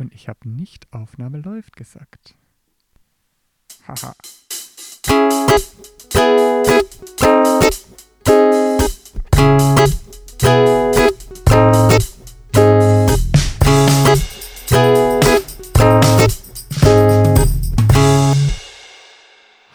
Und 0.00 0.14
ich 0.14 0.28
habe 0.28 0.48
nicht 0.48 0.90
Aufnahme 0.94 1.40
läuft 1.40 1.76
gesagt. 1.76 2.34
Haha. 3.86 4.14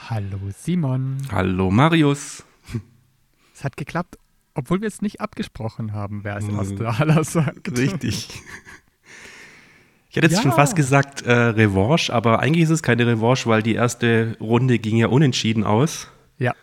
Hallo 0.10 0.40
Simon. 0.58 1.20
Hallo 1.32 1.70
Marius. 1.70 2.44
Es 3.54 3.64
hat 3.64 3.78
geklappt, 3.78 4.18
obwohl 4.56 4.82
wir 4.82 4.88
es 4.88 5.04
nicht 5.04 5.22
abgesprochen 5.22 5.94
haben, 5.94 6.24
wer 6.24 6.34
als 6.34 6.48
erster 6.50 7.00
aller 7.00 7.24
sagt. 7.24 7.78
Richtig. 7.78 8.42
Ich 10.16 10.22
hätte 10.22 10.28
jetzt 10.28 10.38
Ja. 10.38 10.44
schon 10.44 10.54
fast 10.54 10.78
gesagt 10.78 11.24
äh, 11.24 11.34
Revanche, 11.34 12.14
aber 12.14 12.40
eigentlich 12.40 12.64
ist 12.64 12.70
es 12.70 12.82
keine 12.82 13.06
Revanche, 13.06 13.50
weil 13.50 13.62
die 13.62 13.74
erste 13.76 14.38
Runde 14.40 14.80
ging 14.80 14.96
ja 14.96 15.08
unentschieden 15.08 15.66
aus. 15.66 16.08
Ja, 16.38 16.54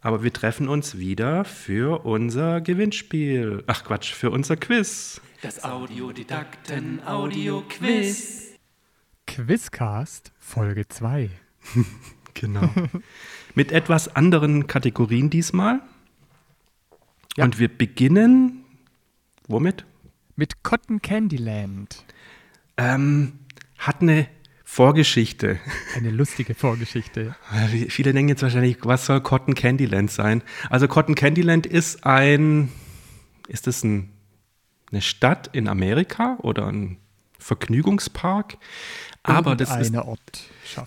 Aber 0.00 0.24
wir 0.24 0.32
treffen 0.32 0.68
uns 0.68 0.98
wieder 0.98 1.44
für 1.44 2.04
unser 2.04 2.60
Gewinnspiel. 2.60 3.62
Ach 3.68 3.84
Quatsch, 3.84 4.12
für 4.12 4.32
unser 4.32 4.56
Quiz. 4.56 5.20
Das 5.42 5.62
Audiodidakten 5.62 7.06
Audio-Quiz. 7.06 8.54
Quizcast 9.28 10.32
Folge 10.40 10.88
2. 10.88 11.30
Genau. 12.34 12.68
Mit 13.54 13.70
etwas 13.70 14.16
anderen 14.16 14.66
Kategorien 14.66 15.30
diesmal. 15.30 15.80
Ja. 17.36 17.44
Und 17.44 17.60
wir 17.60 17.68
beginnen. 17.68 18.64
Womit? 19.46 19.84
Mit 20.34 20.64
Cotton 20.64 21.00
Candyland. 21.00 22.04
Ähm, 22.76 23.40
hat 23.78 24.02
eine 24.02 24.26
Vorgeschichte. 24.64 25.60
Eine 25.94 26.10
lustige 26.10 26.54
Vorgeschichte. 26.54 27.36
Viele 27.88 28.12
denken 28.12 28.28
jetzt 28.28 28.42
wahrscheinlich, 28.42 28.78
was 28.82 29.06
soll 29.06 29.20
Cotton 29.20 29.54
Candyland 29.54 30.10
sein? 30.10 30.42
Also 30.68 30.88
Cotton 30.88 31.14
Candyland 31.14 31.66
ist 31.66 32.04
ein, 32.04 32.72
ist 33.46 33.68
es 33.68 33.84
ein, 33.84 34.10
eine 34.90 35.00
Stadt 35.00 35.50
in 35.52 35.68
Amerika 35.68 36.38
oder 36.42 36.66
ein 36.66 36.96
Vergnügungspark? 37.38 38.56
Aber 39.22 39.54
das 39.54 39.74
ist, 39.76 39.94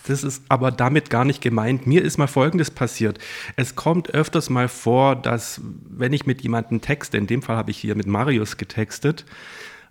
das 0.05 0.23
ist 0.23 0.43
aber 0.49 0.71
damit 0.71 1.09
gar 1.09 1.23
nicht 1.23 1.41
gemeint. 1.41 1.87
Mir 1.87 2.03
ist 2.03 2.17
mal 2.17 2.27
Folgendes 2.27 2.69
passiert. 2.69 3.19
Es 3.55 3.75
kommt 3.75 4.13
öfters 4.13 4.49
mal 4.49 4.67
vor, 4.67 5.15
dass 5.15 5.61
wenn 5.63 6.13
ich 6.13 6.25
mit 6.25 6.41
jemandem 6.41 6.81
texte, 6.81 7.17
in 7.17 7.25
dem 7.25 7.41
Fall 7.41 7.55
habe 7.55 7.71
ich 7.71 7.77
hier 7.77 7.95
mit 7.95 8.05
Marius 8.05 8.57
getextet, 8.57 9.25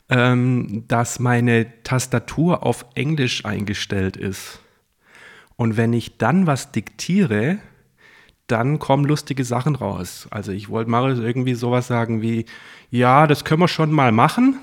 ähm, 0.08 0.84
dass 0.88 1.18
meine 1.18 1.82
Tastatur 1.82 2.64
auf 2.64 2.86
Englisch 2.94 3.44
eingestellt 3.44 4.16
ist. 4.16 4.60
Und 5.56 5.76
wenn 5.76 5.92
ich 5.92 6.18
dann 6.18 6.46
was 6.46 6.72
diktiere, 6.72 7.58
dann 8.46 8.78
kommen 8.78 9.04
lustige 9.04 9.44
Sachen 9.44 9.74
raus. 9.74 10.28
Also 10.30 10.52
ich 10.52 10.68
wollte 10.68 10.90
Marius 10.90 11.18
irgendwie 11.18 11.54
sowas 11.54 11.88
sagen 11.88 12.22
wie, 12.22 12.46
ja, 12.90 13.26
das 13.26 13.44
können 13.44 13.60
wir 13.60 13.68
schon 13.68 13.90
mal 13.90 14.12
machen. 14.12 14.58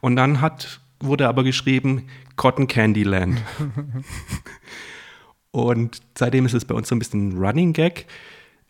Und 0.00 0.16
dann 0.16 0.40
hat, 0.40 0.80
wurde 1.00 1.28
aber 1.28 1.44
geschrieben, 1.44 2.08
Cotton 2.36 2.66
Candy 2.66 3.04
Land. 3.04 3.40
Und 5.50 6.00
seitdem 6.16 6.46
ist 6.46 6.54
es 6.54 6.64
bei 6.64 6.74
uns 6.74 6.88
so 6.88 6.94
ein 6.94 6.98
bisschen 6.98 7.30
ein 7.30 7.38
Running 7.38 7.72
Gag. 7.72 8.06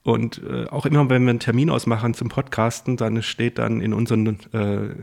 Und 0.04 0.42
äh, 0.42 0.66
auch 0.66 0.84
immer, 0.84 1.08
wenn 1.10 1.22
wir 1.22 1.30
einen 1.30 1.38
Termin 1.38 1.70
ausmachen 1.70 2.14
zum 2.14 2.28
Podcasten, 2.28 2.96
dann 2.96 3.22
steht 3.22 3.58
dann 3.58 3.80
in 3.80 3.94
unseren, 3.94 4.38
äh, 4.52 4.94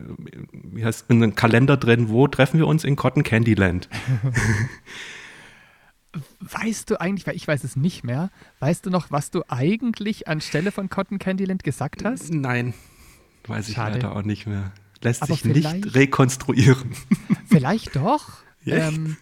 wie 0.52 0.84
heißt, 0.84 1.10
in 1.10 1.24
einem 1.24 1.36
Kalender 1.36 1.78
drin, 1.78 2.10
wo 2.10 2.28
treffen 2.28 2.58
wir 2.58 2.68
uns 2.68 2.84
in 2.84 2.98
Cotton 2.98 3.24
Candy 3.24 3.54
Land. 3.54 3.88
Weißt 6.40 6.90
du 6.90 7.00
eigentlich, 7.00 7.28
weil 7.28 7.36
ich 7.36 7.48
weiß 7.48 7.64
es 7.64 7.76
nicht 7.76 8.04
mehr, 8.04 8.32
weißt 8.60 8.86
du 8.86 8.90
noch, 8.90 9.12
was 9.12 9.30
du 9.30 9.44
eigentlich 9.48 10.28
anstelle 10.28 10.72
von 10.72 10.90
Cotton 10.90 11.20
Candyland 11.20 11.64
gesagt 11.64 12.04
hast? 12.04 12.34
Nein, 12.34 12.74
weiß 13.46 13.70
ich 13.70 13.76
Schade. 13.76 13.96
leider 13.96 14.16
auch 14.16 14.24
nicht 14.24 14.48
mehr. 14.48 14.72
Lässt 15.02 15.22
Aber 15.22 15.34
sich 15.34 15.46
nicht 15.46 15.96
rekonstruieren. 15.96 16.92
Vielleicht 17.46 17.96
doch, 17.96 18.40
ähm, 18.66 19.18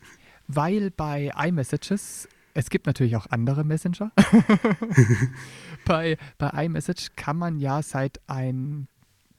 weil 0.48 0.90
bei 0.90 1.34
iMessages, 1.38 2.30
es 2.54 2.70
gibt 2.70 2.88
natürlich 2.88 3.18
auch 3.18 3.28
andere 3.30 3.66
Messenger, 3.66 4.12
bei, 5.88 6.18
bei 6.38 6.66
iMessage 6.66 7.10
kann 7.16 7.38
man 7.38 7.58
ja 7.60 7.82
seit 7.82 8.20
ein 8.28 8.88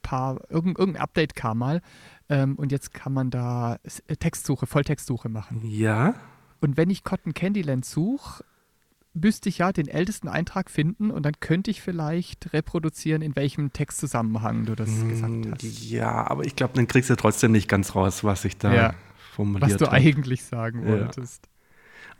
paar, 0.02 0.40
irgendein, 0.50 0.80
irgendein 0.80 1.02
Update 1.02 1.34
kam 1.34 1.58
mal 1.58 1.82
ähm, 2.28 2.56
und 2.56 2.72
jetzt 2.72 2.94
kann 2.94 3.12
man 3.12 3.30
da 3.30 3.78
äh, 4.06 4.16
Textsuche, 4.16 4.66
Volltextsuche 4.66 5.28
machen. 5.28 5.60
Ja, 5.64 6.14
Und 6.60 6.76
wenn 6.76 6.88
ich 6.90 7.04
Cotton 7.04 7.34
Candyland 7.34 7.84
suche, 7.84 8.42
müsste 9.14 9.48
ich 9.48 9.58
ja 9.58 9.72
den 9.72 9.88
ältesten 9.88 10.28
Eintrag 10.28 10.70
finden 10.70 11.10
und 11.10 11.24
dann 11.24 11.34
könnte 11.40 11.70
ich 11.70 11.82
vielleicht 11.82 12.52
reproduzieren, 12.52 13.20
in 13.20 13.34
welchem 13.36 13.72
Textzusammenhang 13.72 14.64
du 14.64 14.76
das 14.76 14.88
gesagt 15.08 15.32
Mm, 15.32 15.52
hast. 15.52 15.62
ja, 15.90 16.26
aber 16.30 16.44
ich 16.44 16.54
glaube, 16.56 16.74
dann 16.74 16.86
kriegst 16.86 17.10
du 17.10 17.16
trotzdem 17.16 17.50
nicht 17.52 17.68
ganz 17.68 17.94
raus, 17.94 18.22
was 18.22 18.44
ich 18.44 18.56
da 18.58 18.72
Ja. 18.74 18.94
formuliert 19.32 19.70
Was 19.72 19.76
du 19.78 19.86
habe. 19.86 19.96
eigentlich 19.96 20.44
sagen 20.44 20.86
Ja. 20.86 21.10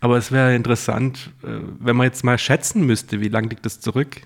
Aber 0.00 0.16
es 0.16 0.30
wäre 0.30 0.54
interessant, 0.54 1.30
äh, 1.42 1.48
wenn 1.80 1.96
man 1.96 2.04
jetzt 2.06 2.22
mal 2.24 2.38
schätzen 2.38 2.86
müsste, 2.86 3.20
wie 3.20 3.28
lange 3.28 3.48
liegt 3.48 3.66
das 3.66 3.80
zurück? 3.80 4.20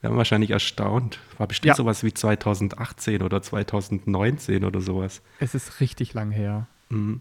Wäre 0.00 0.12
man 0.12 0.18
wahrscheinlich 0.18 0.50
erstaunt. 0.50 1.18
War 1.38 1.46
bestimmt 1.46 1.68
Ja. 1.70 1.74
sowas 1.74 2.02
wie 2.04 2.12
2018 2.14 3.22
oder 3.22 3.42
2019 3.42 4.64
oder 4.64 4.80
sowas. 4.80 5.22
Es 5.38 5.54
ist 5.54 5.80
richtig 5.80 6.14
lang 6.14 6.30
her. 6.30 6.66
Mhm. 6.88 7.20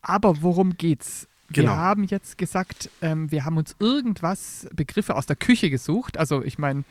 Aber 0.00 0.42
worum 0.42 0.76
geht's? 0.76 1.28
Wir 1.48 1.64
Genau. 1.64 1.76
haben 1.76 2.04
jetzt 2.04 2.38
gesagt, 2.38 2.90
ähm, 3.02 3.30
wir 3.30 3.44
haben 3.44 3.56
uns 3.56 3.76
irgendwas, 3.78 4.66
Begriffe 4.74 5.14
aus 5.16 5.26
der 5.26 5.36
Küche 5.36 5.68
gesucht. 5.70 6.16
Also 6.16 6.42
ich 6.42 6.58
meine, 6.58 6.84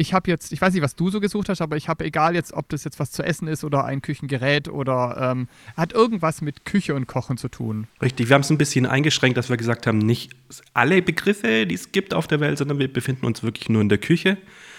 ich 0.00 0.14
habe 0.14 0.30
jetzt, 0.30 0.50
ich 0.52 0.60
weiß 0.62 0.72
nicht, 0.72 0.82
was 0.82 0.96
du 0.96 1.10
so 1.10 1.20
gesucht 1.20 1.50
hast, 1.50 1.60
aber 1.60 1.76
ich 1.76 1.86
habe 1.88 2.04
egal 2.06 2.34
jetzt, 2.34 2.54
ob 2.54 2.70
das 2.70 2.84
jetzt 2.84 2.98
was 2.98 3.10
zu 3.12 3.22
essen 3.22 3.46
ist 3.48 3.64
oder 3.64 3.84
ein 3.84 4.00
Küchengerät 4.00 4.66
oder 4.68 5.32
ähm, 5.32 5.46
hat 5.76 5.92
irgendwas 5.92 6.40
mit 6.40 6.64
Küche 6.64 6.94
und 6.94 7.06
Kochen 7.06 7.36
zu 7.36 7.48
tun. 7.48 7.86
Richtig, 8.00 8.28
wir 8.30 8.34
haben 8.34 8.40
es 8.40 8.48
ein 8.50 8.56
bisschen 8.56 8.86
eingeschränkt, 8.86 9.36
dass 9.36 9.50
wir 9.50 9.58
gesagt 9.58 9.86
haben, 9.86 9.98
nicht 9.98 10.30
alle 10.72 11.02
Begriffe, 11.02 11.66
die 11.66 11.74
es 11.74 11.92
gibt 11.92 12.14
auf 12.14 12.26
der 12.26 12.40
Welt, 12.40 12.56
sondern 12.56 12.78
wir 12.78 12.90
befinden 12.90 13.26
uns 13.26 13.42
wirklich 13.42 13.68
nur 13.68 13.82
in 13.82 13.90
der 13.90 13.98
Küche 13.98 14.38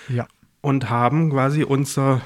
Ja. 0.09 0.25
und 0.61 0.89
haben 0.89 1.29
quasi 1.29 1.63
unser, 1.63 2.21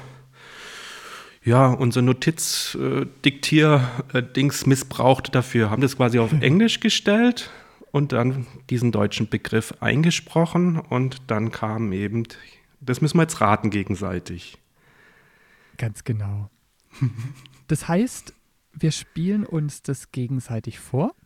ja, 1.44 1.66
unser 1.66 2.00
Notiz-Diktier-Dings 2.00 4.64
missbraucht 4.66 5.34
dafür, 5.34 5.68
haben 5.70 5.82
das 5.82 5.98
quasi 5.98 6.18
auf 6.18 6.32
Englisch 6.40 6.80
gestellt 6.80 7.50
und 7.90 8.12
dann 8.12 8.46
diesen 8.70 8.90
deutschen 8.90 9.28
Begriff 9.28 9.74
eingesprochen 9.80 10.78
und 10.78 11.18
dann 11.26 11.50
kam 11.50 11.92
eben, 11.92 12.24
das 12.86 13.00
müssen 13.00 13.18
wir 13.18 13.22
jetzt 13.22 13.40
raten 13.40 13.70
gegenseitig. 13.70 14.58
Ganz 15.76 16.04
genau. 16.04 16.50
Das 17.68 17.88
heißt, 17.88 18.32
wir 18.74 18.92
spielen 18.92 19.44
uns 19.44 19.82
das 19.82 20.12
gegenseitig 20.12 20.78
vor 20.78 21.16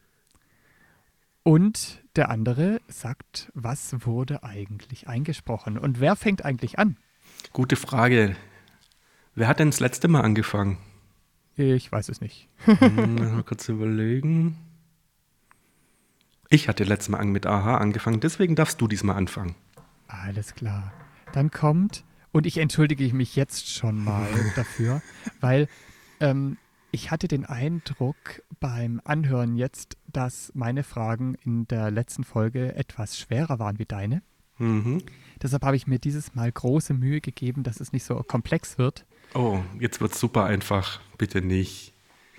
und 1.42 2.02
der 2.16 2.30
andere 2.30 2.80
sagt, 2.88 3.50
was 3.52 4.06
wurde 4.06 4.42
eigentlich 4.42 5.06
eingesprochen 5.06 5.76
und 5.76 6.00
wer 6.00 6.16
fängt 6.16 6.42
eigentlich 6.42 6.78
an? 6.78 6.96
Gute 7.52 7.76
Frage. 7.76 8.36
Wer 9.34 9.48
hat 9.48 9.58
denn 9.58 9.70
das 9.70 9.80
letzte 9.80 10.08
Mal 10.08 10.22
angefangen? 10.22 10.78
Ich 11.56 11.92
weiß 11.92 12.08
es 12.08 12.20
nicht. 12.20 12.48
Hm, 12.64 13.16
mal 13.16 13.42
kurz 13.42 13.68
überlegen. 13.68 14.56
Ich 16.48 16.68
hatte 16.68 16.84
letztes 16.84 17.10
Mal 17.10 17.24
mit 17.26 17.46
Aha 17.46 17.76
angefangen, 17.76 18.20
deswegen 18.20 18.56
darfst 18.56 18.80
du 18.80 18.88
diesmal 18.88 19.16
anfangen. 19.16 19.54
Alles 20.08 20.54
klar. 20.54 20.92
Dann 21.32 21.50
kommt, 21.50 22.04
und 22.32 22.46
ich 22.46 22.58
entschuldige 22.58 23.12
mich 23.14 23.36
jetzt 23.36 23.68
schon 23.68 24.02
mal 24.02 24.28
dafür, 24.56 25.02
weil 25.40 25.68
ähm, 26.20 26.56
ich 26.92 27.10
hatte 27.10 27.28
den 27.28 27.44
Eindruck 27.44 28.42
beim 28.58 29.00
Anhören 29.04 29.56
jetzt, 29.56 29.96
dass 30.06 30.50
meine 30.54 30.82
Fragen 30.82 31.36
in 31.44 31.68
der 31.68 31.90
letzten 31.90 32.24
Folge 32.24 32.74
etwas 32.74 33.18
schwerer 33.18 33.58
waren 33.58 33.78
wie 33.78 33.84
deine. 33.84 34.22
Mhm. 34.58 35.02
Deshalb 35.42 35.64
habe 35.64 35.76
ich 35.76 35.86
mir 35.86 35.98
dieses 35.98 36.34
Mal 36.34 36.50
große 36.50 36.92
Mühe 36.94 37.20
gegeben, 37.20 37.62
dass 37.62 37.80
es 37.80 37.92
nicht 37.92 38.04
so 38.04 38.16
komplex 38.16 38.76
wird. 38.76 39.06
Oh, 39.34 39.60
jetzt 39.78 40.00
wird's 40.00 40.20
super 40.20 40.44
einfach. 40.44 41.00
Bitte 41.16 41.40
nicht. 41.40 41.94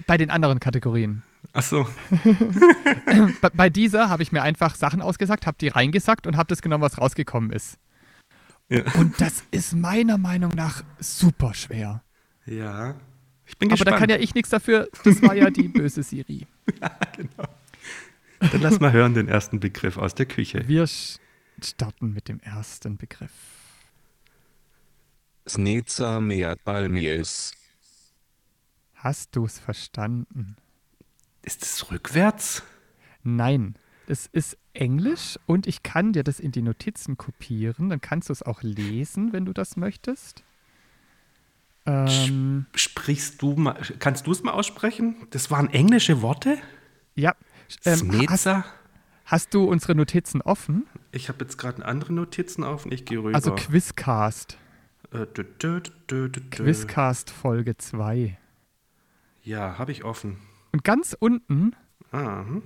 Bei 0.05 0.17
den 0.17 0.29
anderen 0.29 0.59
Kategorien. 0.59 1.23
Ach 1.53 1.63
so. 1.63 1.87
Bei, 3.41 3.49
bei 3.49 3.69
dieser 3.69 4.09
habe 4.09 4.23
ich 4.23 4.31
mir 4.31 4.43
einfach 4.43 4.75
Sachen 4.75 5.01
ausgesagt, 5.01 5.47
habe 5.47 5.57
die 5.59 5.69
reingesagt 5.69 6.27
und 6.27 6.37
habe 6.37 6.47
das 6.47 6.61
genommen, 6.61 6.83
was 6.83 6.97
rausgekommen 6.97 7.51
ist. 7.51 7.77
Ja. 8.71 8.83
Und 8.93 9.19
das 9.19 9.43
ist 9.51 9.73
meiner 9.73 10.17
Meinung 10.17 10.51
nach 10.55 10.83
super 10.99 11.53
schwer. 11.53 12.03
ja. 12.45 12.95
Ich 13.45 13.57
bin 13.57 13.67
Aber 13.69 13.75
gespannt. 13.75 13.95
da 13.95 13.99
kann 13.99 14.09
ja 14.09 14.15
ich 14.15 14.33
nichts 14.33 14.49
dafür. 14.49 14.87
Das 15.03 15.21
war 15.21 15.35
ja 15.35 15.49
die 15.49 15.67
böse 15.67 16.03
Siri. 16.03 16.47
Dann 18.39 18.61
lass 18.61 18.79
mal 18.79 18.93
hören 18.93 19.13
den 19.13 19.27
ersten 19.27 19.59
Begriff 19.59 19.97
aus 19.97 20.15
der 20.15 20.25
Küche. 20.25 20.65
Wir 20.69 20.87
starten 21.61 22.13
mit 22.13 22.29
dem 22.29 22.39
ersten 22.39 22.95
Begriff. 22.95 23.33
Snica 25.45 26.21
Meat 26.21 26.63
Palmies. 26.63 27.51
Hast 28.95 29.35
du 29.35 29.45
es 29.45 29.59
verstanden? 29.59 30.55
Ist 31.41 31.63
es 31.63 31.91
rückwärts? 31.91 32.63
Nein, 33.23 33.75
es 34.07 34.27
ist 34.27 34.57
Englisch 34.73 35.37
und 35.45 35.67
ich 35.67 35.83
kann 35.83 36.13
dir 36.13 36.23
das 36.23 36.39
in 36.39 36.51
die 36.51 36.61
Notizen 36.61 37.17
kopieren. 37.17 37.89
Dann 37.89 38.01
kannst 38.01 38.29
du 38.29 38.33
es 38.33 38.43
auch 38.43 38.63
lesen, 38.63 39.33
wenn 39.33 39.45
du 39.45 39.53
das 39.53 39.77
möchtest. 39.77 40.43
Ähm, 41.85 42.65
Sprichst 42.75 43.41
du 43.41 43.53
mal, 43.53 43.79
kannst 43.99 44.27
du 44.27 44.31
es 44.31 44.43
mal 44.43 44.51
aussprechen? 44.51 45.15
Das 45.31 45.51
waren 45.51 45.69
englische 45.69 46.21
Worte? 46.21 46.57
ja. 47.15 47.35
Ähm, 47.85 48.27
hast, 49.23 49.53
du 49.53 49.63
unsere 49.63 49.95
Notizen 49.95 50.41
offen? 50.41 50.85
Ich 51.13 51.29
habe 51.29 51.45
jetzt 51.45 51.57
gerade 51.57 51.85
andere 51.85 52.11
Notizen 52.11 52.65
auf 52.65 52.83
und 52.83 52.93
ich 52.93 53.05
gehe 53.05 53.19
rüber. 53.19 53.33
Also 53.33 53.55
Quizcast. 53.55 54.57
Äh. 55.13 55.25
Quizcast 56.51 57.29
Folge 57.29 57.77
2. 57.77 58.37
Ja, 59.43 59.77
habe 59.77 59.93
ich 59.93 60.03
offen. 60.03 60.35
Und 60.73 60.83
ganz 60.83 61.15
unten, 61.17 61.77
Ah, 62.11 62.43
hm. 62.45 62.55
das 62.57 62.57
mit 62.57 62.63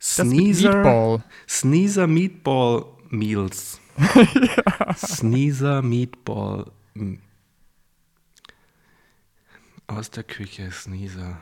Sneezer, 0.00 0.74
Meatball. 0.76 1.24
Sneezer 1.48 2.06
Meatball 2.06 2.86
Meals. 3.10 3.80
Sneezer 4.96 5.82
Meatball. 5.82 6.70
Aus 9.86 10.10
der 10.10 10.24
Küche, 10.24 10.70
Sneezer. 10.70 11.38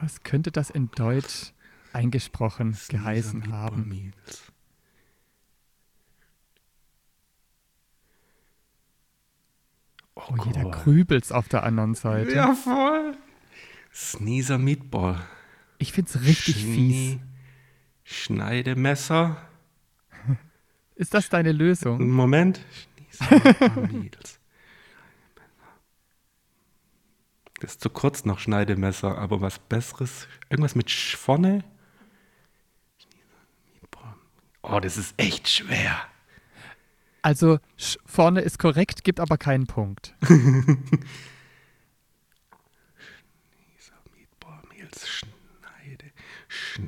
Was 0.00 0.22
könnte 0.24 0.50
das 0.50 0.70
in 0.70 0.90
Deutsch 0.90 1.52
eingesprochen 1.92 2.74
Sneezer 2.74 3.04
geheißen 3.04 3.40
Meatball 3.40 3.58
haben? 3.60 3.88
Meals. 3.88 4.52
Oh, 10.16 10.34
jeder 10.44 10.62
Gott. 10.62 10.72
grübelt's 10.84 11.32
auf 11.32 11.48
der 11.48 11.64
anderen 11.64 11.94
Seite. 11.94 12.32
Ja, 12.32 12.54
voll. 12.54 13.16
Sneezer 13.92 14.58
Meatball. 14.58 15.20
Ich 15.78 15.92
find's 15.92 16.20
richtig 16.22 16.56
fies. 16.56 17.18
Schneidemesser. 18.04 19.36
Ist 20.94 21.12
das 21.14 21.28
deine 21.28 21.52
Lösung? 21.52 22.08
Moment. 22.10 22.60
Meatball. 23.30 24.12
Das 27.60 27.70
ist 27.74 27.80
zu 27.80 27.88
kurz 27.88 28.24
noch 28.26 28.40
Schneidemesser, 28.40 29.16
aber 29.16 29.40
was 29.40 29.58
Besseres. 29.58 30.28
Irgendwas 30.50 30.74
mit 30.74 30.90
Sch 30.90 31.16
vorne. 31.16 31.64
Meatball. 33.72 34.14
Oh, 34.62 34.80
das 34.80 34.98
ist 34.98 35.14
echt 35.16 35.48
schwer. 35.48 35.96
Also 37.22 37.58
sch- 37.78 37.96
vorne 38.04 38.42
ist 38.42 38.58
korrekt, 38.58 39.02
gibt 39.04 39.18
aber 39.18 39.38
keinen 39.38 39.66
Punkt. 39.66 40.14
Meatball 44.14 44.62
Meals, 44.68 45.08
Schneide. 45.08 45.33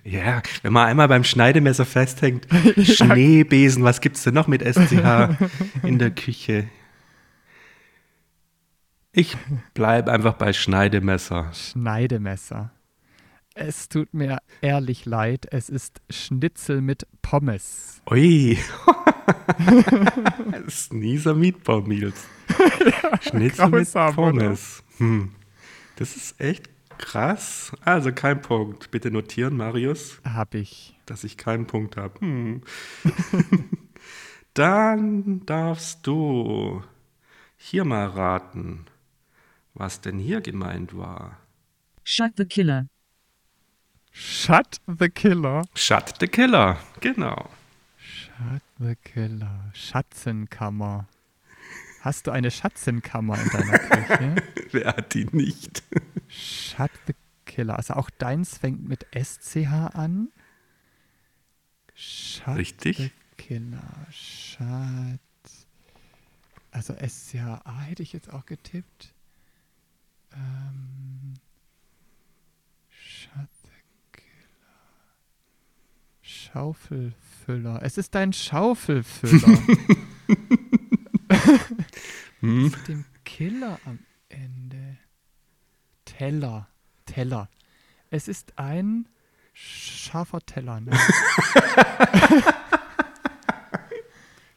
Ja, 0.05 0.43
wenn 0.63 0.73
man 0.73 0.89
einmal 0.89 1.09
beim 1.09 1.25
Schneidemesser 1.25 1.85
festhängt. 1.85 2.47
Schneebesen, 2.83 3.85
was 3.85 4.01
gibt's 4.01 4.23
denn 4.25 4.35
noch 4.35 4.47
mit 4.47 4.63
SCH 4.63 5.37
in 5.83 5.99
der 5.99 6.11
Küche? 6.11 6.69
Ich 9.13 9.37
bleibe 9.75 10.13
einfach 10.13 10.35
bei 10.35 10.53
Schneidemesser. 10.53 11.51
Schneidemesser. 11.55 12.73
Es 13.55 13.89
tut 13.89 14.13
mir 14.13 14.39
ehrlich 14.61 15.07
leid, 15.07 15.47
es 15.51 15.71
ist 15.71 16.03
Schnitzel 16.11 16.83
mit 16.83 17.07
Pommes. 17.23 18.03
Ui. 18.11 18.59
Sneezer 20.69 21.35
Meatball 21.35 21.81
Meals. 21.81 22.27
Schnitzel 23.23 23.69
mit? 23.69 23.91
Pommes. 24.15 24.83
Hm. 24.99 25.33
Das 25.97 26.17
ist 26.17 26.39
echt 26.39 26.69
krass. 26.99 27.73
Also 27.85 28.13
kein 28.13 28.43
Punkt. 28.43 28.91
Bitte 28.91 29.11
notieren, 29.11 29.57
Marius. 29.57 30.21
Hab 30.25 30.55
ich. 30.55 30.99
dass 31.07 31.25
ich 31.25 31.37
keinen 31.37 31.67
Punkt 31.67 31.97
habe. 31.97 32.21
Hm. 32.21 32.63
Dann 34.55 35.45
darfst 35.47 36.07
du 36.07 36.83
hier 37.57 37.85
mal 37.85 38.07
raten, 38.07 38.87
was 39.75 40.01
denn 40.01 40.19
hier 40.19 40.41
gemeint 40.41 40.97
war. 40.97 41.39
Shut 42.05 42.33
the 42.37 42.45
killer. 42.45 42.87
Shut 44.19 44.81
the 44.87 45.11
Killer. 45.11 45.65
Shut 45.75 46.15
the 46.21 46.27
Killer, 46.27 46.79
genau. 47.01 47.51
Shut 47.99 48.63
the 48.79 48.95
Killer. 49.05 49.71
Schatzenkammer. 49.75 51.07
Hast 52.07 52.29
du 52.29 52.31
eine 52.31 52.53
Schatzenkammer 52.53 53.37
in 53.37 53.49
deiner 53.49 53.79
Küche? 53.81 54.37
Wer 54.71 54.97
hat 54.97 55.13
die 55.13 55.25
nicht? 55.33 55.83
Shut 56.29 56.93
the 57.09 57.15
Killer. 57.47 57.75
Also 57.75 57.95
auch 57.95 58.11
deins 58.11 58.59
fängt 58.59 58.89
mit 58.89 59.05
SCH 59.13 59.67
an. 59.93 60.29
Shut 61.95 62.45
the 62.47 62.53
Richtig. 62.53 63.13
Killer. 63.37 64.07
Shut. 64.13 65.19
Also 66.71 66.95
SCH 66.95 67.65
hätte 67.89 68.05
ich 68.05 68.13
jetzt 68.13 68.33
auch 68.33 68.47
getippt. 68.47 69.13
Ähm, 70.33 71.35
shut 72.89 73.49
the 73.65 73.71
Killer. 74.13 74.31
Schaufelfüller. 76.23 77.81
Es 77.83 77.99
ist 77.99 78.15
dein 78.15 78.33
Schaufelfüller. 78.33 79.59
Hm. 82.41 82.65
Mit 82.65 82.89
dem 82.89 83.05
Killer 83.25 83.81
am 83.87 83.99
Ende. 84.29 84.99
Teller. 86.05 86.69
Teller. 87.07 87.49
Es 88.11 88.29
ist 88.29 88.59
ein 88.59 89.09
scharfer 89.55 90.41
Teller. 90.41 90.81
Ne? 90.81 90.93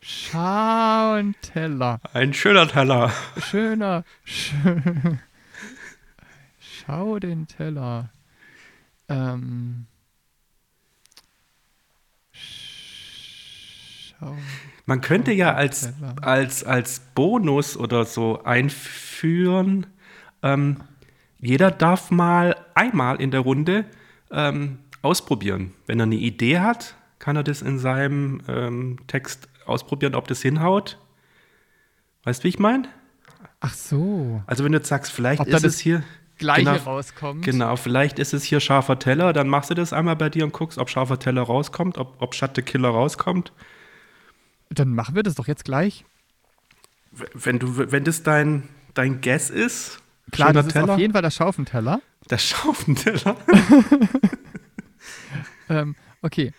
Schauenteller. 0.02 2.00
Ein 2.14 2.34
schöner 2.34 2.68
Teller. 2.68 3.14
Schöner. 3.38 4.04
Schö 4.24 4.82
Schau 6.60 7.20
den 7.20 7.48
Teller. 7.48 8.10
Ähm. 9.08 9.88
Schau. 14.20 14.38
Man 14.90 15.02
könnte 15.02 15.32
ja 15.32 15.54
als, 15.54 15.94
als, 16.20 16.64
als 16.64 17.00
Bonus 17.14 17.78
oder 17.78 18.06
so 18.06 18.42
einführen, 18.44 19.86
ähm, 20.42 20.78
jeder 21.40 21.70
darf 21.70 22.10
mal 22.10 22.56
einmal 22.74 23.22
in 23.22 23.30
der 23.30 23.42
Runde 23.42 23.86
ähm, 24.32 24.80
ausprobieren. 25.04 25.74
Wenn 25.86 26.00
er 26.00 26.08
eine 26.08 26.16
Idee 26.16 26.58
hat, 26.58 26.96
kann 27.20 27.36
er 27.36 27.44
das 27.44 27.62
in 27.62 27.78
seinem 27.78 28.42
ähm, 28.48 28.98
Text 29.06 29.48
ausprobieren, 29.68 30.16
ob 30.16 30.28
das 30.28 30.42
hinhaut. 30.42 30.98
Weißt 32.24 32.42
du, 32.42 32.46
wie 32.46 32.50
ich 32.50 32.58
meine? 32.58 32.88
Ach 33.60 33.76
so. 33.76 34.42
Also 34.48 34.64
wenn 34.64 34.72
du 34.72 34.80
jetzt 34.80 34.90
sagst, 34.90 35.12
vielleicht 35.12 35.40
Ob 35.42 35.48
ist 35.50 35.54
das 35.54 35.76
es 35.76 35.80
hier 35.80 36.02
Gleiche 36.40 36.64
Genau. 36.64 36.78
rauskommt. 36.84 37.46
Genau, 37.46 37.76
vielleicht 37.76 38.18
ist 38.18 38.34
es 38.34 38.44
hier 38.44 38.60
scharfer 38.60 38.98
Teller, 38.98 39.34
dann 39.34 39.50
machst 39.50 39.70
du 39.70 39.76
das 39.76 39.94
einmal 39.94 40.16
bei 40.16 40.32
dir 40.32 40.46
und 40.46 40.54
guckst, 40.54 40.80
ob 40.80 40.90
scharfer 40.90 41.20
Teller 41.20 41.44
rauskommt, 41.44 42.00
ob, 42.00 42.16
ob 42.20 42.34
Schatte 42.34 42.64
Killer 42.64 42.90
rauskommt. 42.90 43.52
Dann 44.70 44.94
machen 44.94 45.16
wir 45.16 45.24
das 45.24 45.36
doch 45.36 45.48
jetzt 45.48 45.66
gleich. 45.66 46.06
Wenn, 47.12 47.60
du, 47.60 47.92
wenn 47.92 48.04
das 48.04 48.24
dein, 48.24 48.68
dein 48.94 49.22
Guess 49.22 49.50
ist, 49.50 50.00
Klar, 50.32 50.54
das 50.54 50.68
ist 50.68 50.74
Teller, 50.74 50.94
auf 50.94 51.00
jeden 51.00 51.14
Fall 51.14 51.24
der 51.24 51.32
Schaufenteller. 51.32 52.02
der 52.30 52.38
Schaufenteller. 52.38 53.36
Ähm, 55.70 55.96
okay. 56.22 56.52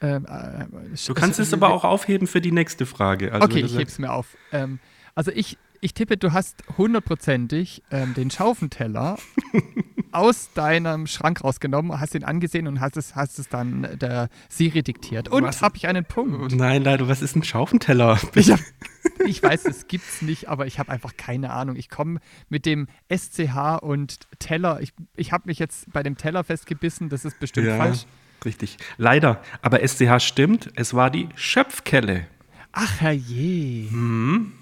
Ähm, 0.00 0.26
äh, 0.26 0.66
Du 1.06 1.14
kannst 1.14 1.38
es 1.38 1.52
aber 1.52 1.70
auch 1.70 1.84
aufheben 1.84 2.26
für 2.26 2.40
die 2.40 2.52
nächste 2.52 2.86
Frage. 2.86 3.32
Also 3.32 3.46
Okay, 3.46 3.60
ich 3.60 3.76
heb's 3.76 3.98
mir 3.98 4.12
auf. 4.12 4.36
Ähm, 4.52 4.78
also 5.14 5.30
ich, 5.32 5.58
ich 5.80 5.94
tippe, 5.94 6.16
du 6.16 6.32
hast 6.32 6.64
hundertprozentig 6.76 7.82
ähm, 7.90 8.14
den 8.14 8.30
Schaufenteller 8.30 9.16
aus 10.12 10.50
deinem 10.54 11.06
Schrank 11.06 11.44
rausgenommen, 11.44 12.00
hast 12.00 12.14
ihn 12.14 12.24
angesehen 12.24 12.66
und 12.66 12.80
hast 12.80 12.96
es, 12.96 13.14
hast 13.14 13.38
es 13.38 13.48
dann 13.48 13.86
der 13.98 14.28
Siri 14.48 14.82
diktiert. 14.82 15.28
Und 15.28 15.60
habe 15.60 15.76
ich 15.76 15.86
einen 15.86 16.04
Punkt. 16.04 16.54
Nein, 16.54 16.82
leider, 16.82 17.08
was 17.08 17.22
ist 17.22 17.36
ein 17.36 17.44
Schaufenteller? 17.44 18.18
Ich, 18.34 18.52
hab, 18.52 18.60
ich 19.26 19.42
weiß, 19.42 19.64
es 19.64 19.88
gibt's 19.88 20.22
nicht, 20.22 20.48
aber 20.48 20.66
ich 20.66 20.78
habe 20.78 20.90
einfach 20.92 21.16
keine 21.16 21.50
Ahnung. 21.50 21.76
Ich 21.76 21.90
komme 21.90 22.20
mit 22.48 22.66
dem 22.66 22.86
SCH 23.12 23.78
und 23.80 24.20
Teller. 24.38 24.80
Ich, 24.80 24.92
ich 25.16 25.32
habe 25.32 25.44
mich 25.46 25.58
jetzt 25.58 25.92
bei 25.92 26.02
dem 26.02 26.16
Teller 26.16 26.44
festgebissen, 26.44 27.08
das 27.08 27.24
ist 27.24 27.40
bestimmt 27.40 27.66
ja, 27.66 27.76
falsch. 27.76 28.06
richtig. 28.44 28.76
Leider. 28.96 29.42
Aber 29.60 29.86
SCH 29.86 30.20
stimmt, 30.20 30.70
es 30.76 30.94
war 30.94 31.10
die 31.10 31.28
Schöpfkelle. 31.34 32.26
Ach 32.72 33.00
herrje. 33.00 33.90
Mhm. 33.90 34.52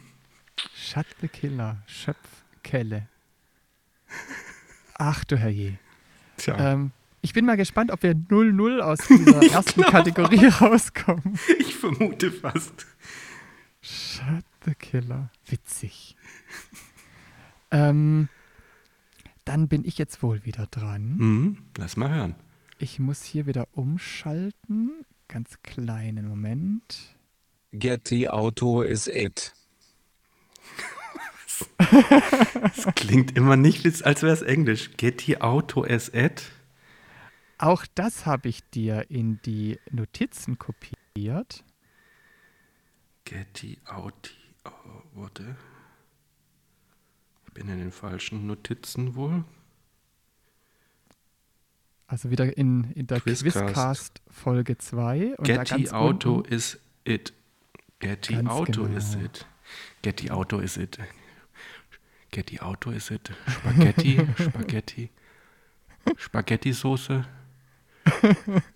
Shut 0.75 1.07
the 1.21 1.29
Killer. 1.29 1.79
Schöpfkelle. 1.87 3.09
Ach 4.99 5.25
du 5.25 5.37
herrje. 5.37 5.79
Tja, 6.37 6.57
Ähm, 6.73 6.93
ich 7.23 7.33
bin 7.33 7.45
mal 7.45 7.57
gespannt, 7.57 7.91
ob 7.91 8.03
wir 8.03 8.13
0-0 8.15 8.79
aus 8.81 8.99
dieser 9.09 9.43
ersten 9.53 9.83
Kategorie 9.83 10.47
rauskommen. 10.47 11.39
ich 11.59 11.75
vermute 11.77 12.31
fast. 12.31 12.87
Shut 13.83 14.45
the 14.65 14.75
Killer. 14.75 15.31
Witzig. 15.47 16.17
Ähm, 17.71 18.29
dann 19.45 19.69
bin 19.69 19.85
ich 19.85 19.99
jetzt 19.99 20.23
wohl 20.23 20.45
wieder 20.45 20.67
dran. 20.67 21.17
Mhm. 21.17 21.59
Lass 21.77 21.97
mal 21.97 22.11
hören. 22.11 22.35
Ich 22.79 22.99
muss 22.99 23.23
hier 23.25 23.47
wieder 23.47 23.67
umschalten. 23.73 24.93
Ganz 25.29 25.63
kleinen 25.63 26.29
Moment. 26.29 27.17
Getty 27.73 28.29
Auto 28.29 28.83
is 28.83 29.07
it. 29.09 29.53
Das 32.63 32.87
klingt 32.95 33.37
immer 33.37 33.57
nicht, 33.57 33.85
als 34.05 34.23
wäre 34.23 34.33
es 34.33 34.43
Englisch. 34.43 34.91
Getty 34.97 35.39
Auto 35.39 35.85
as 35.85 36.09
it. 36.13 36.51
Auch 37.59 37.87
das 37.95 38.27
habe 38.27 38.49
ich 38.49 38.69
dir 38.71 39.11
in 39.11 39.41
die 39.43 39.79
Notizen 39.91 40.59
kopiert. 40.59 41.65
Getty 43.25 43.79
Auto. 43.87 44.31
Oh, 44.65 44.71
warte. 45.15 45.57
Ich 47.47 47.53
bin 47.55 47.69
in 47.69 47.79
den 47.79 47.93
falschen 47.93 48.47
Notizen 48.47 49.15
wohl. 49.15 49.45
Also 52.09 52.31
wieder 52.31 52.57
in, 52.57 52.93
in 52.93 53.07
der 53.07 53.21
Quizcast. 53.21 53.57
Quizcast, 53.57 54.23
Folge 54.31 54.79
2. 54.79 55.37
Und 55.37 55.49
da 55.49 55.65
Getty 55.65 55.91
Auto 55.91 56.35
unten- 56.37 56.53
is 56.53 56.79
it. 57.05 57.33
Getty 57.99 58.47
Auto 58.47 58.85
genau. 58.85 58.97
is 58.97 59.15
it. 59.15 59.47
Getty 60.07 60.31
Auto 60.31 60.61
is 60.61 60.77
it. 60.77 60.99
Getty 62.31 62.61
Auto 62.61 62.93
is 62.93 63.11
it. 63.11 63.29
Spaghetti, 63.49 64.21
Spaghetti. 64.39 65.11
Spaghetti-Soße. 66.17 67.25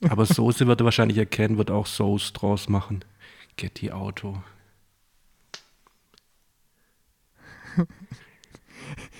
Aber 0.08 0.26
Soße 0.26 0.66
wird 0.66 0.80
er 0.80 0.84
wahrscheinlich 0.86 1.18
erkennen, 1.18 1.56
wird 1.56 1.70
auch 1.70 1.86
Sauce 1.86 2.32
draus 2.32 2.68
machen. 2.68 3.04
Getty 3.54 3.92
Auto. 3.92 4.42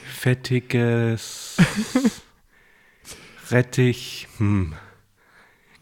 Fettiges 0.02 1.58
Rettich. 3.50 4.26
Hm. 4.38 4.74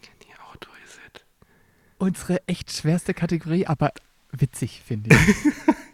Getty 0.02 0.35
Auto 0.52 0.68
is 0.85 1.00
it. 1.06 1.25
Unsere 1.97 2.47
echt 2.47 2.70
schwerste 2.70 3.14
Kategorie, 3.14 3.66
aber 3.66 3.94
witzig, 4.30 4.82
finde 4.87 5.16
ich. 5.16 5.76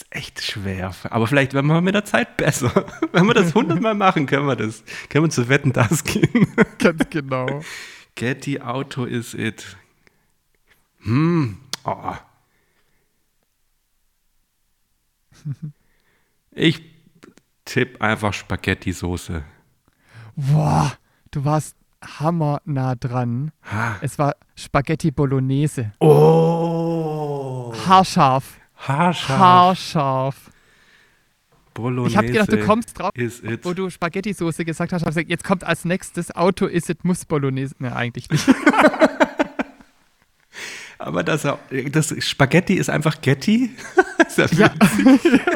Ist 0.00 0.06
echt 0.10 0.42
schwer. 0.42 0.94
Aber 1.10 1.26
vielleicht 1.26 1.52
werden 1.52 1.66
wir 1.66 1.80
mit 1.82 1.94
der 1.94 2.06
Zeit 2.06 2.38
besser. 2.38 2.86
Wenn 3.12 3.26
wir 3.26 3.34
das 3.34 3.54
hundertmal 3.54 3.94
machen, 3.94 4.24
können 4.26 4.46
wir 4.46 4.56
das. 4.56 4.82
Können 5.10 5.26
wir 5.26 5.30
zu 5.30 5.48
Wetten 5.48 5.72
das 5.72 6.04
gehen. 6.04 6.46
Ganz 6.78 7.10
genau. 7.10 7.60
Getty 8.14 8.60
Auto 8.60 9.04
is 9.04 9.34
it. 9.34 9.76
Hm. 11.00 11.58
Oh. 11.84 12.14
Ich 16.52 16.82
tippe 17.66 18.00
einfach 18.00 18.32
Spaghetti-Soße. 18.32 19.44
Boah, 20.36 20.92
du 21.30 21.44
warst 21.44 21.76
hammernah 22.02 22.94
dran. 22.94 23.52
Ha. 23.70 23.98
Es 24.00 24.18
war 24.18 24.34
Spaghetti 24.56 25.10
Bolognese. 25.10 25.92
Oh. 26.00 27.74
Haarscharf. 27.86 28.59
Haarscharf. 28.80 29.38
Haarscharf. 29.38 30.50
Bolognese 31.74 32.10
Ich 32.10 32.16
habe 32.16 32.26
gedacht, 32.28 32.52
du 32.52 32.64
kommst 32.66 32.98
drauf, 32.98 33.12
it. 33.14 33.64
wo 33.64 33.72
du 33.74 33.90
Spaghetti-Soße 33.90 34.64
gesagt 34.64 34.92
hast. 34.92 35.02
Hab 35.02 35.08
gesagt, 35.08 35.28
jetzt 35.30 35.44
kommt 35.44 35.62
als 35.64 35.84
nächstes 35.84 36.34
Auto, 36.34 36.66
ist 36.66 36.90
es 36.90 36.96
muss 37.02 37.24
Bolognese. 37.24 37.74
Ne, 37.78 37.94
eigentlich 37.94 38.28
nicht. 38.30 38.44
Aber 40.98 41.22
das, 41.22 41.46
das 41.92 42.14
Spaghetti 42.26 42.74
ist 42.74 42.90
einfach 42.90 43.20
Getty? 43.22 43.70
ist 44.26 44.36
ja 44.38 44.46
Ja. 44.52 44.74
witzig. 44.74 45.40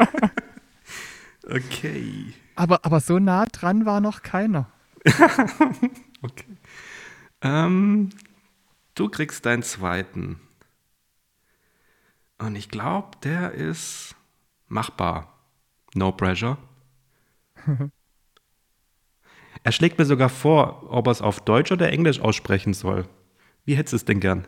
Okay. 1.47 2.33
Aber, 2.55 2.83
aber 2.83 2.99
so 2.99 3.19
nah 3.19 3.45
dran 3.45 3.85
war 3.85 4.01
noch 4.01 4.23
keiner. 4.23 4.67
Okay. 6.23 6.57
Ähm, 7.43 8.09
du 8.95 9.09
kriegst 9.09 9.45
deinen 9.45 9.61
zweiten. 9.61 10.39
Und 12.37 12.55
ich 12.55 12.69
glaube, 12.69 13.17
der 13.23 13.51
ist 13.51 14.15
machbar. 14.67 15.33
No 15.93 16.11
pressure. 16.11 16.57
er 19.63 19.71
schlägt 19.71 19.97
mir 19.97 20.05
sogar 20.05 20.29
vor, 20.29 20.91
ob 20.91 21.07
er 21.07 21.11
es 21.11 21.21
auf 21.21 21.39
Deutsch 21.39 21.71
oder 21.71 21.91
Englisch 21.91 22.19
aussprechen 22.19 22.73
soll. 22.73 23.07
Wie 23.63 23.75
hättest 23.75 23.93
du 23.93 23.97
es 23.97 24.05
denn 24.05 24.19
gern? 24.19 24.47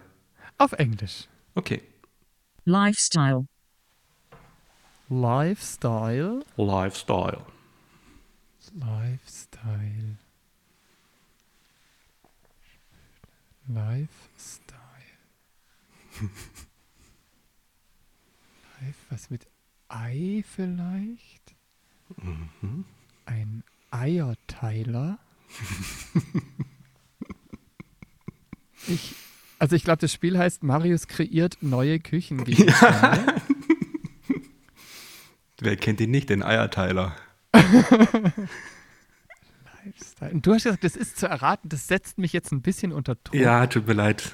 Auf 0.58 0.74
Englisch. 0.74 1.27
Okay. 1.56 1.82
Lifestyle. 2.65 3.48
Lifestyle. 5.10 6.44
Lifestyle. 6.58 7.46
Lifestyle. 8.74 10.17
Lifestyle. 13.70 14.77
Was 19.10 19.29
mit 19.29 19.48
Ei 19.89 20.43
vielleicht? 20.48 21.55
Ein 23.25 23.63
Eierteiler. 23.91 25.19
ich, 28.88 29.15
also 29.60 29.75
ich 29.75 29.84
glaube, 29.84 30.00
das 30.00 30.13
Spiel 30.13 30.38
heißt 30.38 30.63
Marius 30.63 31.07
kreiert 31.07 31.57
neue 31.62 32.00
Küchengegenstände. 32.00 33.41
Wer 35.60 35.75
kennt 35.75 36.00
ihn 36.00 36.12
nicht, 36.12 36.29
den 36.29 36.43
Eierteiler? 36.43 37.15
Lifestyle. 39.88 40.31
Und 40.31 40.46
du 40.46 40.53
hast 40.53 40.63
gesagt, 40.63 40.84
das 40.84 40.96
ist 40.96 41.17
zu 41.17 41.27
erraten, 41.27 41.69
das 41.69 41.88
setzt 41.88 42.17
mich 42.17 42.34
jetzt 42.34 42.51
ein 42.51 42.62
bisschen 42.62 42.91
unter 42.91 43.15
Druck. 43.15 43.36
Ja, 43.36 43.67
tut 43.67 43.88
mir 43.88 43.93
leid. 43.93 44.34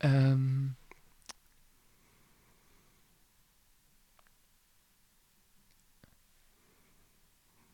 Ähm, 0.00 0.74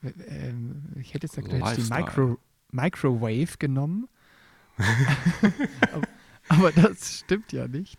ich 0.02 1.14
hätte 1.14 1.26
jetzt 1.26 1.36
gesagt, 1.36 1.52
du 1.52 1.64
hättest 1.64 1.90
die. 1.90 1.94
Micro 1.94 2.38
Microwave 2.70 3.56
genommen. 3.58 4.08
aber, 5.92 6.08
aber 6.48 6.72
das 6.72 7.20
stimmt 7.20 7.52
ja 7.52 7.66
nicht. 7.66 7.98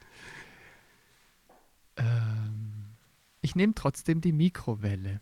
Ähm, 1.98 2.96
ich 3.42 3.56
nehme 3.56 3.74
trotzdem 3.74 4.22
die 4.22 4.32
Mikrowelle. 4.32 5.22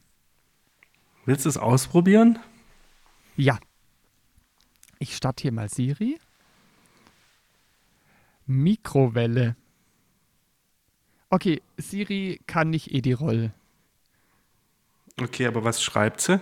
Willst 1.25 1.45
du 1.45 1.49
es 1.49 1.57
ausprobieren? 1.57 2.39
Ja. 3.35 3.59
Ich 4.99 5.15
starte 5.15 5.43
hier 5.43 5.51
mal 5.51 5.69
Siri. 5.69 6.19
Mikrowelle. 8.45 9.55
Okay, 11.29 11.61
Siri 11.77 12.39
kann 12.47 12.69
nicht 12.69 12.91
Ediroll. 12.91 13.53
Okay, 15.19 15.47
aber 15.47 15.63
was 15.63 15.83
schreibt 15.83 16.21
sie? 16.21 16.39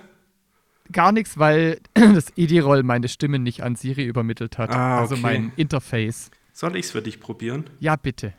Gar 0.92 1.12
nichts, 1.12 1.38
weil 1.38 1.80
das 1.94 2.30
Ediroll 2.38 2.84
meine 2.84 3.08
Stimme 3.08 3.40
nicht 3.40 3.64
an 3.64 3.76
Siri 3.76 4.06
übermittelt 4.06 4.58
hat. 4.58 4.70
Ah, 4.72 5.00
Also 5.00 5.16
okay. 5.16 5.22
mein 5.24 5.52
Interface. 5.56 6.30
Soll 6.54 6.76
ich 6.76 6.86
es 6.86 6.92
für 6.92 7.02
dich 7.02 7.20
probieren? 7.20 7.70
Ja, 7.80 7.96
bitte. 7.96 8.34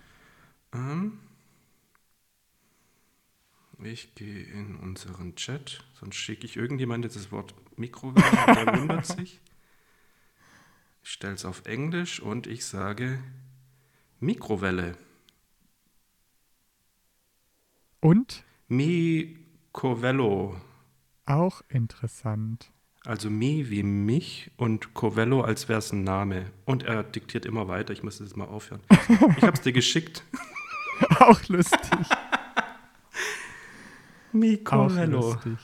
Ähm, 0.73 1.19
ich 3.83 4.15
gehe 4.15 4.43
in 4.45 4.77
unseren 4.77 5.35
Chat, 5.37 5.85
sonst 6.01 6.17
schicke 6.17 6.47
ich 6.47 6.57
irgendjemand 6.57 7.05
das 7.05 7.31
Wort 7.33 7.55
Mikrowelle, 7.77 8.25
der 8.55 8.79
wundert 8.81 9.07
sich. 9.19 9.41
Ich 11.03 11.11
stelle 11.11 11.35
es 11.35 11.45
auf 11.45 11.67
Englisch 11.67 12.21
und 12.21 12.47
ich 12.47 12.65
sage 12.65 13.19
Mikrowelle. 14.19 14.97
Und 18.01 18.45
Mi-Covello. 18.69 20.61
Auch 21.27 21.63
interessant. 21.69 22.71
Also 23.05 23.31
Mi 23.31 23.71
wie 23.71 23.85
mich 23.85 24.51
und 24.57 24.95
Covello, 24.95 25.43
als 25.43 25.69
wäre 25.69 25.79
es 25.79 25.93
ein 25.93 26.03
Name. 26.03 26.51
Und 26.65 26.83
er 26.83 27.05
diktiert 27.05 27.47
immer 27.47 27.69
weiter. 27.69 27.93
Ich 27.93 28.03
muss 28.03 28.19
das 28.19 28.35
mal 28.35 28.47
aufhören. 28.47 28.81
Ich 29.37 29.43
habe 29.43 29.53
es 29.53 29.61
dir 29.61 29.73
geschickt. 29.73 30.25
auch 31.21 31.41
lustig. 31.49 31.81
Auch 34.29 34.39
Mi-Covello. 34.39 35.33
lustig. 35.33 35.59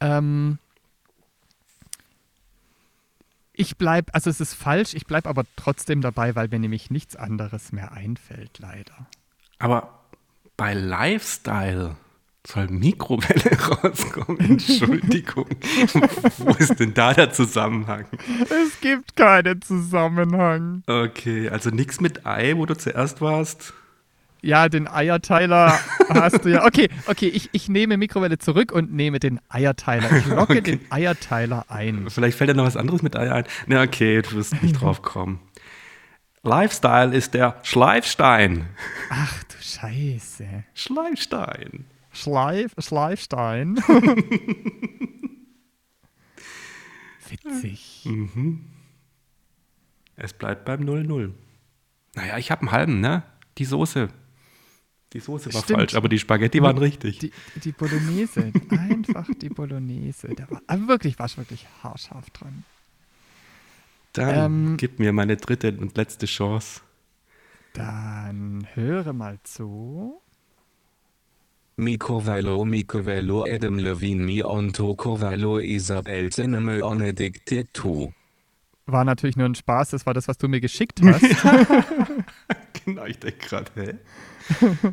Ähm, 0.00 0.58
ich 3.52 3.76
bleib, 3.76 4.14
also 4.14 4.30
es 4.30 4.40
ist 4.40 4.54
falsch, 4.54 4.94
ich 4.94 5.06
bleibe 5.06 5.28
aber 5.28 5.44
trotzdem 5.56 6.00
dabei, 6.00 6.34
weil 6.34 6.48
mir 6.48 6.58
nämlich 6.58 6.90
nichts 6.90 7.16
anderes 7.16 7.72
mehr 7.72 7.92
einfällt, 7.92 8.58
leider. 8.58 9.06
Aber 9.58 10.04
bei 10.56 10.72
Lifestyle 10.72 11.96
soll 12.46 12.68
Mikrowelle 12.68 13.58
rauskommen. 13.82 14.38
Entschuldigung. 14.38 15.46
Wo 16.38 16.50
ist 16.52 16.78
denn 16.78 16.94
da 16.94 17.12
der 17.12 17.32
Zusammenhang? 17.32 18.06
Es 18.42 18.80
gibt 18.80 19.16
keinen 19.16 19.60
Zusammenhang. 19.62 20.82
Okay, 20.86 21.48
also 21.48 21.70
nichts 21.70 22.00
mit 22.00 22.26
Ei, 22.26 22.56
wo 22.56 22.66
du 22.66 22.76
zuerst 22.76 23.20
warst. 23.20 23.72
Ja, 24.42 24.68
den 24.68 24.86
Eierteiler 24.86 25.78
hast 26.08 26.44
du 26.44 26.50
ja. 26.50 26.64
Okay, 26.64 26.88
okay, 27.06 27.26
ich, 27.28 27.48
ich 27.52 27.68
nehme 27.68 27.96
Mikrowelle 27.96 28.38
zurück 28.38 28.70
und 28.70 28.92
nehme 28.92 29.18
den 29.18 29.40
Eierteiler. 29.48 30.16
Ich 30.16 30.26
locke 30.26 30.62
den 30.62 30.80
Eierteiler 30.90 31.64
ein. 31.68 32.08
Vielleicht 32.10 32.38
fällt 32.38 32.50
dir 32.50 32.54
noch 32.54 32.66
was 32.66 32.76
anderes 32.76 33.02
mit 33.02 33.16
Eier 33.16 33.34
ein. 33.34 33.44
Na, 33.66 33.82
okay, 33.82 34.22
du 34.22 34.32
wirst 34.32 34.62
nicht 34.62 34.74
drauf 34.80 35.02
kommen. 35.02 35.40
Lifestyle 36.44 37.12
ist 37.12 37.34
der 37.34 37.56
Schleifstein. 37.64 38.68
Ach 39.10 39.42
du 39.44 39.56
Scheiße. 39.60 40.46
Schleifstein. 40.74 41.86
Schleif, 42.16 42.72
Schleifstein. 42.78 43.76
Witzig. 47.28 48.08
Es 50.16 50.32
bleibt 50.32 50.64
beim 50.64 50.80
0-0. 50.82 51.32
Naja, 52.14 52.38
ich 52.38 52.50
habe 52.50 52.62
einen 52.62 52.72
halben, 52.72 53.00
ne? 53.00 53.22
Die 53.58 53.64
Soße. 53.64 54.08
Die 55.12 55.20
Soße 55.20 55.52
war 55.54 55.62
Stimmt. 55.62 55.78
falsch, 55.80 55.94
aber 55.94 56.08
die 56.08 56.18
Spaghetti 56.18 56.60
waren 56.62 56.78
richtig. 56.78 57.18
Die, 57.18 57.32
die 57.62 57.72
Bolognese. 57.72 58.52
Einfach 58.70 59.26
die 59.40 59.48
Bolognese. 59.48 60.28
Da 60.34 60.50
war, 60.50 60.62
aber 60.66 60.88
wirklich, 60.88 61.18
war 61.18 61.28
wirklich 61.36 61.66
haarscharf 61.82 62.30
dran. 62.30 62.64
Dann 64.12 64.34
Ähm, 64.70 64.76
gib 64.78 64.98
mir 64.98 65.12
meine 65.12 65.36
dritte 65.36 65.76
und 65.78 65.96
letzte 65.96 66.26
Chance. 66.26 66.80
Dann 67.74 68.66
höre 68.74 69.12
mal 69.12 69.38
zu. 69.42 70.20
Mikrowello 71.76 72.64
Mikrowello 72.64 73.44
Adam 73.46 73.78
Levine 73.78 74.24
Mi 74.24 74.42
Onto 74.42 74.94
Korvello 74.94 75.58
Isabel 75.58 76.30
Cinema 76.30 76.82
Onedicte 76.82 77.64
tu. 77.72 78.12
War 78.86 79.04
natürlich 79.04 79.36
nur 79.36 79.46
ein 79.48 79.54
Spaß, 79.54 79.90
das 79.90 80.06
war 80.06 80.14
das, 80.14 80.26
was 80.28 80.38
du 80.38 80.48
mir 80.48 80.60
geschickt 80.60 81.00
hast. 81.02 81.22
Genau, 82.84 83.04
ich 83.04 83.18
denke 83.18 83.38
gerade, 83.48 83.70
hä? 83.74 83.94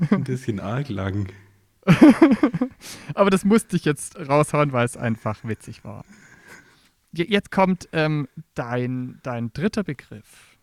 Ein 0.10 0.24
bisschen 0.24 0.60
arg 0.60 0.90
lang. 0.90 1.28
Aber 3.14 3.30
das 3.30 3.46
musste 3.46 3.76
ich 3.76 3.86
jetzt 3.86 4.18
raushauen, 4.18 4.72
weil 4.74 4.86
es 4.86 4.98
einfach 4.98 5.44
witzig 5.44 5.84
war. 5.84 6.04
Je- 7.12 7.28
Jetzt 7.30 7.52
kommt 7.52 7.88
ähm, 7.94 8.28
dein, 8.56 9.20
dein 9.22 9.54
dritter 9.54 9.84
Begriff. 9.84 10.58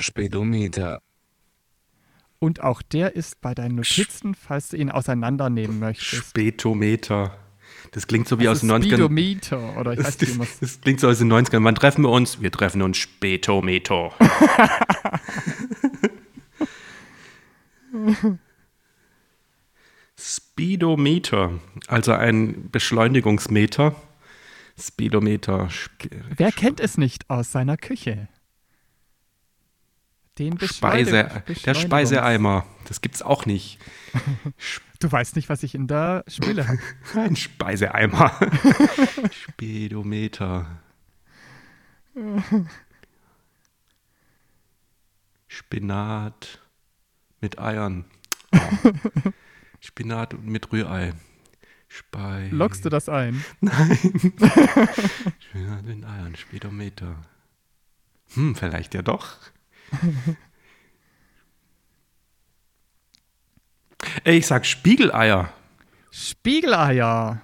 Speedometer. 0.00 1.02
Und 2.40 2.62
auch 2.62 2.80
der 2.80 3.14
ist 3.16 3.42
bei 3.42 3.54
deinen 3.54 3.74
Notizen, 3.76 4.34
falls 4.34 4.70
du 4.70 4.78
ihn 4.78 4.90
auseinandernehmen 4.90 5.78
möchtest. 5.78 6.28
Spetometer. 6.28 7.36
Das 7.92 8.06
klingt 8.06 8.28
so 8.28 8.40
wie 8.40 8.48
aus 8.48 8.62
Also 8.62 8.68
den 8.78 8.82
90ern. 8.82 8.86
Speedometer, 8.94 9.76
oder 9.78 9.92
ich 9.92 9.98
Das, 9.98 10.06
weiß 10.06 10.20
nicht, 10.20 10.32
wie 10.34 10.38
man 10.38 10.46
das, 10.48 10.58
das 10.60 10.80
klingt 10.80 11.00
so 11.00 11.08
aus 11.08 11.18
den 11.18 11.30
90ern. 11.30 11.62
Wann 11.64 11.74
treffen 11.74 12.02
wir 12.02 12.08
uns? 12.10 12.40
Wir 12.40 12.50
treffen 12.50 12.80
uns 12.80 12.96
Spetometer. 12.96 14.12
Speedometer, 20.18 21.52
also 21.88 22.12
ein 22.12 22.70
Beschleunigungsmeter. 22.70 23.94
Speedometer. 24.78 25.66
Sp 25.68 26.08
Wer 26.36 26.52
kennt 26.52 26.80
es 26.80 26.96
nicht 26.96 27.28
aus 27.28 27.52
seiner 27.52 27.76
Küche? 27.76 28.28
Den 30.40 30.58
Speise, 30.58 31.42
der 31.66 31.74
Speiseeimer. 31.74 32.64
Das 32.88 33.02
gibt's 33.02 33.20
auch 33.22 33.44
nicht. 33.46 33.78
Du 35.02 35.10
weißt 35.10 35.34
nicht, 35.36 35.48
was 35.48 35.62
ich 35.62 35.74
in 35.74 35.86
der 35.86 36.24
Spüle 36.28 36.68
habe. 36.68 36.78
Ein 37.18 37.34
Speiseeimer. 37.34 38.38
Speedometer. 39.30 40.66
Spinat 45.48 46.60
mit 47.40 47.58
Eiern. 47.58 48.04
Oh. 48.52 48.90
Spinat 49.80 50.38
mit 50.42 50.70
Rührei. 50.70 51.14
Spei. 51.88 52.50
Lockst 52.52 52.84
du 52.84 52.90
das 52.90 53.08
ein? 53.08 53.42
Spinat 55.38 55.84
mit 55.86 56.04
Eiern. 56.04 56.36
Speedometer. 56.36 57.24
Hm, 58.34 58.54
vielleicht 58.54 58.92
ja 58.92 59.00
doch. 59.00 59.38
Ey, 64.24 64.38
ich 64.38 64.46
sag 64.46 64.64
Spiegeleier. 64.66 65.52
Spiegeleier. 66.10 67.40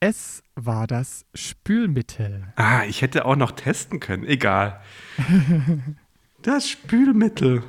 Es 0.00 0.42
war 0.54 0.86
das 0.86 1.24
Spülmittel. 1.34 2.52
Ah, 2.56 2.84
ich 2.84 3.02
hätte 3.02 3.24
auch 3.26 3.36
noch 3.36 3.52
testen 3.52 4.00
können. 4.00 4.24
Egal. 4.24 4.80
Das 6.42 6.70
Spülmittel. 6.70 7.62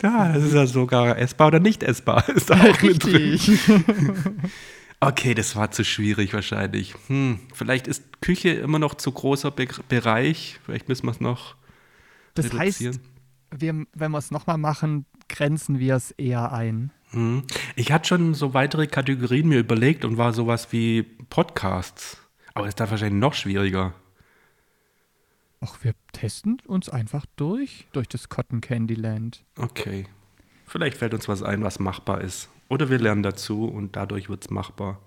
Ja, 0.00 0.32
das 0.32 0.44
ist 0.44 0.54
ja 0.54 0.66
sogar 0.68 1.18
essbar 1.18 1.48
oder 1.48 1.58
nicht 1.58 1.82
essbar. 1.82 2.28
Ist 2.34 2.48
da 2.48 2.60
auch 2.60 2.80
mit 2.80 3.02
drin. 3.02 3.16
Richtig. 3.16 3.58
Okay, 5.00 5.34
das 5.34 5.56
war 5.56 5.70
zu 5.70 5.84
schwierig 5.84 6.32
wahrscheinlich. 6.32 6.94
Hm, 7.08 7.40
vielleicht 7.52 7.88
ist 7.88 8.22
Küche 8.22 8.50
immer 8.50 8.78
noch 8.78 8.94
zu 8.94 9.10
großer 9.10 9.50
Be 9.50 9.66
Bereich. 9.88 10.60
Vielleicht 10.64 10.88
müssen 10.88 11.06
wir 11.06 11.10
es 11.10 11.20
noch 11.20 11.56
Das 12.34 12.52
heißt, 12.52 12.80
reduzieren. 12.80 13.08
wir, 13.50 13.86
wenn 13.92 14.10
wir 14.10 14.18
es 14.18 14.30
nochmal 14.30 14.58
machen, 14.58 15.06
grenzen 15.28 15.78
wir 15.78 15.96
es 15.96 16.10
eher 16.12 16.52
ein. 16.52 16.90
Hm. 17.10 17.44
Ich 17.76 17.92
hatte 17.92 18.08
schon 18.08 18.34
so 18.34 18.54
weitere 18.54 18.86
Kategorien 18.86 19.48
mir 19.48 19.60
überlegt 19.60 20.04
und 20.04 20.16
war 20.16 20.32
sowas 20.32 20.72
wie 20.72 21.02
Podcasts. 21.02 22.18
Aber 22.54 22.68
ist 22.68 22.78
da 22.78 22.90
wahrscheinlich 22.90 23.20
noch 23.20 23.34
schwieriger. 23.34 23.94
Ach, 25.60 25.78
wir 25.82 25.94
testen 26.12 26.58
uns 26.66 26.88
einfach 26.88 27.24
durch, 27.36 27.86
durch 27.92 28.08
das 28.08 28.28
Cotton 28.28 28.60
Candy 28.60 28.94
Land. 28.94 29.44
Okay. 29.56 30.06
Vielleicht 30.66 30.98
fällt 30.98 31.14
uns 31.14 31.28
was 31.28 31.42
ein, 31.42 31.62
was 31.62 31.78
machbar 31.78 32.20
ist. 32.20 32.48
Oder 32.68 32.90
wir 32.90 32.98
lernen 32.98 33.22
dazu 33.22 33.64
und 33.64 33.96
dadurch 33.96 34.28
wird 34.28 34.44
es 34.44 34.50
machbar. 34.50 35.00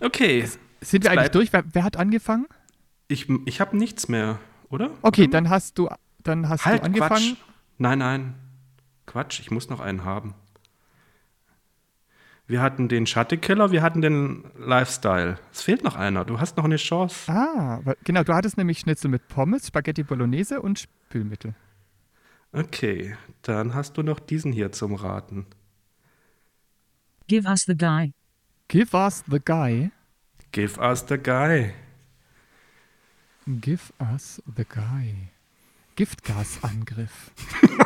Okay. 0.00 0.48
Sind 0.80 1.04
wir 1.04 1.10
eigentlich 1.10 1.30
durch? 1.30 1.52
Wer, 1.52 1.64
wer 1.72 1.84
hat 1.84 1.96
angefangen? 1.96 2.46
Ich, 3.08 3.28
ich 3.46 3.60
habe 3.60 3.76
nichts 3.76 4.08
mehr, 4.08 4.38
oder? 4.70 4.90
Okay, 5.02 5.28
dann 5.28 5.50
hast 5.50 5.78
du, 5.78 5.88
dann 6.22 6.48
hast 6.48 6.64
halt, 6.64 6.82
du 6.82 6.86
angefangen. 6.86 7.36
Quatsch. 7.36 7.36
Nein, 7.78 7.98
nein. 7.98 8.34
Quatsch, 9.06 9.40
ich 9.40 9.50
muss 9.50 9.68
noch 9.68 9.80
einen 9.80 10.04
haben. 10.04 10.34
Wir 12.46 12.60
hatten 12.60 12.88
den 12.88 13.06
Schattekiller, 13.06 13.70
wir 13.72 13.80
hatten 13.80 14.02
den 14.02 14.44
Lifestyle. 14.58 15.38
Es 15.50 15.62
fehlt 15.62 15.82
noch 15.82 15.96
einer. 15.96 16.26
Du 16.26 16.40
hast 16.40 16.58
noch 16.58 16.64
eine 16.64 16.76
Chance. 16.76 17.32
Ah, 17.32 17.80
genau, 18.04 18.22
du 18.22 18.34
hattest 18.34 18.58
nämlich 18.58 18.80
Schnitzel 18.80 19.08
mit 19.10 19.28
Pommes, 19.28 19.68
Spaghetti 19.68 20.02
Bolognese 20.02 20.60
und 20.60 20.78
Spülmittel. 20.78 21.54
Okay, 22.52 23.16
dann 23.42 23.74
hast 23.74 23.96
du 23.96 24.02
noch 24.02 24.20
diesen 24.20 24.52
hier 24.52 24.72
zum 24.72 24.94
Raten. 24.94 25.46
Give 27.26 27.48
us 27.48 27.62
the 27.62 27.76
guy. 27.76 28.12
Give 28.68 28.94
us 28.94 29.24
the 29.26 29.40
guy. 29.42 29.90
Give 30.52 30.78
us 30.78 31.04
the 31.08 31.16
guy. 31.16 31.72
Give 33.46 33.92
us 34.00 34.42
the 34.56 34.64
guy. 34.64 35.28
Giftgasangriff. 35.96 37.30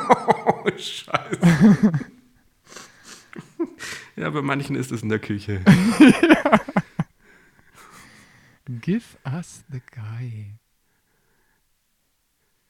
Oh, 0.09 0.65
scheiße. 0.79 1.41
ja, 4.17 4.31
bei 4.31 4.41
manchen 4.43 4.77
ist 4.77 4.91
es 4.93 5.03
in 5.03 5.09
der 5.11 5.19
Küche. 5.19 5.63
Give 8.81 9.05
us 9.25 9.65
the 9.71 9.81
guy. 9.95 10.55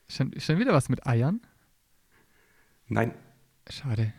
Schon, 0.08 0.32
schon 0.40 0.58
wieder 0.58 0.72
was 0.72 0.88
mit 0.88 1.06
Eiern? 1.06 1.40
Nein, 2.88 3.12
Schade. 3.68 4.14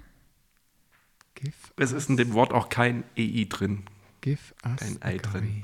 Give, 1.34 1.53
es 1.77 1.91
ist 1.91 2.10
in 2.10 2.17
dem 2.17 2.34
Wort 2.34 2.53
auch 2.53 2.69
kein 2.69 3.03
EI 3.17 3.47
drin. 3.49 3.84
give 4.21 4.53
us 4.63 4.79
Kein 4.79 4.93
the 4.93 5.01
Ei 5.01 5.17
guy. 5.17 5.32
drin. 5.32 5.63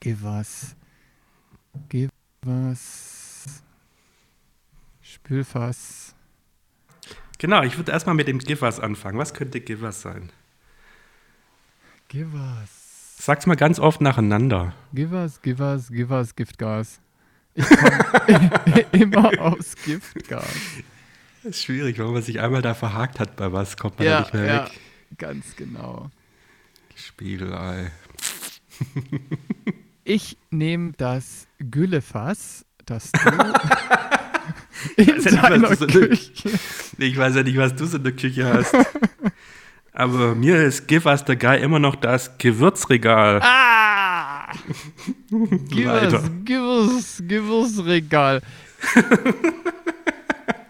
Give 0.00 0.24
us. 0.24 0.76
Give 1.88 2.10
us. 2.46 3.62
Spülfass. 5.02 6.14
Genau, 7.38 7.62
ich 7.62 7.76
würde 7.76 7.92
erstmal 7.92 8.14
mit 8.14 8.28
dem 8.28 8.38
Give 8.38 8.64
us 8.64 8.80
anfangen. 8.80 9.18
Was 9.18 9.32
könnte 9.34 9.60
Give 9.60 9.84
us 9.84 10.00
sein? 10.02 10.30
Give 12.08 12.34
us. 12.34 13.16
Sag's 13.20 13.46
mal 13.46 13.56
ganz 13.56 13.78
oft 13.78 14.00
nacheinander. 14.00 14.74
Give 14.94 15.14
us, 15.14 15.42
give 15.42 15.62
us, 15.62 15.88
give 15.88 16.12
us 16.12 16.34
Giftgas. 16.34 17.00
Ich 17.54 17.66
komme 17.68 18.86
immer 18.92 19.40
aufs 19.40 19.74
Giftgas. 19.84 20.44
Das 21.42 21.50
ist 21.56 21.62
schwierig, 21.62 21.98
wenn 21.98 22.12
man 22.12 22.22
sich 22.22 22.40
einmal 22.40 22.62
da 22.62 22.74
verhakt 22.74 23.20
hat 23.20 23.36
bei 23.36 23.52
was, 23.52 23.76
kommt 23.76 23.98
man 23.98 24.06
da 24.08 24.20
nicht 24.20 24.34
mehr 24.34 24.64
weg. 24.66 24.80
ganz 25.18 25.56
genau. 25.56 26.10
Spiegelei. 26.94 27.90
Ich 30.08 30.38
nehme 30.48 30.92
das 30.96 31.46
Güllefass, 31.58 32.64
das 32.86 33.12
du 33.12 33.18
in 34.96 35.06
weiß 35.06 35.24
ja 35.34 35.58
nicht, 35.58 35.70
was 35.70 35.78
du 35.80 36.14
so. 36.14 36.54
Ich 36.96 37.18
weiß 37.18 37.34
ja 37.36 37.42
nicht, 37.42 37.58
was 37.58 37.74
du 37.74 37.84
so 37.84 37.98
in 37.98 38.04
der 38.04 38.12
Küche 38.12 38.50
hast. 38.50 38.74
Aber 39.92 40.34
mir 40.34 40.62
ist 40.62 40.88
Give 40.88 41.06
us 41.06 41.24
the 41.26 41.36
Guy 41.36 41.60
immer 41.60 41.78
noch 41.78 41.94
das 41.94 42.38
Gewürzregal. 42.38 43.42
Ah! 43.42 44.50
Give 45.68 45.88
Leider. 45.88 46.22
us, 46.22 46.30
give 46.42 46.62
us, 46.62 47.22
give 47.28 47.52
us 47.52 47.84
Regal. 47.84 48.40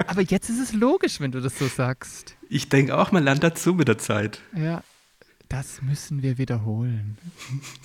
aber 0.09 0.23
jetzt 0.23 0.51
ist 0.51 0.59
es 0.59 0.73
logisch, 0.73 1.21
wenn 1.21 1.31
du 1.31 1.41
das 1.41 1.57
so 1.57 1.69
sagst. 1.69 2.35
Ich 2.49 2.69
denke 2.71 2.99
auch, 2.99 3.13
man 3.13 3.23
lernt 3.23 3.45
dazu 3.45 3.73
mit 3.75 3.87
der 3.87 3.99
Zeit. 3.99 4.41
Ja, 4.57 4.83
das 5.49 5.83
müssen 5.83 6.23
wir 6.23 6.39
wiederholen. 6.39 7.19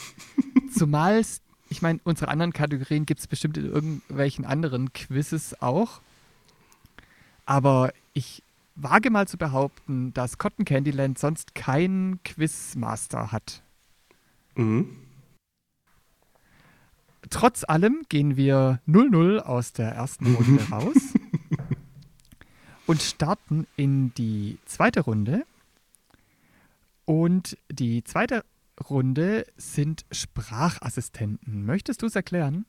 Zumal 0.73 1.19
es, 1.19 1.41
ich 1.69 1.81
meine, 1.81 1.99
unsere 2.03 2.29
anderen 2.29 2.53
Kategorien 2.53 3.05
gibt 3.05 3.19
es 3.19 3.27
bestimmt 3.27 3.57
in 3.57 3.65
irgendwelchen 3.65 4.45
anderen 4.45 4.91
Quizzes 4.93 5.61
auch. 5.61 6.01
Aber 7.45 7.93
ich 8.13 8.43
wage 8.75 9.09
mal 9.09 9.27
zu 9.27 9.37
behaupten, 9.37 10.13
dass 10.13 10.37
Cotton 10.37 10.65
Candyland 10.65 11.19
sonst 11.19 11.55
keinen 11.55 12.21
Quizmaster 12.23 13.31
hat. 13.31 13.61
Mhm. 14.55 14.89
Trotz 17.29 17.63
allem 17.63 18.03
gehen 18.09 18.35
wir 18.35 18.79
0-0 18.87 19.39
aus 19.39 19.73
der 19.73 19.91
ersten 19.91 20.35
Runde 20.35 20.63
raus 20.71 21.13
und 22.85 23.01
starten 23.01 23.67
in 23.75 24.13
die 24.15 24.57
zweite 24.65 25.01
Runde. 25.01 25.45
Und 27.05 27.57
die 27.71 28.03
zweite 28.03 28.43
Runde 28.89 29.45
sind 29.57 30.05
Sprachassistenten. 30.11 31.65
Möchtest 31.65 32.01
du 32.01 32.05
es 32.05 32.15
erklären? 32.15 32.65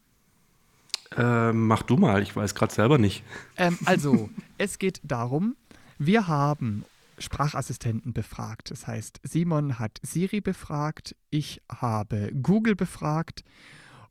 Ähm, 1.16 1.66
mach 1.66 1.83
du 1.83 1.97
mal, 1.97 2.23
ich 2.23 2.35
weiß 2.35 2.55
gerade 2.55 2.73
selber 2.73 2.99
nicht. 2.99 3.23
Ähm, 3.57 3.79
also, 3.85 4.31
es 4.59 4.79
geht 4.79 5.01
darum, 5.05 5.57
wir 5.99 6.27
haben 6.27 6.85
Sprachassistenten 7.18 8.12
befragt. 8.12 8.70
Das 8.70 8.87
heißt, 8.87 9.20
Simon 9.23 9.79
hat 9.79 9.99
Siri 10.03 10.40
befragt, 10.40 11.14
ich 11.31 11.62
habe 11.70 12.33
Google 12.42 12.75
befragt 12.75 13.44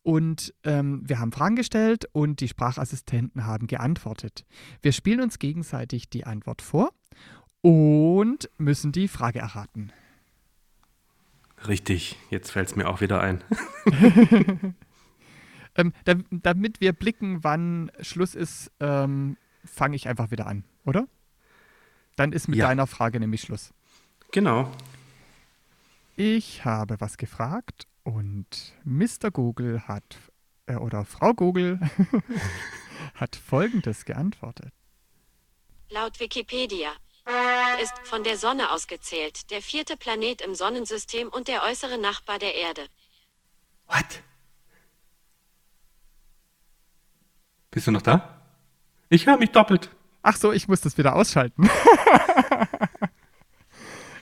und 0.04 0.54
ähm, 0.64 1.02
wir 1.06 1.20
haben 1.20 1.32
Fragen 1.32 1.56
gestellt 1.56 2.06
und 2.14 2.40
die 2.40 2.48
Sprachassistenten 2.48 3.46
haben 3.46 3.68
geantwortet. 3.68 4.46
Wir 4.82 4.94
spielen 4.94 5.22
uns 5.22 5.40
gegenseitig 5.40 6.10
die 6.10 6.26
Antwort 6.26 6.62
vor 6.62 6.92
und 7.62 8.50
müssen 8.58 8.92
die 8.92 9.08
Frage 9.08 9.40
erraten. 9.40 9.92
Richtig, 11.68 12.18
jetzt 12.30 12.52
fällt 12.52 12.70
es 12.70 12.76
mir 12.76 12.88
auch 12.90 13.02
wieder 13.02 13.22
ein. 13.22 13.44
Ähm, 15.76 15.92
da, 16.06 16.14
damit 16.30 16.82
wir 16.82 16.94
blicken, 16.94 17.44
wann 17.44 17.92
Schluss 18.00 18.36
ist, 18.36 18.72
ähm, 18.80 19.38
fange 19.66 19.96
ich 19.96 20.08
einfach 20.08 20.30
wieder 20.30 20.46
an, 20.46 20.64
oder? 20.86 21.08
Dann 22.16 22.32
ist 22.32 22.48
mit 22.48 22.60
Ja. 22.60 22.68
deiner 22.68 22.86
Frage 22.86 23.20
nämlich 23.20 23.42
Schluss. 23.42 23.74
Genau. 24.32 24.72
Ich 26.16 26.64
habe 26.64 27.02
was 27.02 27.18
gefragt 27.18 27.88
und 28.04 28.76
Mr. 28.84 29.32
Google 29.32 29.88
hat, 29.88 30.18
äh, 30.68 30.76
oder 30.76 31.06
Frau 31.06 31.34
Google 31.34 31.80
hat 33.16 33.36
folgendes 33.36 34.06
geantwortet. 34.06 34.72
Laut 35.90 36.20
Wikipedia 36.20 36.92
ist 37.82 37.94
von 38.04 38.24
der 38.24 38.38
Sonne 38.38 38.72
ausgezählt 38.72 39.52
der 39.52 39.62
vierte 39.62 39.98
Planet 39.98 40.42
im 40.42 40.56
Sonnensystem 40.56 41.28
und 41.28 41.48
der 41.48 41.64
äußere 41.64 41.98
Nachbar 41.98 42.40
der 42.40 42.56
Erde. 42.56 42.88
What? 43.88 44.24
Bist 47.72 47.88
du 47.88 47.92
noch 47.92 48.02
da? 48.02 48.42
Ich 49.10 49.26
höre 49.26 49.38
mich 49.38 49.52
doppelt. 49.52 49.90
Ach 50.22 50.36
so, 50.36 50.54
ich 50.54 50.68
muss 50.68 50.82
das 50.82 50.98
wieder 50.98 51.16
ausschalten. 51.16 51.70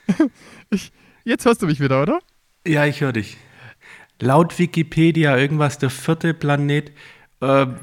ich, 0.69 0.91
jetzt 1.23 1.45
hörst 1.45 1.61
du 1.61 1.67
mich 1.67 1.79
wieder, 1.79 2.01
oder? 2.01 2.19
Ja, 2.65 2.85
ich 2.85 3.01
höre 3.01 3.13
dich. 3.13 3.37
Laut 4.19 4.57
Wikipedia 4.57 5.37
irgendwas 5.37 5.77
der 5.77 5.89
vierte 5.89 6.33
Planet. 6.33 6.91
Ähm, 7.41 7.79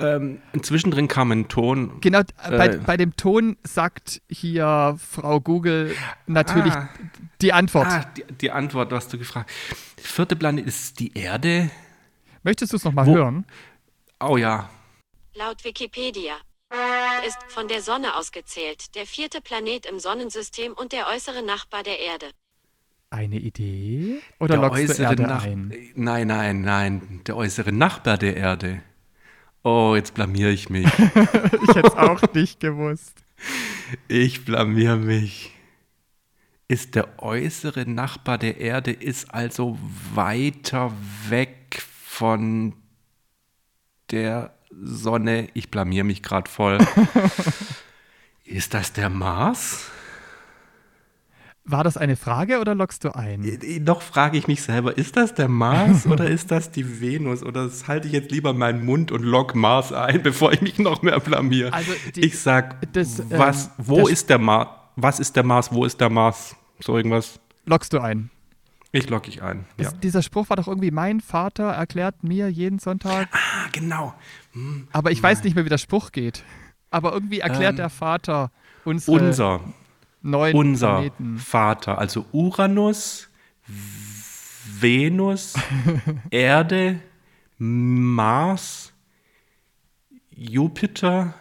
ähm, 0.00 0.40
zwischendrin 0.62 1.08
kam 1.08 1.30
ein 1.32 1.48
Ton. 1.48 2.00
Genau, 2.00 2.20
äh, 2.20 2.24
bei, 2.50 2.66
Äh. 2.68 2.76
bei 2.78 2.96
dem 2.96 3.16
Ton 3.16 3.56
sagt 3.62 4.20
hier 4.28 4.96
Frau 4.98 5.40
Google 5.40 5.94
natürlich 6.26 6.72
Ah. 6.72 6.88
die 7.42 7.52
Antwort. 7.52 7.86
Ah, 7.88 8.04
die, 8.16 8.24
die 8.40 8.50
Antwort, 8.50 8.90
was 8.90 9.08
du 9.08 9.18
gefragt. 9.18 9.50
Vierte 9.96 10.36
Planet 10.36 10.66
ist 10.66 10.98
die 11.00 11.12
Erde. 11.16 11.70
Möchtest 12.42 12.72
du 12.72 12.76
es 12.76 12.84
nochmal 12.84 13.06
hören? 13.06 13.44
Oh 14.20 14.36
ja. 14.36 14.68
Laut 15.34 15.64
Wikipedia 15.64 16.34
ist 17.26 17.38
von 17.48 17.68
der 17.68 17.82
Sonne 17.82 18.16
ausgezählt 18.16 18.94
der 18.94 19.04
vierte 19.06 19.40
Planet 19.40 19.86
im 19.86 19.98
Sonnensystem 19.98 20.72
und 20.72 20.92
der 20.92 21.06
äußere 21.08 21.42
Nachbar 21.44 21.82
der 21.82 21.98
Erde. 21.98 22.26
Eine 23.10 23.36
Idee? 23.38 24.20
Oder 24.38 24.56
lockst 24.56 24.98
du 24.98 25.02
Erde 25.02 25.24
Nach 25.24 25.44
ein? 25.44 25.74
Nein, 25.96 26.28
nein, 26.28 26.60
nein. 26.62 27.20
Der 27.26 27.36
äußere 27.36 27.72
Nachbar 27.72 28.18
der 28.18 28.36
Erde. 28.36 28.82
Oh, 29.62 29.94
jetzt 29.94 30.14
blamier 30.14 30.48
ich 30.48 30.70
mich. 30.70 30.86
Ich 31.62 31.76
hätte 31.76 31.88
es 31.88 31.96
auch 31.96 32.22
nicht 32.34 32.60
gewusst. 32.60 33.22
Ich 34.08 34.44
blamier 34.44 34.96
mich. 34.96 35.52
Ist 36.68 36.94
der 36.94 37.22
äußere 37.22 37.88
Nachbar 37.88 38.38
der 38.38 38.58
Erde 38.58 38.92
ist 38.92 39.34
also 39.34 39.78
weiter 40.14 40.92
weg 41.28 41.82
von 42.04 42.74
der 44.10 44.54
Sonne. 44.70 45.48
Ich 45.54 45.70
blamier 45.70 46.04
mich 46.04 46.22
gerade 46.22 46.50
voll. 46.50 46.78
ist 48.44 48.72
das 48.74 48.92
der 48.92 49.10
Mars? 49.10 49.90
War 51.64 51.84
das 51.84 51.96
eine 51.96 52.16
Frage 52.16 52.58
oder 52.60 52.74
lockst 52.74 53.04
du 53.04 53.14
ein? 53.14 53.44
Äh, 53.44 53.80
Noch 53.80 54.02
frage 54.02 54.38
ich 54.38 54.48
mich 54.48 54.62
selber, 54.62 54.96
ist 54.96 55.16
das 55.16 55.34
der 55.34 55.48
Mars 55.48 56.06
oder 56.06 56.26
ist 56.28 56.50
das 56.50 56.70
die 56.70 57.00
Venus? 57.00 57.42
Oder 57.42 57.64
das 57.64 57.86
halte 57.86 58.06
ich 58.08 58.14
jetzt 58.14 58.30
lieber 58.30 58.52
meinen 58.54 58.84
Mund 58.84 59.12
und 59.12 59.22
lock 59.22 59.54
Mars 59.54 59.92
ein, 59.92 60.22
bevor 60.24 60.52
ich 60.52 60.62
mich 60.62 60.78
noch 60.78 61.02
mehr 61.02 61.20
blamier. 61.20 61.72
Also 61.72 61.92
die- 62.14 62.22
ich 62.24 62.38
sag, 62.38 62.90
das, 62.92 63.22
was, 63.30 63.66
ähm, 63.66 63.72
wo 63.78 64.08
ist 64.08 64.28
der 64.30 64.38
Mars? 64.38 64.68
Was 64.96 65.20
ist 65.20 65.36
der 65.36 65.44
Mars? 65.44 65.72
Wo 65.72 65.84
ist 65.84 66.00
der 66.00 66.10
Mars? 66.10 66.56
So 66.80 66.96
irgendwas. 66.96 67.38
Lockst 67.66 67.92
du 67.92 68.00
ein? 68.00 68.30
Ich 68.92 69.08
logge 69.08 69.28
ich 69.28 69.40
ein. 69.42 69.66
Ja. 69.78 69.84
Das, 69.84 70.00
dieser 70.00 70.22
Spruch 70.22 70.48
war 70.48 70.56
doch 70.56 70.66
irgendwie, 70.66 70.90
mein 70.90 71.20
Vater 71.20 71.64
erklärt 71.70 72.24
mir 72.24 72.48
jeden 72.50 72.78
Sonntag. 72.80 73.28
Ah, 73.32 73.68
genau. 73.70 74.14
Aber 74.92 75.12
ich 75.12 75.22
weiß 75.22 75.44
nicht 75.44 75.54
mehr, 75.54 75.64
wie 75.64 75.68
der 75.68 75.78
Spruch 75.78 76.10
geht. 76.10 76.42
Aber 76.90 77.12
irgendwie 77.12 77.38
erklärt 77.38 77.72
Ähm, 77.74 77.76
der 77.76 77.90
Vater 77.90 78.50
unsere 78.84 79.12
Unser, 79.16 79.60
neuen 80.22 80.54
unser 80.54 81.00
Planeten. 81.00 81.38
Vater, 81.38 81.98
also 81.98 82.26
Uranus, 82.32 83.28
Venus, 84.80 85.54
Erde, 86.30 87.00
Mars, 87.58 88.92
Jupiter. 90.30 91.34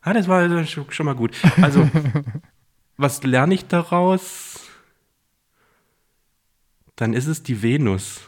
Ah, 0.00 0.12
das 0.12 0.28
war 0.28 0.40
also 0.40 0.64
schon 0.64 0.90
schon 0.90 1.06
mal 1.06 1.14
gut. 1.14 1.36
Also, 1.60 1.88
was 2.96 3.22
lerne 3.22 3.54
ich 3.54 3.66
daraus? 3.66 4.60
Dann 6.96 7.12
ist 7.12 7.26
es 7.26 7.42
die 7.42 7.62
Venus. 7.62 8.20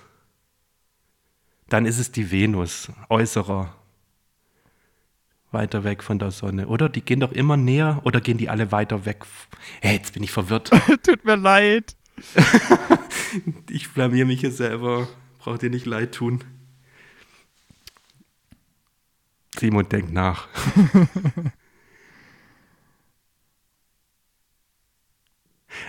Dann 1.69 1.85
ist 1.85 1.99
es 1.99 2.13
die 2.13 2.31
Venus, 2.31 2.91
äußerer. 3.09 3.75
Weiter 5.57 5.85
weg 5.85 6.03
von 6.03 6.19
der 6.19 6.33
Sonne. 6.33 6.69
Oder 6.69 6.91
die 6.91 7.01
gehen 7.01 7.21
doch 7.21 7.33
immer 7.33 7.57
näher 7.57 8.03
oder 8.05 8.21
gehen 8.21 8.37
die 8.37 8.51
alle 8.51 8.73
weiter 8.73 9.07
weg? 9.07 9.25
Hey, 9.81 9.97
jetzt 9.97 10.13
bin 10.13 10.23
ich 10.23 10.31
verwirrt. 10.31 10.71
Tut 11.03 11.25
mir 11.25 11.37
leid. 11.37 11.97
Ich 13.69 13.93
blamier 13.93 14.25
mich 14.25 14.41
hier 14.41 14.53
selber. 14.53 15.09
Braucht 15.41 15.63
ihr 15.63 15.69
nicht 15.69 15.85
leid 15.85 16.15
tun. 16.15 16.45
Simon 19.59 19.89
denkt 19.89 20.13
nach. 20.13 20.49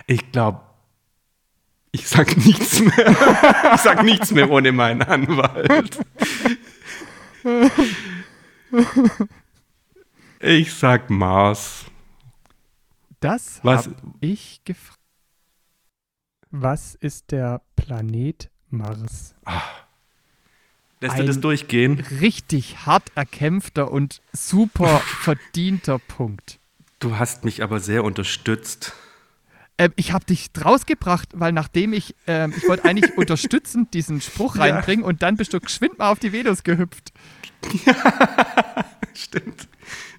ich 0.06 0.32
glaube, 0.32 0.62
ich 1.92 2.08
sag 2.08 2.36
nichts 2.36 2.80
mehr. 2.80 3.16
Ich 3.74 3.80
sag 3.80 4.02
nichts 4.02 4.30
mehr 4.32 4.50
ohne 4.50 4.72
meinen 4.72 5.02
Anwalt. 5.02 5.98
Ich 10.40 10.72
sag 10.74 11.10
Mars. 11.10 11.86
Das 13.20 13.60
Was- 13.64 13.86
habe 13.86 13.96
ich 14.20 14.60
gefragt. 14.64 14.96
Was 16.50 16.94
ist 16.94 17.30
der 17.30 17.60
Planet 17.76 18.50
Mars? 18.70 19.34
Lässt 21.00 21.14
Ein- 21.14 21.20
du 21.22 21.26
das 21.26 21.40
durchgehen? 21.40 22.00
Richtig 22.20 22.86
hart 22.86 23.10
erkämpfter 23.14 23.90
und 23.90 24.22
super 24.32 24.98
verdienter 25.20 25.98
Punkt. 25.98 26.58
Du 27.00 27.16
hast 27.18 27.44
mich 27.44 27.62
aber 27.62 27.80
sehr 27.80 28.02
unterstützt. 28.02 28.94
Ähm, 29.78 29.92
ich 29.96 30.12
habe 30.12 30.24
dich 30.24 30.50
rausgebracht, 30.62 31.28
weil 31.34 31.52
nachdem 31.52 31.92
ich, 31.92 32.14
ähm, 32.26 32.52
ich 32.56 32.68
wollte 32.68 32.84
eigentlich 32.84 33.12
unterstützend 33.16 33.94
diesen 33.94 34.20
Spruch 34.20 34.56
Ja. 34.56 34.62
reinbringen 34.62 35.04
und 35.04 35.22
dann 35.22 35.36
bist 35.36 35.52
du 35.54 35.60
geschwind 35.60 35.98
mal 35.98 36.10
auf 36.10 36.18
die 36.18 36.32
Venus 36.32 36.64
gehüpft. 36.64 37.12
Stimmt. 39.14 39.68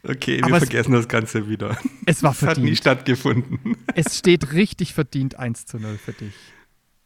Okay, 0.03 0.37
wir 0.37 0.45
Aber 0.45 0.57
es- 0.57 0.63
vergessen 0.63 0.93
das 0.93 1.07
Ganze 1.07 1.49
wieder. 1.49 1.77
Es 2.05 2.23
war 2.23 2.31
Das 2.31 2.41
hat 2.41 2.49
nie 2.49 2.55
verdient. 2.63 2.77
stattgefunden. 2.77 3.77
Es 3.95 4.17
steht 4.17 4.53
richtig 4.53 4.93
verdient 4.93 5.37
1 5.37 5.65
zu 5.65 5.77
0 5.77 5.97
für 5.97 6.13
dich. 6.13 6.33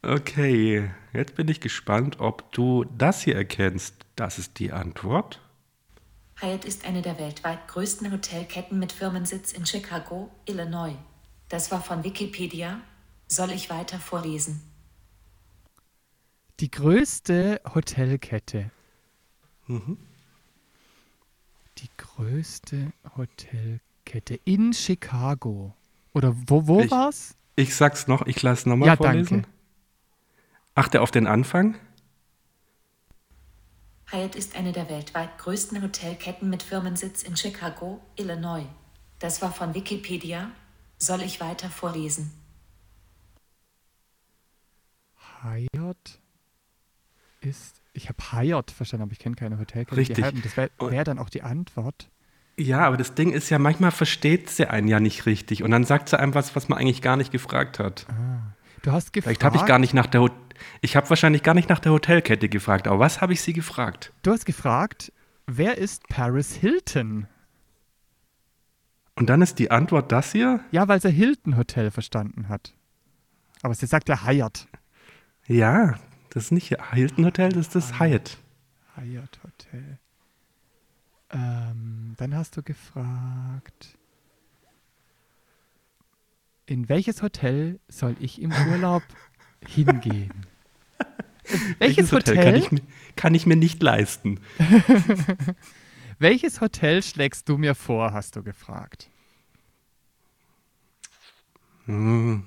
Okay, 0.06 0.92
jetzt 1.14 1.36
bin 1.36 1.48
ich 1.48 1.60
gespannt, 1.62 2.20
ob 2.20 2.52
du 2.52 2.84
das 2.98 3.22
hier 3.22 3.36
erkennst. 3.36 3.96
Das 4.16 4.38
ist 4.38 4.60
die 4.60 4.72
Antwort. 4.72 5.40
Hyatt 6.42 6.66
ist 6.66 6.86
eine 6.86 7.02
der 7.02 7.18
weltweit 7.20 7.68
größten 7.68 8.12
Hotelketten 8.12 8.78
mit 8.80 8.92
Firmensitz 8.92 9.54
in 9.54 9.66
Chicago, 9.66 10.30
Illinois. 10.46 10.96
Das 11.50 11.72
war 11.72 11.82
von 11.82 12.04
Wikipedia. 12.04 12.80
Soll 13.28 13.52
ich 13.52 13.70
weiter 13.70 14.00
vorlesen? 14.00 14.62
Die 16.60 16.72
größte 16.72 17.62
Hotelkette. 17.74 18.72
Die 19.68 19.98
größte 21.98 22.92
Hotelkette 23.18 24.40
in 24.46 24.74
Chicago. 24.74 25.76
Oder 26.14 26.36
wo, 26.48 26.68
wo 26.68 26.82
Ich- 26.82 26.92
war's? 26.92 27.36
Ich 27.56 27.76
sag's 27.76 28.08
noch, 28.08 28.26
ich 28.26 28.42
lasse 28.42 28.68
nochmal 28.68 28.88
Ja, 28.90 28.96
vorlesen. 28.96 29.44
danke. 29.44 29.50
Achte 30.76 31.02
auf 31.02 31.12
den 31.12 31.28
Anfang. 31.28 31.76
Hyatt 34.12 34.36
ist 34.36 34.56
eine 34.56 34.72
der 34.72 34.90
weltweit 34.90 35.38
größten 35.38 35.82
Hotelketten 35.82 36.50
mit 36.50 36.64
Firmensitz 36.64 37.24
in 37.24 37.36
Chicago, 37.38 38.02
Illinois. 38.16 38.66
Das 39.20 39.42
war 39.42 39.52
von 39.52 39.74
Wikipedia. 39.74 40.52
Soll 41.04 41.22
ich 41.22 41.42
weiter 41.42 41.70
vorlesen? 41.70 42.32
Hyatt 45.42 46.22
ist. 47.42 47.82
Ich 47.92 48.08
habe 48.08 48.32
Hyatt 48.32 48.72
verstanden, 48.72 49.04
aber 49.04 49.12
ich 49.12 49.20
kenne 49.20 49.36
keine 49.36 49.60
Hotelkette. 49.60 49.98
Richtig. 49.98 50.16
Die 50.16 50.24
Hyatt, 50.24 50.36
das 50.46 50.56
wäre 50.56 50.70
wär 50.80 51.04
dann 51.04 51.20
auch 51.20 51.30
die 51.30 51.42
Antwort. 51.42 52.10
Ja, 52.58 52.86
aber 52.88 52.96
das 52.96 53.16
Ding 53.16 53.34
ist 53.34 53.50
ja, 53.50 53.60
manchmal 53.60 53.92
versteht 53.92 54.50
sie 54.50 54.70
einen 54.70 54.88
ja 54.88 55.02
nicht 55.02 55.26
richtig 55.26 55.62
und 55.62 55.72
dann 55.72 55.84
sagt 55.84 56.08
sie 56.08 56.18
einem 56.18 56.36
was, 56.36 56.56
was 56.56 56.70
man 56.70 56.80
eigentlich 56.80 57.02
gar 57.02 57.18
nicht 57.18 57.34
gefragt 57.34 57.80
hat. 57.80 58.06
Du 58.84 58.94
hast 58.94 59.12
gefragt. 59.12 59.26
Vielleicht 59.26 59.44
habe 59.44 59.58
ich 59.58 59.66
gar 59.66 59.80
nicht 59.80 59.94
nach 59.94 60.08
der 60.08 60.22
Hot 60.22 60.32
ich 60.80 60.96
habe 60.96 61.10
wahrscheinlich 61.10 61.44
gar 61.44 61.54
nicht 61.54 61.68
nach 61.68 61.80
der 61.80 61.92
Hotelkette 61.92 62.48
gefragt, 62.48 62.88
aber 62.88 63.00
was 63.00 63.20
habe 63.20 63.34
ich 63.34 63.42
sie 63.42 63.52
gefragt? 63.52 64.14
Du 64.22 64.32
hast 64.32 64.46
gefragt, 64.46 65.12
wer 65.48 65.78
ist 65.78 66.08
Paris 66.08 66.54
Hilton? 66.54 67.28
Und 69.16 69.30
dann 69.30 69.42
ist 69.42 69.60
die 69.60 69.72
Antwort 69.72 70.12
das 70.12 70.32
hier? 70.32 70.60
Ja, 70.72 70.88
weil 70.88 71.02
sie 71.02 71.12
Hilton 71.12 71.58
Hotel 71.58 71.92
verstanden 71.92 72.50
hat. 72.50 72.74
Aber 73.62 73.76
sie 73.76 73.86
sagt 73.86 74.10
ja 74.10 74.26
Hyatt. 74.26 74.68
Ja, 75.48 76.00
das 76.32 76.46
ist 76.46 76.52
nicht 76.52 76.76
Hilton 76.92 77.26
Hotel, 77.26 77.50
das 77.50 77.68
ist 77.68 77.76
das 77.76 78.00
Hyatt. 78.00 78.38
Hyatt 78.96 79.40
Hotel. 79.44 80.00
Ähm, 81.32 82.14
dann 82.18 82.36
hast 82.36 82.58
du 82.58 82.64
gefragt, 82.64 83.98
in 86.66 86.90
welches 86.90 87.22
Hotel 87.22 87.80
soll 87.88 88.16
ich 88.20 88.42
im 88.42 88.52
Urlaub 88.70 89.04
hingehen? 89.68 90.46
Welches, 91.78 92.12
Hotel? 92.14 92.36
kann, 92.36 92.56
ich, 92.56 92.84
kann 93.18 93.36
ich 93.36 93.46
mir 93.46 93.58
nicht 93.58 93.84
leisten? 93.84 94.40
welches 96.20 96.62
Hotel 96.62 97.04
schlägst 97.04 97.50
du 97.50 97.58
mir 97.58 97.76
vor, 97.76 98.14
hast 98.14 98.36
du 98.36 98.44
gefragt. 98.44 99.10
Hm. 101.86 102.44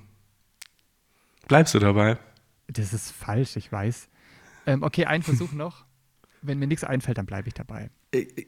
Bleibst 1.47 1.73
du 1.73 1.79
dabei? 1.79 2.17
Das 2.67 2.93
ist 2.93 3.11
falsch, 3.11 3.55
ich 3.55 3.71
weiß. 3.71 4.09
Ähm, 4.65 4.83
okay, 4.83 5.05
ein 5.05 5.23
Versuch 5.23 5.51
noch. 5.53 5.85
Wenn 6.41 6.59
mir 6.59 6.67
nichts 6.67 6.83
einfällt, 6.83 7.17
dann 7.17 7.25
bleibe 7.25 7.47
ich 7.47 7.53
dabei. 7.53 7.89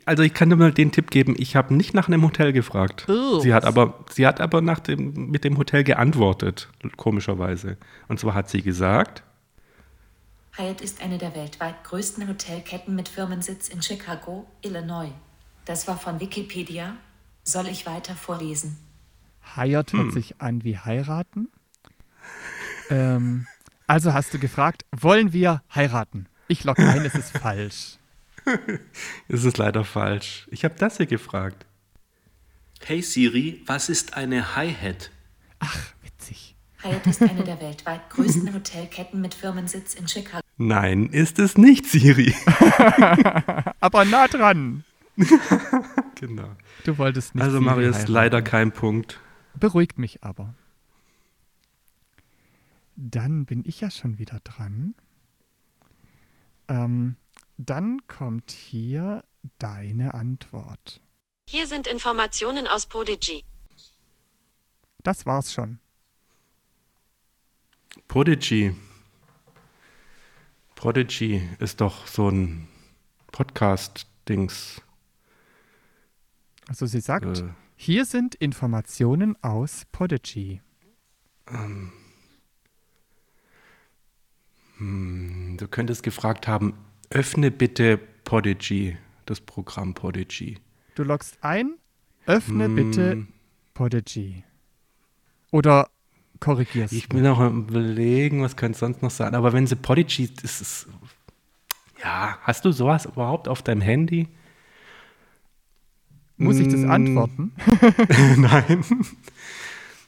Also 0.05 0.23
ich 0.23 0.33
kann 0.33 0.49
dir 0.49 0.55
mal 0.55 0.71
den 0.71 0.91
Tipp 0.91 1.11
geben, 1.11 1.35
ich 1.37 1.55
habe 1.55 1.73
nicht 1.73 1.93
nach 1.93 2.07
einem 2.07 2.23
Hotel 2.23 2.53
gefragt. 2.53 3.07
Oh. 3.09 3.39
Sie 3.39 3.53
hat 3.53 3.65
aber, 3.65 4.05
sie 4.09 4.25
hat 4.25 4.39
aber 4.39 4.61
nach 4.61 4.79
dem, 4.79 5.29
mit 5.29 5.43
dem 5.43 5.57
Hotel 5.57 5.83
geantwortet, 5.83 6.69
komischerweise. 6.97 7.77
Und 8.07 8.19
zwar 8.19 8.35
hat 8.35 8.49
sie 8.49 8.61
gesagt, 8.61 9.23
Hyatt 10.59 10.81
ist 10.81 11.01
eine 11.01 11.17
der 11.17 11.35
weltweit 11.35 11.85
größten 11.85 12.27
Hotelketten 12.27 12.93
mit 12.93 13.07
Firmensitz 13.07 13.69
in 13.69 13.81
Chicago, 13.81 14.45
Illinois. 14.61 15.13
Das 15.63 15.87
war 15.87 15.97
von 15.97 16.19
Wikipedia. 16.19 16.97
Soll 17.45 17.67
ich 17.67 17.85
weiter 17.85 18.13
vorlesen? 18.13 18.75
Hyatt 19.55 19.93
hört 19.93 20.11
sich 20.11 20.41
an 20.41 20.65
wie 20.65 20.77
heiraten. 20.77 21.47
Ähm, 22.89 23.47
also 23.87 24.13
hast 24.13 24.33
du 24.33 24.39
gefragt, 24.39 24.83
wollen 24.91 25.31
wir 25.31 25.63
heiraten? 25.73 26.27
Ich 26.49 26.65
logge 26.65 26.85
ein, 26.85 27.05
es 27.05 27.15
ist 27.15 27.37
falsch. 27.37 27.97
es 29.29 29.45
ist 29.45 29.57
leider 29.57 29.85
falsch. 29.85 30.45
Ich 30.51 30.65
habe 30.65 30.75
das 30.77 30.97
hier 30.97 31.05
gefragt. 31.05 31.67
Hey 32.83 33.01
Siri, 33.01 33.63
was 33.65 33.87
ist 33.87 34.15
eine 34.15 34.57
Hi-Hat? 34.57 35.09
Witzig. 36.03 36.57
Hyatt 36.83 37.07
ist 37.07 37.21
eine 37.21 37.45
der 37.45 37.61
weltweit 37.61 38.09
größten 38.09 38.53
Hotelketten 38.53 39.21
mit 39.21 39.33
Firmensitz 39.33 39.93
in 39.93 40.05
Chicago. 40.05 40.48
Nein, 40.61 41.07
ist 41.07 41.39
es 41.39 41.57
nicht, 41.57 41.85
Siri. 41.85 42.35
Aber 43.79 44.03
nah 44.03 44.27
dran. 44.27 44.83
genau. 46.15 46.53
Du 46.83 46.97
wolltest 46.97 47.33
nicht. 47.33 47.43
Also 47.43 47.61
Marius, 47.61 47.95
heiraten. 47.95 48.11
leider 48.11 48.41
kein 48.41 48.73
Punkt. 48.73 49.21
Beruhigt 49.57 49.97
mich 49.97 50.21
aber. 50.23 50.53
Dann 52.97 53.45
bin 53.45 53.63
ich 53.65 53.79
ja 53.79 53.89
schon 53.89 54.17
wieder 54.19 54.41
dran. 54.43 54.95
Ähm, 56.67 57.15
dann 57.57 58.05
kommt 58.07 58.51
hier 58.51 59.23
deine 59.59 60.13
Antwort. 60.13 61.01
Hier 61.49 61.67
sind 61.67 61.87
Informationen 61.87 62.67
aus 62.67 62.85
Podigy. 62.85 63.45
Das 65.03 65.25
war's 65.25 65.53
schon. 65.53 65.79
Prodigy. 68.09 68.75
Prodigy 70.79 71.41
ist 71.59 71.81
doch 71.81 72.07
so 72.07 72.29
ein 72.29 72.69
Podcast-Dings. 73.33 74.81
Also 76.69 76.85
sie 76.85 77.01
sagt, 77.01 77.39
Äh. 77.39 77.49
hier 77.75 78.05
sind 78.05 78.33
Informationen 78.35 79.35
aus 79.43 79.83
Podigy. 79.91 80.61
Hm, 84.77 85.57
Du 85.57 85.67
könntest 85.67 86.01
gefragt 86.03 86.47
haben, 86.47 86.73
öffne 87.09 87.51
bitte 87.51 87.97
Podigy, 87.97 88.95
das 89.25 89.41
Programm 89.41 89.93
Podigy. 89.93 90.59
Du 90.95 91.03
loggst 91.03 91.37
ein, 91.43 91.73
öffne 92.25 92.65
Hm. 92.67 92.75
bitte 92.75 93.27
Podigy. 93.73 94.45
Oder 95.51 95.89
korrigierst. 96.39 96.93
Ich 96.93 97.09
bin 97.09 97.23
noch 97.23 97.39
am 97.39 97.67
überlegen, 97.67 98.41
was 98.41 98.55
könnte 98.55 98.73
es 98.75 98.79
sonst 98.79 99.01
noch 99.01 99.11
sein. 99.11 99.35
Aber 99.35 99.53
wenn 99.53 99.67
sie 99.67 99.75
Podigy, 99.75 100.29
ist. 100.43 100.87
Ja, 102.01 102.37
hast 102.43 102.63
du 102.65 102.71
sowas 102.71 103.05
überhaupt 103.05 103.47
auf 103.47 103.61
deinem 103.61 103.81
Handy? 103.81 104.27
Muss 106.37 106.57
ich 106.59 106.67
das 106.69 106.81
Mm. 106.81 106.89
antworten? 106.91 107.51
Nein. 108.37 108.83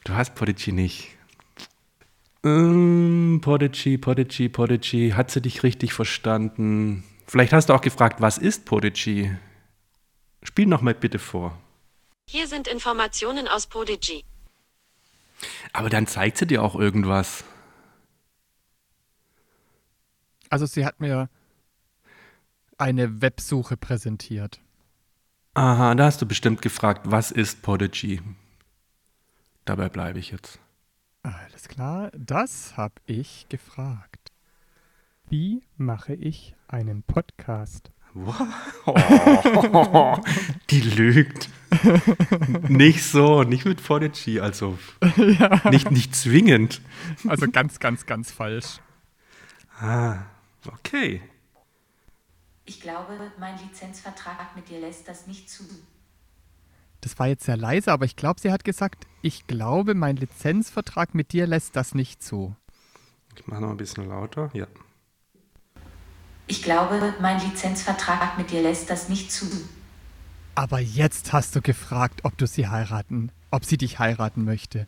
Du 0.04 0.14
hast 0.14 0.34
Podigy 0.34 0.72
nicht. 0.72 1.08
Ähm, 2.44 3.40
Podigy, 3.42 3.98
Podigy, 3.98 4.48
Podigy. 4.48 5.10
Hat 5.14 5.30
sie 5.30 5.42
dich 5.42 5.62
richtig 5.62 5.92
verstanden? 5.92 7.04
Vielleicht 7.26 7.52
hast 7.52 7.68
du 7.68 7.74
auch 7.74 7.82
gefragt, 7.82 8.20
was 8.20 8.38
ist 8.38 8.64
Podigy? 8.64 9.30
Spiel 10.42 10.66
noch 10.66 10.80
mal 10.82 10.94
bitte 10.94 11.18
vor. 11.18 11.56
Hier 12.28 12.46
sind 12.48 12.66
Informationen 12.66 13.46
aus 13.46 13.66
Podigy. 13.66 14.24
Aber 15.72 15.90
dann 15.90 16.06
zeigt 16.06 16.38
sie 16.38 16.46
dir 16.46 16.62
auch 16.62 16.74
irgendwas. 16.74 17.44
Also 20.50 20.66
sie 20.66 20.84
hat 20.84 21.00
mir 21.00 21.28
eine 22.78 23.22
Websuche 23.22 23.76
präsentiert. 23.76 24.60
Aha, 25.54 25.94
da 25.94 26.06
hast 26.06 26.22
du 26.22 26.26
bestimmt 26.26 26.62
gefragt, 26.62 27.02
was 27.04 27.30
ist 27.30 27.62
Podigy? 27.62 28.20
Dabei 29.64 29.88
bleibe 29.88 30.18
ich 30.18 30.30
jetzt. 30.30 30.58
Alles 31.22 31.68
klar, 31.68 32.10
das 32.16 32.76
habe 32.76 32.94
ich 33.06 33.46
gefragt. 33.48 34.32
Wie 35.28 35.62
mache 35.76 36.14
ich 36.14 36.54
einen 36.68 37.02
Podcast? 37.02 37.90
Oh, 38.14 38.34
die 40.70 40.80
lügt. 40.80 41.48
nicht 42.68 43.04
so, 43.04 43.42
nicht 43.42 43.64
mit 43.64 43.82
Podigy, 43.82 44.40
also 44.40 44.78
nicht, 45.70 45.90
nicht 45.90 46.14
zwingend. 46.14 46.80
Also 47.26 47.50
ganz, 47.50 47.80
ganz, 47.80 48.06
ganz 48.06 48.30
falsch. 48.30 48.80
Ah, 49.80 50.18
okay. 50.66 51.22
Ich 52.64 52.80
glaube, 52.80 53.12
mein 53.38 53.58
Lizenzvertrag 53.58 54.54
mit 54.54 54.68
dir 54.68 54.80
lässt 54.80 55.08
das 55.08 55.26
nicht 55.26 55.50
zu. 55.50 55.64
Das 57.00 57.18
war 57.18 57.26
jetzt 57.26 57.44
sehr 57.44 57.56
leise, 57.56 57.90
aber 57.90 58.04
ich 58.04 58.14
glaube, 58.14 58.40
sie 58.40 58.52
hat 58.52 58.64
gesagt, 58.64 59.06
ich 59.22 59.48
glaube, 59.48 59.94
mein 59.94 60.16
Lizenzvertrag 60.16 61.14
mit 61.14 61.32
dir 61.32 61.48
lässt 61.48 61.74
das 61.74 61.94
nicht 61.94 62.22
zu. 62.22 62.54
Ich 63.36 63.46
mache 63.48 63.62
noch 63.62 63.70
ein 63.70 63.76
bisschen 63.76 64.08
lauter. 64.08 64.50
Ja. 64.52 64.66
Ich 66.46 66.62
glaube, 66.62 67.14
mein 67.20 67.40
Lizenzvertrag 67.40 68.38
mit 68.38 68.50
dir 68.50 68.62
lässt 68.62 68.88
das 68.88 69.08
nicht 69.08 69.32
zu. 69.32 69.46
Aber 70.54 70.80
jetzt 70.80 71.32
hast 71.32 71.56
du 71.56 71.62
gefragt, 71.62 72.20
ob 72.24 72.36
du 72.36 72.46
sie 72.46 72.68
heiraten, 72.68 73.30
ob 73.50 73.64
sie 73.64 73.78
dich 73.78 73.98
heiraten 73.98 74.44
möchte. 74.44 74.86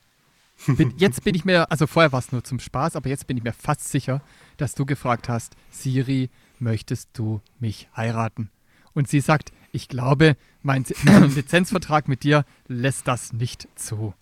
Bin, 0.67 0.95
jetzt 0.99 1.25
bin 1.25 1.35
ich 1.35 1.45
mir, 1.45 1.71
also 1.71 1.87
vorher 1.87 2.13
war 2.13 2.19
es 2.19 2.33
nur 2.33 2.45
zum 2.45 2.61
Spaß, 2.61 2.97
aber 2.97 3.09
jetzt 3.09 3.27
bin 3.27 3.37
ich 3.37 3.45
mir 3.45 3.53
fast 3.53 3.89
sicher, 3.89 4.21
dass 4.57 4.75
du 4.75 4.85
gefragt 4.85 5.29
hast, 5.29 5.57
Siri, 5.71 6.31
möchtest 6.59 7.11
du 7.15 7.41
mich 7.59 7.89
heiraten? 7.97 8.51
Und 8.93 9.09
sie 9.09 9.21
sagt, 9.21 9.53
Ich 9.73 9.89
glaube, 9.89 10.37
mein, 10.63 10.85
Lizenzvertrag 11.05 12.09
mit 12.09 12.23
dir 12.23 12.45
lässt 12.69 13.09
das 13.09 13.33
nicht 13.33 13.67
zu. 13.75 14.15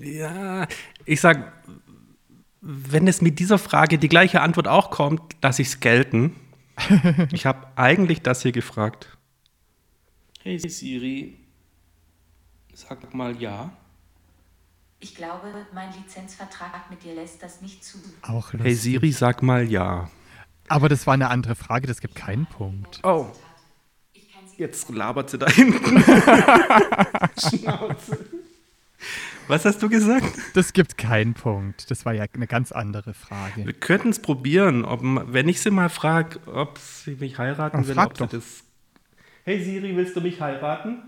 Ja, 0.00 0.66
ich 1.04 1.20
sag, 1.20 1.52
wenn 2.60 3.06
es 3.06 3.22
mit 3.22 3.38
dieser 3.38 3.58
Frage 3.58 3.98
die 3.98 4.08
gleiche 4.08 4.40
Antwort 4.40 4.68
auch 4.68 4.90
kommt, 4.90 5.22
lasse 5.42 5.62
ich 5.62 5.68
es 5.68 5.80
gelten. 5.80 6.34
Ich 7.30 7.46
habe 7.46 7.68
eigentlich 7.76 8.22
das 8.22 8.42
hier 8.42 8.52
gefragt. 8.52 9.18
Hey 10.42 10.58
Siri, 10.58 11.36
sag 12.72 13.12
mal 13.14 13.36
ja. 13.40 13.72
Ich 14.98 15.14
glaube, 15.14 15.66
mein 15.74 15.92
Lizenzvertrag 15.94 16.90
mit 16.90 17.02
dir 17.04 17.14
lässt 17.14 17.42
das 17.42 17.60
nicht 17.60 17.84
zu. 17.84 17.98
Auch 18.22 18.52
lustig. 18.52 18.60
Hey 18.62 18.74
Siri, 18.74 19.12
sag 19.12 19.42
mal 19.42 19.70
ja. 19.70 20.10
Aber 20.68 20.88
das 20.88 21.06
war 21.06 21.14
eine 21.14 21.28
andere 21.28 21.54
Frage, 21.56 21.86
das 21.86 22.00
gibt 22.00 22.14
keinen 22.14 22.46
Punkt. 22.46 23.00
Oh. 23.02 23.26
Jetzt 24.56 24.88
labert 24.90 25.30
sie 25.30 25.38
da 25.38 25.48
hinten. 25.50 26.02
Schnauze. 27.40 28.26
Was 29.48 29.64
hast 29.64 29.82
du 29.82 29.88
gesagt? 29.88 30.26
Das 30.54 30.74
gibt 30.74 30.98
keinen 30.98 31.32
Punkt. 31.32 31.90
Das 31.90 32.04
war 32.04 32.12
ja 32.12 32.24
eine 32.32 32.46
ganz 32.46 32.70
andere 32.70 33.14
Frage. 33.14 33.64
Wir 33.64 33.72
könnten 33.72 34.10
es 34.10 34.20
probieren, 34.20 34.84
ob, 34.84 35.00
wenn 35.02 35.48
ich 35.48 35.60
sie 35.62 35.70
mal 35.70 35.88
frage, 35.88 36.38
ob 36.46 36.78
sie 36.78 37.16
mich 37.16 37.38
heiraten 37.38 37.82
Ja, 37.82 37.88
will, 37.88 37.98
ob 37.98 38.16
sie 38.16 38.24
doch. 38.24 38.30
das. 38.30 38.64
Hey 39.44 39.62
Siri, 39.62 39.96
willst 39.96 40.14
du 40.16 40.20
mich 40.20 40.40
heiraten? 40.40 41.02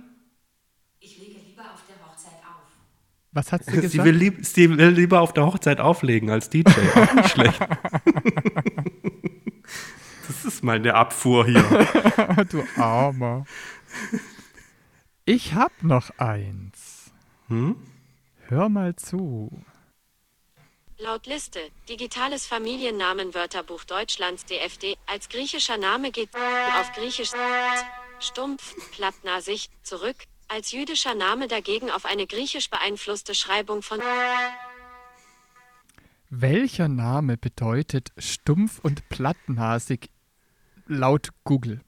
Ich 1.00 1.18
lege 1.18 1.40
lieber 1.46 1.62
auf 1.72 1.82
der 1.86 1.96
Hochzeit 2.06 2.32
auf. 2.44 2.70
Was 3.32 3.52
hat 3.52 3.64
sie 3.64 3.72
Sie 3.72 3.80
gesagt? 3.80 4.04
will, 4.04 4.14
lieb, 4.14 4.44
sie 4.44 4.76
will 4.76 4.88
lieber 4.88 5.20
auf 5.20 5.32
der 5.32 5.46
Hochzeit 5.46 5.80
auflegen 5.80 6.30
als 6.30 6.48
DJ. 6.50 6.68
Auch 6.94 7.14
nicht 7.14 7.28
schlecht. 7.30 7.60
Das 10.26 10.44
ist 10.44 10.64
mal 10.64 10.76
eine 10.76 10.94
Abfuhr 10.94 11.46
hier. 11.46 11.62
du 12.50 12.64
Armer. 12.80 13.44
Ich 15.24 15.54
hab 15.54 15.82
noch 15.82 16.10
eins. 16.18 17.10
Hm? 17.48 17.76
Hör 18.48 18.68
mal 18.68 18.96
zu. 18.96 19.50
Laut 20.98 21.26
Liste, 21.26 21.58
Digitales 21.88 22.46
Familiennamenwörterbuch 22.46 23.82
Deutschlands 23.84 24.44
DFD, 24.44 24.96
als 25.06 25.28
griechischer 25.28 25.76
Name 25.76 26.12
geht 26.12 26.30
auf 26.36 26.92
Griechisch 26.92 27.32
stumpf, 28.22 28.74
plattnasig, 28.92 29.68
zurück, 29.82 30.16
als 30.48 30.72
jüdischer 30.72 31.14
Name 31.14 31.48
dagegen 31.48 31.90
auf 31.90 32.04
eine 32.04 32.26
griechisch 32.26 32.70
beeinflusste 32.70 33.34
Schreibung 33.34 33.82
von 33.82 34.00
Welcher 36.30 36.88
Name 36.88 37.36
bedeutet 37.36 38.12
stumpf 38.16 38.78
und 38.82 39.08
plattnasig 39.08 40.10
laut 40.86 41.28
Google? 41.44 41.80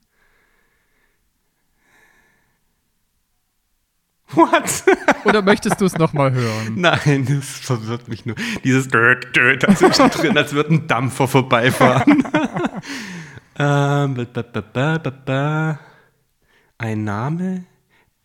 What? 4.29 4.83
Oder 5.25 5.41
möchtest 5.41 5.79
du 5.79 5.85
es 5.85 5.95
nochmal 5.95 6.31
hören? 6.31 6.75
Nein, 6.75 7.25
das 7.27 7.47
verwirrt 7.59 8.07
mich 8.07 8.25
nur. 8.25 8.35
Dieses 8.63 8.87
Död, 8.87 9.35
Död 9.35 9.63
dazwischen 9.63 10.09
drin, 10.09 10.37
als 10.37 10.53
würde 10.53 10.73
ein 10.73 10.87
Dampfer 10.87 11.27
vorbeifahren. 11.27 12.23
ähm, 13.57 14.13
ba, 14.15 14.25
ba, 14.33 14.41
ba, 14.41 14.61
ba, 14.61 14.97
ba, 14.97 15.09
ba. 15.09 15.79
Ein 16.77 17.03
Name? 17.03 17.65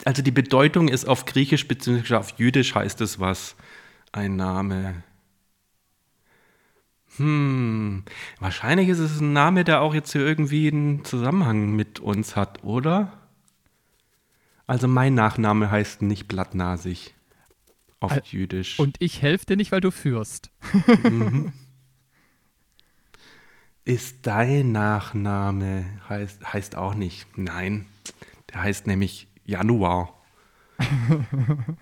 Also 0.04 0.22
die 0.22 0.30
Bedeutung 0.30 0.88
ist 0.88 1.06
auf 1.06 1.24
Griechisch 1.26 1.68
bzw. 1.68 2.14
auf 2.14 2.38
Jüdisch 2.38 2.74
heißt 2.74 3.00
es 3.00 3.20
was. 3.20 3.54
Ein 4.12 4.36
Name. 4.36 5.02
Hm, 7.16 8.04
wahrscheinlich 8.38 8.88
ist 8.88 8.98
es 9.00 9.20
ein 9.20 9.32
Name, 9.32 9.64
der 9.64 9.80
auch 9.82 9.94
jetzt 9.94 10.12
hier 10.12 10.22
irgendwie 10.22 10.68
einen 10.68 11.04
Zusammenhang 11.04 11.74
mit 11.76 12.00
uns 12.00 12.36
hat, 12.36 12.62
oder? 12.64 13.12
Also 14.66 14.86
mein 14.88 15.14
Nachname 15.14 15.70
heißt 15.70 16.02
nicht 16.02 16.28
blattnasig 16.28 17.14
auf 17.98 18.12
Al- 18.12 18.22
Jüdisch. 18.24 18.78
Und 18.78 18.96
ich 19.00 19.20
helfe 19.22 19.46
dir 19.46 19.56
nicht, 19.56 19.72
weil 19.72 19.80
du 19.80 19.90
führst. 19.90 20.50
Ist 23.84 24.26
dein 24.26 24.72
Nachname 24.72 25.84
heißt, 26.08 26.52
heißt 26.52 26.76
auch 26.76 26.94
nicht. 26.94 27.26
Nein, 27.36 27.86
der 28.52 28.62
heißt 28.62 28.86
nämlich 28.86 29.28
Januar. 29.44 30.14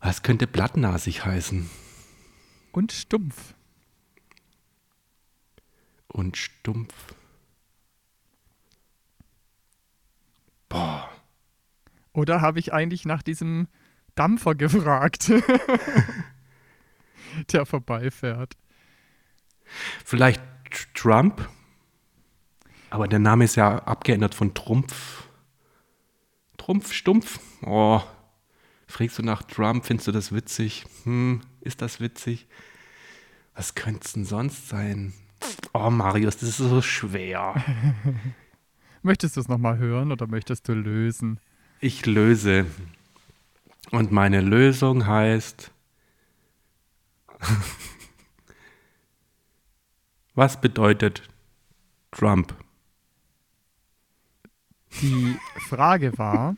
Was 0.00 0.22
könnte 0.22 0.46
blattnasig 0.46 1.24
heißen? 1.24 1.70
Und 2.72 2.92
stumpf. 2.92 3.54
Und 6.08 6.36
stumpf. 6.36 7.14
Boah. 10.68 11.08
Oder 12.12 12.40
habe 12.40 12.58
ich 12.58 12.72
eigentlich 12.72 13.04
nach 13.04 13.22
diesem 13.22 13.68
Dampfer 14.14 14.54
gefragt, 14.54 15.30
der 17.52 17.64
vorbeifährt? 17.64 18.56
Vielleicht 20.04 20.42
Tr- 20.70 20.94
Trump? 20.94 21.48
Aber 22.92 23.08
der 23.08 23.20
Name 23.20 23.44
ist 23.44 23.56
ja 23.56 23.78
abgeändert 23.78 24.34
von 24.34 24.52
Trumpf. 24.52 25.26
Trumpf, 26.58 26.92
Stumpf? 26.92 27.40
Oh. 27.62 28.02
Fragst 28.86 29.18
du 29.18 29.22
nach 29.22 29.42
Trump, 29.44 29.86
findest 29.86 30.08
du 30.08 30.12
das 30.12 30.30
witzig? 30.32 30.84
Hm, 31.04 31.40
ist 31.62 31.80
das 31.80 32.00
witzig? 32.00 32.46
Was 33.54 33.74
könnte 33.74 34.02
es 34.04 34.12
denn 34.12 34.26
sonst 34.26 34.68
sein? 34.68 35.14
Oh, 35.72 35.88
Marius, 35.88 36.36
das 36.36 36.50
ist 36.50 36.58
so 36.58 36.82
schwer. 36.82 37.54
Möchtest 39.02 39.38
du 39.38 39.40
es 39.40 39.48
nochmal 39.48 39.78
hören 39.78 40.12
oder 40.12 40.26
möchtest 40.26 40.68
du 40.68 40.74
lösen? 40.74 41.40
Ich 41.80 42.04
löse. 42.04 42.66
Und 43.90 44.12
meine 44.12 44.42
Lösung 44.42 45.06
heißt. 45.06 45.70
Was 50.34 50.60
bedeutet 50.60 51.22
Trump? 52.10 52.54
Die 55.00 55.36
Frage 55.68 56.16
war, 56.18 56.56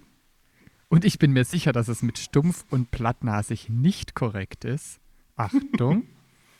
und 0.88 1.04
ich 1.04 1.18
bin 1.18 1.32
mir 1.32 1.44
sicher, 1.44 1.72
dass 1.72 1.88
es 1.88 2.02
mit 2.02 2.18
stumpf 2.18 2.64
und 2.70 2.90
plattnasig 2.90 3.68
nicht 3.68 4.14
korrekt 4.14 4.64
ist. 4.64 4.98
Achtung. 5.36 6.04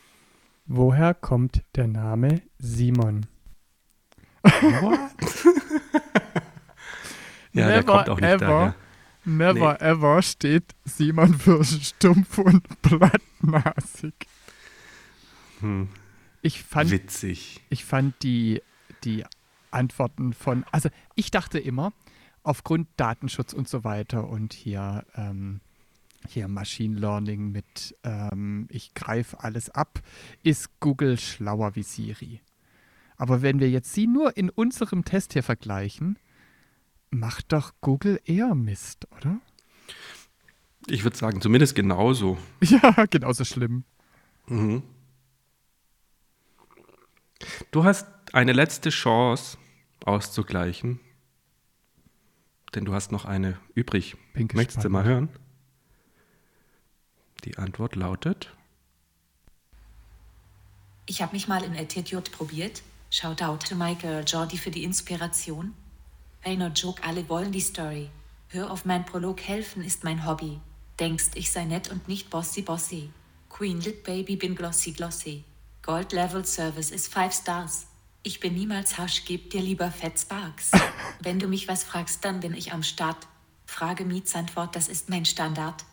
Woher 0.65 1.13
kommt 1.13 1.61
der 1.75 1.87
Name 1.87 2.41
Simon? 2.57 3.27
Ja, 4.43 5.09
der 7.53 7.67
Never 7.81 7.83
kommt 7.83 8.09
auch 8.09 8.19
nicht 8.19 8.29
ever. 8.29 8.39
daher. 8.45 8.75
Never 9.27 9.81
ever 9.81 10.21
steht 10.21 10.75
Simon 10.83 11.33
für 11.33 11.63
stumpf 11.63 12.37
und 12.39 12.63
plattnasig. 12.81 14.13
Hm, 15.61 15.89
Ich 16.41 16.61
fand, 16.63 16.91
witzig. 16.91 17.63
ich 17.69 17.85
fand 17.85 18.21
die, 18.23 18.61
die 19.03 19.25
Antworten 19.71 20.33
von, 20.33 20.65
also 20.71 20.89
ich 21.15 21.31
dachte 21.31 21.59
immer, 21.59 21.93
aufgrund 22.43 22.87
Datenschutz 22.97 23.53
und 23.53 23.67
so 23.67 23.83
weiter 23.83 24.27
und 24.29 24.53
hier, 24.53 25.05
ähm, 25.15 25.61
hier 26.27 26.47
Machine 26.47 26.99
Learning 26.99 27.51
mit, 27.51 27.95
ähm, 28.03 28.67
ich 28.69 28.93
greife 28.93 29.43
alles 29.43 29.69
ab, 29.69 30.01
ist 30.43 30.79
Google 30.79 31.19
schlauer 31.19 31.75
wie 31.75 31.83
Siri. 31.83 32.41
Aber 33.17 33.41
wenn 33.41 33.59
wir 33.59 33.69
jetzt 33.69 33.93
sie 33.93 34.07
nur 34.07 34.35
in 34.37 34.49
unserem 34.49 35.05
Test 35.05 35.33
hier 35.33 35.43
vergleichen, 35.43 36.19
macht 37.09 37.53
doch 37.53 37.73
Google 37.81 38.19
eher 38.25 38.55
Mist, 38.55 39.07
oder? 39.17 39.39
Ich 40.87 41.03
würde 41.03 41.17
sagen, 41.17 41.41
zumindest 41.41 41.75
genauso. 41.75 42.37
Ja, 42.61 43.05
genauso 43.09 43.45
schlimm. 43.45 43.83
Mhm. 44.47 44.83
Du 47.71 47.83
hast 47.83 48.07
eine 48.35 48.51
letzte 48.51 48.89
Chance 48.89 49.57
auszugleichen. 50.03 50.99
Denn 52.75 52.83
du 52.83 52.93
hast 52.93 53.13
noch 53.13 53.23
eine 53.23 53.57
übrig. 53.73 54.17
Bin 54.33 54.49
Möchtest 54.53 54.83
du 54.83 54.89
mal 54.89 55.05
hören? 55.05 55.29
Die 57.45 57.57
Antwort 57.57 57.95
lautet: 57.95 58.53
Ich 61.05 61.21
habe 61.21 61.31
mich 61.31 61.47
mal 61.47 61.63
in 61.63 61.77
Attitude 61.77 62.29
probiert. 62.29 62.83
Shoutout 63.09 63.65
to 63.69 63.75
Michael 63.75 64.25
Jordi 64.27 64.57
für 64.57 64.71
die 64.71 64.83
Inspiration. 64.83 65.73
Hey, 66.41 66.57
no 66.57 66.67
joke, 66.67 67.01
alle 67.03 67.29
wollen 67.29 67.53
die 67.53 67.61
Story. 67.61 68.09
Hör 68.49 68.69
auf 68.69 68.83
mein 68.83 69.05
Prolog 69.05 69.39
helfen 69.41 69.81
ist 69.81 70.03
mein 70.03 70.27
Hobby. 70.27 70.59
Denkst, 70.99 71.31
ich 71.35 71.51
sei 71.51 71.63
nett 71.63 71.89
und 71.89 72.09
nicht 72.09 72.29
bossy 72.29 72.61
bossy. 72.61 73.09
Queen 73.47 73.79
Lit 73.79 74.03
Baby 74.03 74.35
bin 74.35 74.55
glossy 74.55 74.91
glossy. 74.91 75.45
Gold 75.81 76.11
Level 76.11 76.43
Service 76.43 76.91
ist 76.91 77.13
5 77.13 77.33
Stars. 77.33 77.87
Ich 78.27 78.39
bin 78.39 78.55
niemals 78.55 78.97
harsch, 78.97 79.23
geb 79.25 79.51
dir 79.51 79.61
lieber 79.61 79.91
Fett 79.91 80.19
Sparks. 80.19 80.71
Wenn 81.21 81.37
du 81.37 81.47
mich 81.47 81.67
was 81.67 81.83
fragst, 81.83 82.25
dann 82.25 82.39
bin 82.39 82.55
ich 82.55 82.73
am 82.73 82.81
Start. 82.81 83.27
Frage 83.67 84.03
Mietsantwort, 84.03 84.75
das 84.75 84.87
ist 84.87 85.09
mein 85.09 85.25
Standard. 85.25 85.85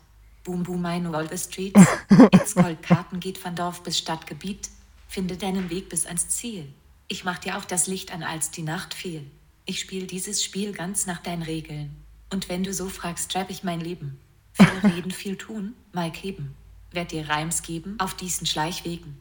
Boom 0.42 0.62
boom 0.62 0.80
mein 0.80 1.12
Wall 1.12 1.28
the 1.28 1.36
Streets. 1.36 1.86
Ins 2.32 2.54
Goldkarten 2.54 3.20
geht 3.20 3.36
von 3.36 3.54
Dorf 3.54 3.82
bis 3.82 3.98
Stadtgebiet. 3.98 4.70
Finde 5.08 5.36
deinen 5.36 5.68
Weg 5.68 5.90
bis 5.90 6.06
ans 6.06 6.30
Ziel. 6.30 6.72
Ich 7.06 7.24
mach 7.24 7.38
dir 7.38 7.58
auch 7.58 7.66
das 7.66 7.86
Licht 7.86 8.14
an, 8.14 8.22
als 8.22 8.50
die 8.50 8.62
Nacht 8.62 8.94
fiel. 8.94 9.30
Ich 9.66 9.80
spiele 9.80 10.06
dieses 10.06 10.42
Spiel 10.42 10.72
ganz 10.72 11.04
nach 11.04 11.20
deinen 11.20 11.42
Regeln. 11.42 11.94
Und 12.30 12.48
wenn 12.48 12.64
du 12.64 12.72
so 12.72 12.88
fragst, 12.88 13.30
trap 13.30 13.50
ich 13.50 13.62
mein 13.62 13.82
Leben. 13.82 14.18
Viel 14.54 14.90
reden, 14.90 15.10
viel 15.10 15.36
tun, 15.36 15.74
Mike 15.92 16.18
heben. 16.18 16.54
Werd 16.92 17.12
dir 17.12 17.28
Reims 17.28 17.60
geben 17.60 17.96
auf 18.00 18.14
diesen 18.14 18.46
Schleichwegen. 18.46 19.20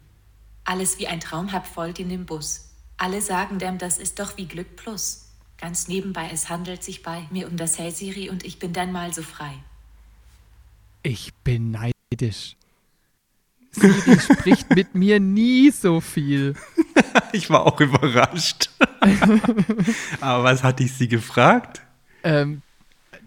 Alles 0.63 0.97
wie 0.97 1.07
ein 1.07 1.19
Traum 1.19 1.51
hab 1.51 1.67
voll 1.67 1.91
den 1.91 2.07
Nimbus. 2.07 2.70
Alle 3.01 3.19
sagen 3.19 3.57
dem, 3.57 3.79
das 3.79 3.97
ist 3.97 4.19
doch 4.19 4.37
wie 4.37 4.45
Glück 4.45 4.75
plus. 4.75 5.25
Ganz 5.57 5.87
nebenbei, 5.87 6.29
es 6.31 6.49
handelt 6.49 6.83
sich 6.83 7.01
bei 7.01 7.27
mir 7.31 7.47
um 7.47 7.57
das 7.57 7.79
Hey 7.79 7.89
Siri 7.89 8.29
und 8.29 8.45
ich 8.45 8.59
bin 8.59 8.73
dann 8.73 8.91
mal 8.91 9.11
so 9.11 9.23
frei. 9.23 9.55
Ich 11.01 11.33
bin 11.43 11.71
neidisch. 11.71 12.55
Siri 13.71 14.19
spricht 14.33 14.69
mit 14.75 14.93
mir 14.93 15.19
nie 15.19 15.71
so 15.71 15.99
viel. 15.99 16.53
Ich 17.33 17.49
war 17.49 17.65
auch 17.65 17.79
überrascht. 17.79 18.69
Aber 20.21 20.43
was 20.43 20.63
hatte 20.63 20.83
ich 20.83 20.93
sie 20.93 21.07
gefragt? 21.07 21.81
Ähm, 22.23 22.61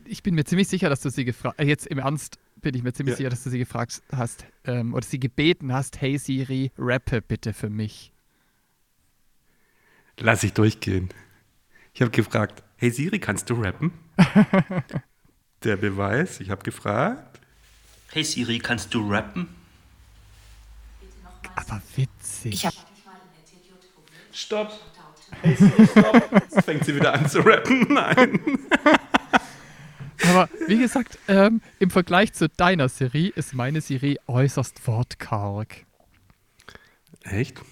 ich 0.04 0.22
bin 0.22 0.34
mir 0.34 0.44
ziemlich 0.44 0.68
sicher, 0.68 0.88
dass 0.90 1.00
du 1.00 1.08
sie 1.10 1.24
gefragt 1.24 1.58
äh, 1.58 1.64
Jetzt 1.64 1.86
im 1.86 1.98
Ernst 1.98 2.38
bin 2.60 2.74
ich 2.74 2.82
mir 2.82 2.92
ziemlich 2.92 3.14
Ja. 3.14 3.16
sicher, 3.16 3.30
dass 3.30 3.42
du 3.42 3.50
sie 3.50 3.58
gefragt 3.58 4.02
hast 4.12 4.44
ähm, 4.66 4.92
oder 4.94 5.04
sie 5.04 5.18
gebeten 5.18 5.72
hast, 5.72 6.00
hey 6.00 6.18
Siri, 6.18 6.70
rappe 6.78 7.20
bitte 7.22 7.52
für 7.54 7.70
mich. 7.70 8.12
Lass 10.18 10.42
ich 10.42 10.52
durchgehen. 10.52 11.08
Ich 11.92 12.00
habe 12.00 12.10
gefragt, 12.10 12.62
hey 12.76 12.90
Siri, 12.90 13.18
kannst 13.18 13.50
du 13.50 13.54
rappen? 13.54 13.92
Der 15.64 15.76
Beweis, 15.76 16.40
ich 16.40 16.50
habe 16.50 16.62
gefragt. 16.62 17.40
Hey 18.12 18.24
Siri, 18.24 18.58
kannst 18.58 18.92
du 18.94 19.10
rappen? 19.10 19.48
Aber 21.56 21.80
witzig. 21.96 22.54
Ich 22.54 22.66
hab 22.66 22.74
Stopp. 24.32 24.72
Hey 25.42 25.54
Siri, 25.54 25.86
stopp. 25.86 26.32
Jetzt 26.32 26.64
fängt 26.64 26.84
sie 26.84 26.94
wieder 26.94 27.14
an 27.14 27.28
zu 27.28 27.40
rappen. 27.40 27.86
Nein. 27.88 28.40
Aber 30.28 30.48
wie 30.66 30.78
gesagt, 30.78 31.18
ähm, 31.28 31.60
im 31.78 31.90
Vergleich 31.90 32.32
zu 32.32 32.48
deiner 32.48 32.88
Siri 32.88 33.32
ist 33.34 33.54
meine 33.54 33.80
Siri 33.80 34.18
äußerst 34.26 34.86
wortkarg. 34.86 35.86
Echt? 37.22 37.62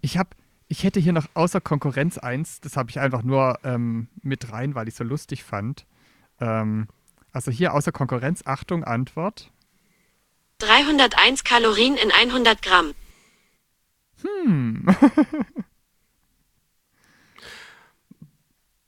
Ich 0.00 0.18
habe, 0.18 0.30
ich 0.70 0.84
hätte 0.84 1.00
hier 1.00 1.12
noch 1.12 1.26
außer 1.34 1.60
Konkurrenz 1.60 2.16
eins, 2.16 2.60
das 2.60 2.76
habe 2.76 2.90
ich 2.90 3.00
einfach 3.00 3.24
nur 3.24 3.58
ähm, 3.64 4.06
mit 4.22 4.52
rein, 4.52 4.76
weil 4.76 4.86
ich 4.86 4.94
so 4.94 5.02
lustig 5.02 5.42
fand. 5.42 5.84
Ähm, 6.40 6.86
also 7.32 7.50
hier 7.50 7.74
außer 7.74 7.90
Konkurrenz, 7.90 8.42
Achtung, 8.46 8.84
Antwort. 8.84 9.50
301 10.58 11.42
Kalorien 11.42 11.96
in 11.96 12.12
100 12.12 12.62
Gramm. 12.62 12.94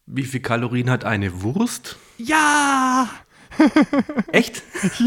Wie 0.06 0.24
viel 0.24 0.40
Kalorien 0.40 0.88
hat 0.88 1.04
eine 1.04 1.42
Wurst? 1.42 1.96
Ja! 2.16 3.10
Echt? 4.30 4.62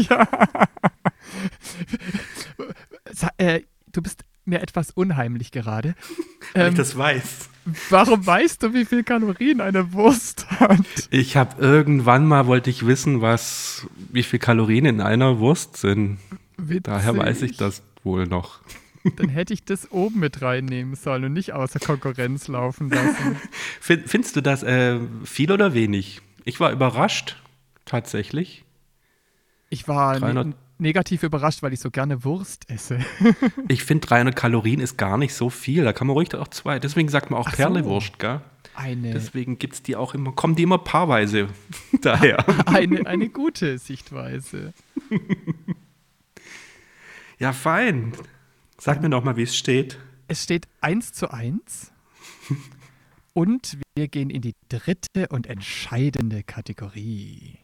Sa 3.12 3.30
äh, 3.38 3.62
du 3.92 4.02
bist 4.02 4.26
mir 4.46 4.60
etwas 4.62 4.90
unheimlich 4.90 5.50
gerade. 5.52 5.94
Weil 6.54 6.62
ich 6.64 6.68
Ähm, 6.70 6.74
das 6.76 6.96
weiß. 6.96 7.48
warum 7.90 8.24
weißt 8.24 8.62
du, 8.62 8.72
wie 8.74 8.84
viel 8.84 9.02
Kalorien 9.04 9.60
eine 9.60 9.92
Wurst 9.92 10.48
hat? 10.60 10.80
Ich 11.10 11.36
habe 11.36 11.60
irgendwann 11.60 12.26
mal 12.26 12.46
wollte 12.46 12.70
ich 12.70 12.86
wissen, 12.86 13.20
was 13.20 13.86
wie 14.12 14.22
viel 14.22 14.38
Kalorien 14.38 14.86
in 14.86 15.00
einer 15.00 15.38
Wurst 15.40 15.76
sind. 15.76 16.18
Witzig. 16.56 16.84
Daher 16.84 17.16
weiß 17.16 17.42
ich 17.42 17.56
das 17.56 17.82
wohl 18.04 18.26
noch. 18.26 18.60
Dann 19.16 19.28
hätte 19.28 19.54
ich 19.54 19.64
das 19.64 19.92
oben 19.92 20.18
mit 20.20 20.42
reinnehmen 20.42 20.96
sollen 20.96 21.24
und 21.26 21.32
nicht 21.32 21.52
außer 21.52 21.78
Konkurrenz 21.78 22.48
laufen 22.48 22.90
lassen. 22.90 23.36
Fin- 23.80 24.02
Findest 24.06 24.34
du 24.36 24.40
das 24.40 24.62
äh, 24.64 24.98
viel 25.24 25.52
oder 25.52 25.74
wenig? 25.74 26.22
Ich 26.44 26.58
war 26.58 26.72
überrascht, 26.72 27.36
tatsächlich. 27.84 28.64
Ich 29.68 29.86
war 29.88 30.14
ne 30.14 30.20
300 30.20 30.46
negativ 30.78 31.22
überrascht, 31.22 31.62
weil 31.62 31.72
ich 31.72 31.80
so 31.80 31.90
gerne 31.90 32.24
Wurst 32.24 32.68
esse. 32.70 32.98
Ich 33.68 33.84
finde 33.84 34.06
300 34.06 34.34
Kalorien 34.36 34.80
ist 34.80 34.96
gar 34.96 35.18
nicht 35.18 35.34
so 35.34 35.50
viel. 35.50 35.84
Da 35.84 35.92
kann 35.92 36.06
man 36.06 36.14
ruhig 36.14 36.34
auch 36.34 36.48
zwei. 36.48 36.78
Deswegen 36.78 37.08
sagt 37.08 37.30
man 37.30 37.40
auch 37.40 37.46
Ach 37.48 37.52
so. 37.52 37.56
Perlewurst, 37.56 38.18
gell? 38.18 38.40
Eine, 38.74 39.12
Deswegen 39.12 39.58
gibt's 39.58 39.82
die 39.82 39.96
auch 39.96 40.12
immer, 40.14 40.32
kommen 40.32 40.54
die 40.54 40.62
immer 40.64 40.78
paarweise 40.78 41.48
daher. 42.02 42.44
eine, 42.68 43.06
eine 43.06 43.28
gute 43.28 43.78
Sichtweise. 43.78 44.72
Ja, 47.38 47.52
fein. 47.52 48.12
Sag 48.78 49.02
mir 49.02 49.10
doch 49.10 49.22
mal, 49.22 49.36
wie 49.36 49.42
es 49.42 49.54
steht. 49.56 49.98
Es 50.26 50.42
steht 50.42 50.66
1 50.80 51.12
zu 51.12 51.30
1. 51.30 51.92
Und 53.34 53.78
wir 53.94 54.08
gehen 54.08 54.30
in 54.30 54.40
die 54.40 54.54
dritte 54.70 55.28
und 55.28 55.46
entscheidende 55.46 56.42
Kategorie. 56.42 57.58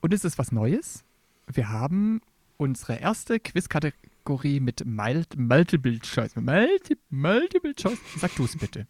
Und 0.00 0.12
es 0.14 0.24
ist 0.24 0.38
was 0.38 0.52
Neues. 0.52 1.04
Wir 1.52 1.68
haben 1.70 2.20
unsere 2.56 2.94
erste 2.96 3.40
Quizkategorie 3.40 4.60
mit 4.60 4.84
Mul- 4.86 5.24
Multiple 5.36 5.98
Choice. 6.00 6.36
Multi 6.36 6.96
Multiple 7.10 7.74
Choice. 7.74 7.98
Sag 8.16 8.34
du 8.36 8.44
es 8.44 8.56
bitte. 8.56 8.86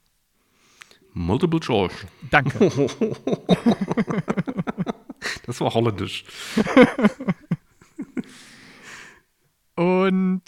Multiple 1.15 1.61
Choice. 1.61 2.07
Danke. 2.31 2.71
Das 5.45 5.61
war 5.61 5.75
holländisch. 5.75 6.25
Und 9.75 10.43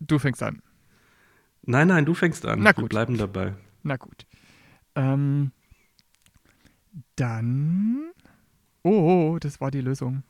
du 0.00 0.18
fängst 0.18 0.42
an. 0.42 0.62
Nein, 1.62 1.88
nein, 1.88 2.04
du 2.04 2.14
fängst 2.14 2.44
an. 2.46 2.60
Na 2.60 2.70
Wir 2.76 2.82
gut. 2.82 2.90
bleiben 2.90 3.18
dabei. 3.18 3.54
Na 3.82 3.96
gut. 3.96 4.26
Ähm, 4.94 5.52
dann. 7.16 8.10
Oh, 8.82 9.36
das 9.40 9.60
war 9.60 9.70
die 9.70 9.80
Lösung. 9.80 10.22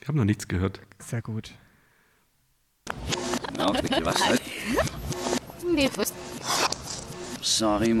Ich 0.00 0.08
habe 0.08 0.18
noch 0.18 0.24
nichts 0.24 0.48
gehört. 0.48 0.80
Sehr 0.98 1.22
gut. 1.22 1.52
Sorry. 7.40 7.94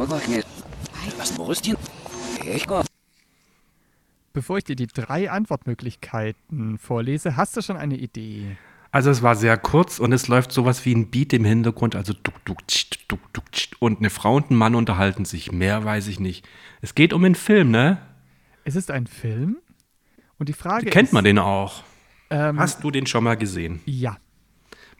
Bevor 4.32 4.58
ich 4.58 4.64
dir 4.64 4.76
die 4.76 4.86
drei 4.86 5.30
Antwortmöglichkeiten 5.30 6.78
vorlese, 6.78 7.36
hast 7.36 7.56
du 7.56 7.62
schon 7.62 7.76
eine 7.76 7.96
Idee? 7.96 8.56
Also 8.90 9.10
es 9.10 9.22
war 9.22 9.36
sehr 9.36 9.56
kurz 9.56 9.98
und 9.98 10.12
es 10.12 10.28
läuft 10.28 10.52
sowas 10.52 10.84
wie 10.84 10.94
ein 10.94 11.10
Beat 11.10 11.32
im 11.32 11.44
Hintergrund, 11.44 11.96
also 11.96 12.12
duck, 12.12 12.44
duck, 12.44 12.66
tscht, 12.66 13.04
duck, 13.08 13.20
duck, 13.32 13.50
tscht. 13.52 13.76
und 13.78 13.98
eine 13.98 14.10
Frau 14.10 14.36
und 14.36 14.50
ein 14.50 14.56
Mann 14.56 14.74
unterhalten 14.74 15.24
sich. 15.24 15.52
Mehr 15.52 15.84
weiß 15.84 16.06
ich 16.08 16.20
nicht. 16.20 16.46
Es 16.80 16.94
geht 16.94 17.12
um 17.12 17.24
einen 17.24 17.34
Film, 17.34 17.70
ne? 17.70 17.98
Es 18.66 18.74
ist 18.74 18.90
ein 18.90 19.06
Film 19.06 19.58
und 20.38 20.48
die 20.48 20.52
Frage 20.52 20.86
Kennt 20.90 21.08
ist, 21.08 21.12
man 21.12 21.22
den 21.24 21.38
auch? 21.38 21.84
Ähm, 22.30 22.58
Hast 22.58 22.82
du 22.82 22.90
den 22.90 23.06
schon 23.06 23.22
mal 23.24 23.36
gesehen? 23.36 23.80
Ja, 23.86 24.16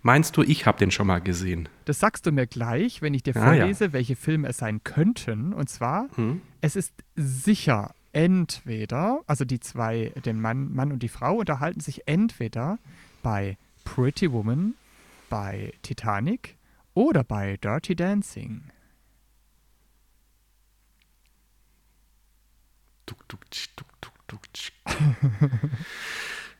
Meinst 0.03 0.37
du, 0.37 0.43
ich 0.43 0.67
habe 0.67 0.79
den 0.79 0.93
schon 0.93 1.09
mal 1.09 1.21
gesehen? 1.21 1.69
das 1.85 1.99
sagst 1.99 2.27
du 2.27 2.31
mir 2.31 2.47
gleich, 2.47 3.03
wenn 3.03 3.13
ich 3.13 3.25
dir 3.25 3.35
Ah, 3.35 3.55
ja. 3.55 3.61
vorlese, 3.63 3.93
welche 3.93 4.15
Filme 4.15 4.47
es 4.49 4.59
sein 4.59 4.85
könnten. 4.85 5.53
Und 5.53 5.69
zwar, 5.69 6.07
Hm? 6.15 6.43
es 6.61 6.77
ist 6.77 6.93
sicher 7.17 7.93
entweder, 8.13 9.23
also 9.27 9.45
die 9.45 9.59
zwei, 9.59 10.13
den 10.25 10.41
Mann, 10.41 10.73
Mann 10.73 10.93
und 10.93 11.03
die 11.03 11.09
Frau 11.09 11.35
unterhalten 11.39 11.81
sich 11.81 12.07
entweder 12.07 12.79
bei 13.25 13.59
Pretty 13.85 14.31
Woman, 14.31 14.75
bei 15.29 15.73
Titanic 15.83 16.55
oder 16.95 17.25
bei 17.25 17.57
Dirty 17.57 17.97
Dancing. 17.97 18.63
Duck, 23.07 23.29
duck, 23.29 23.51
tsch, 23.51 23.69
duck, 23.77 23.89
duck, 24.01 24.29
duck, 24.29 24.53
tsch. 24.53 24.73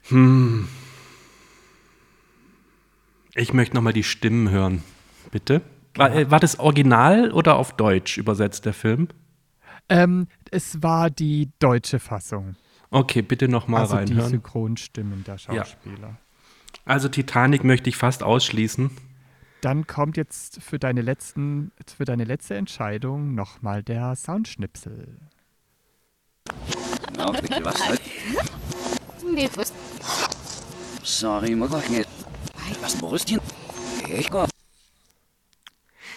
hm. 0.09 0.69
Ich 3.35 3.53
möchte 3.53 3.75
noch 3.75 3.83
mal 3.83 3.93
die 3.93 4.05
Stimmen 4.05 4.49
hören. 4.51 4.83
Bitte? 5.31 5.63
War, 5.95 6.15
äh, 6.15 6.31
war 6.31 6.41
das 6.41 6.59
Original 6.59 7.33
oder 7.33 7.57
auf 7.57 7.73
Deutsch 7.77 8.17
übersetzt, 8.17 8.65
der 8.65 8.73
Film? 8.73 9.09
Ähm, 9.89 10.29
es 10.51 10.83
war 10.83 11.11
die 11.11 11.51
deutsche 11.59 11.99
Fassung. 11.99 12.57
Okay, 12.91 13.23
bitte 13.23 13.49
noch 13.49 13.69
mal 13.69 13.81
also 13.81 13.97
die 13.97 14.13
reinhören. 14.13 14.31
Synchronstimmen 14.31 15.25
der 15.25 15.39
Schauspieler. 15.39 16.19
Also 16.85 17.09
Titanic 17.09 17.65
möchte 17.65 17.89
ich 17.89 17.97
fast 17.97 18.23
ausschließen. 18.23 18.91
Dann 19.61 19.87
kommt 19.87 20.17
jetzt 20.17 20.63
für 20.63 20.79
deine, 20.79 21.03
letzten, 21.03 21.73
für 21.97 22.05
deine 22.05 22.25
letzte 22.25 22.55
Entscheidung 22.55 23.35
nochmal 23.35 23.83
der 23.83 24.15
Soundschnipsel. 24.15 25.19
Sorry. 31.03 31.57
Was 32.81 32.97
Brüstchen? 32.97 33.41
Ich. 34.09 34.31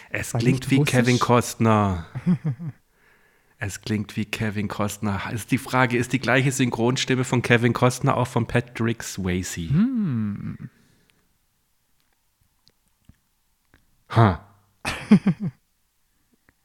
Es 0.10 0.34
klingt 0.34 0.70
wie? 0.70 0.84
Kevin 0.84 1.20
Costner. 1.20 2.08
es 3.60 3.82
klingt 3.82 4.16
wie 4.16 4.26
Kevin 4.26 4.68
Costner. 4.68 5.26
Also 5.26 5.46
die 5.50 5.58
Frage, 5.58 5.98
ist 5.98 6.14
die 6.14 6.20
gleiche 6.20 6.52
Synchronstimme 6.52 7.24
von 7.24 7.42
Kevin 7.42 7.74
Costner 7.74 8.18
auch 8.18 8.28
von 8.28 8.48
Patrick 8.48 9.04
Swayze? 9.04 9.70
Hm. 9.70 10.70
Ha. 14.10 14.46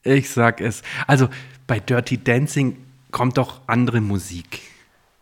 Ich 0.06 0.28
sag 0.28 0.60
es. 0.60 0.82
Also 1.06 1.30
bei 1.66 1.80
Dirty 1.80 2.22
Dancing 2.22 2.83
kommt 3.14 3.38
doch 3.38 3.60
andere 3.68 4.00
Musik. 4.00 4.60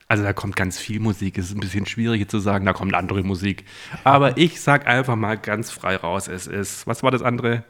Also 0.09 0.25
da 0.25 0.33
kommt 0.33 0.57
ganz 0.57 0.79
viel 0.79 0.99
Musik. 0.99 1.37
Es 1.37 1.51
ist 1.51 1.57
ein 1.57 1.61
bisschen 1.61 1.85
schwierig 1.85 2.29
zu 2.29 2.39
sagen, 2.39 2.65
da 2.65 2.73
kommt 2.73 2.95
andere 2.95 3.23
Musik. 3.23 3.67
Aber 4.03 4.39
ich 4.39 4.63
sag 4.63 4.87
einfach 4.87 5.15
mal 5.15 5.37
ganz 5.37 5.71
frei 5.71 5.97
raus, 5.97 6.27
es 6.27 6.47
ist. 6.47 6.87
Was 6.87 7.03
war 7.03 7.11
das 7.11 7.21
andere? 7.21 7.65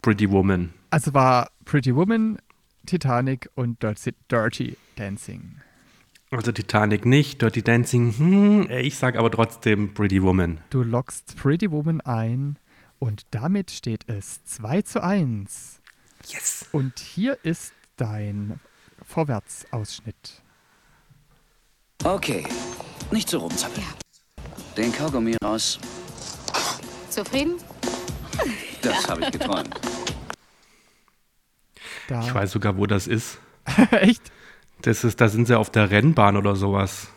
Pretty 0.00 0.30
Woman. 0.30 0.72
Also 0.90 1.12
war 1.12 1.50
Pretty 1.64 1.94
Woman, 1.94 2.38
Titanic 2.86 3.50
und 3.56 3.82
Dirty, 3.82 4.14
Dirty 4.30 4.76
Dancing. 4.94 5.56
Also 6.30 6.52
Titanic 6.52 7.04
nicht, 7.04 7.42
Dirty 7.42 7.62
Dancing, 7.62 8.14
hm, 8.16 8.70
ich 8.70 8.96
sag 8.96 9.16
aber 9.16 9.30
trotzdem 9.30 9.92
Pretty 9.92 10.22
Woman. 10.22 10.58
Du 10.70 10.84
lockst 10.84 11.36
Pretty 11.36 11.70
Woman 11.70 12.00
ein 12.00 12.58
und 13.00 13.26
damit 13.32 13.72
steht 13.72 14.08
es 14.08 14.44
2 14.44 14.82
zu 14.82 15.02
1. 15.02 15.80
Yes. 16.28 16.68
Und 16.70 17.00
hier 17.00 17.38
ist 17.42 17.72
dein 17.96 18.60
Vorwärtsausschnitt. 19.12 20.42
Okay, 22.02 22.46
nicht 23.10 23.28
so 23.28 23.40
rumzappeln. 23.40 23.84
Den 24.74 24.90
Kaugummi 24.90 25.36
raus. 25.44 25.78
Zufrieden? 27.10 27.56
Das 28.80 29.06
habe 29.08 29.20
ich 29.24 29.30
geträumt. 29.32 29.78
Da. 32.08 32.22
Ich 32.22 32.34
weiß 32.34 32.52
sogar, 32.52 32.78
wo 32.78 32.86
das 32.86 33.06
ist. 33.06 33.38
Echt? 33.90 34.32
Das 34.80 35.04
ist, 35.04 35.20
da 35.20 35.28
sind 35.28 35.46
sie 35.46 35.58
auf 35.58 35.68
der 35.68 35.90
Rennbahn 35.90 36.38
oder 36.38 36.56
sowas. 36.56 37.08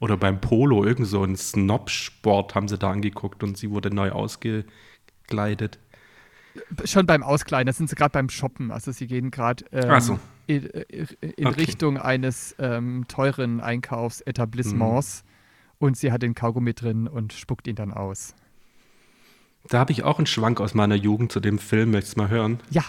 Oder 0.00 0.16
beim 0.16 0.40
Polo, 0.40 0.84
irgend 0.84 1.06
so 1.06 1.22
ein 1.22 1.36
Snob-Sport 1.36 2.54
haben 2.54 2.68
sie 2.68 2.78
da 2.78 2.90
angeguckt 2.90 3.42
und 3.42 3.58
sie 3.58 3.70
wurde 3.70 3.94
neu 3.94 4.10
ausgekleidet. 4.10 5.78
Schon 6.84 7.06
beim 7.06 7.22
Auskleiden, 7.22 7.66
da 7.66 7.72
sind 7.72 7.88
sie 7.90 7.96
gerade 7.96 8.12
beim 8.12 8.28
Shoppen. 8.28 8.70
Also 8.70 8.92
sie 8.92 9.06
gehen 9.06 9.30
gerade 9.30 9.64
ähm, 9.72 10.00
so. 10.00 10.18
in, 10.46 10.64
in 10.64 11.46
Okay. 11.46 11.60
Richtung 11.60 11.98
eines 11.98 12.54
ähm, 12.58 13.04
teuren 13.08 13.60
Einkaufsetablissements 13.60 15.24
Mhm. 15.24 15.86
und 15.86 15.96
sie 15.96 16.12
hat 16.12 16.22
den 16.22 16.34
Kaugummi 16.34 16.74
drin 16.74 17.08
und 17.08 17.32
spuckt 17.32 17.66
ihn 17.68 17.76
dann 17.76 17.92
aus. 17.92 18.34
Da 19.68 19.78
habe 19.80 19.92
ich 19.92 20.04
auch 20.04 20.18
einen 20.18 20.26
Schwank 20.26 20.60
aus 20.60 20.74
meiner 20.74 20.94
Jugend 20.94 21.32
zu 21.32 21.40
dem 21.40 21.58
Film, 21.58 21.90
möchtest 21.90 22.16
du 22.16 22.22
mal 22.22 22.28
hören? 22.30 22.60
Ja, 22.70 22.84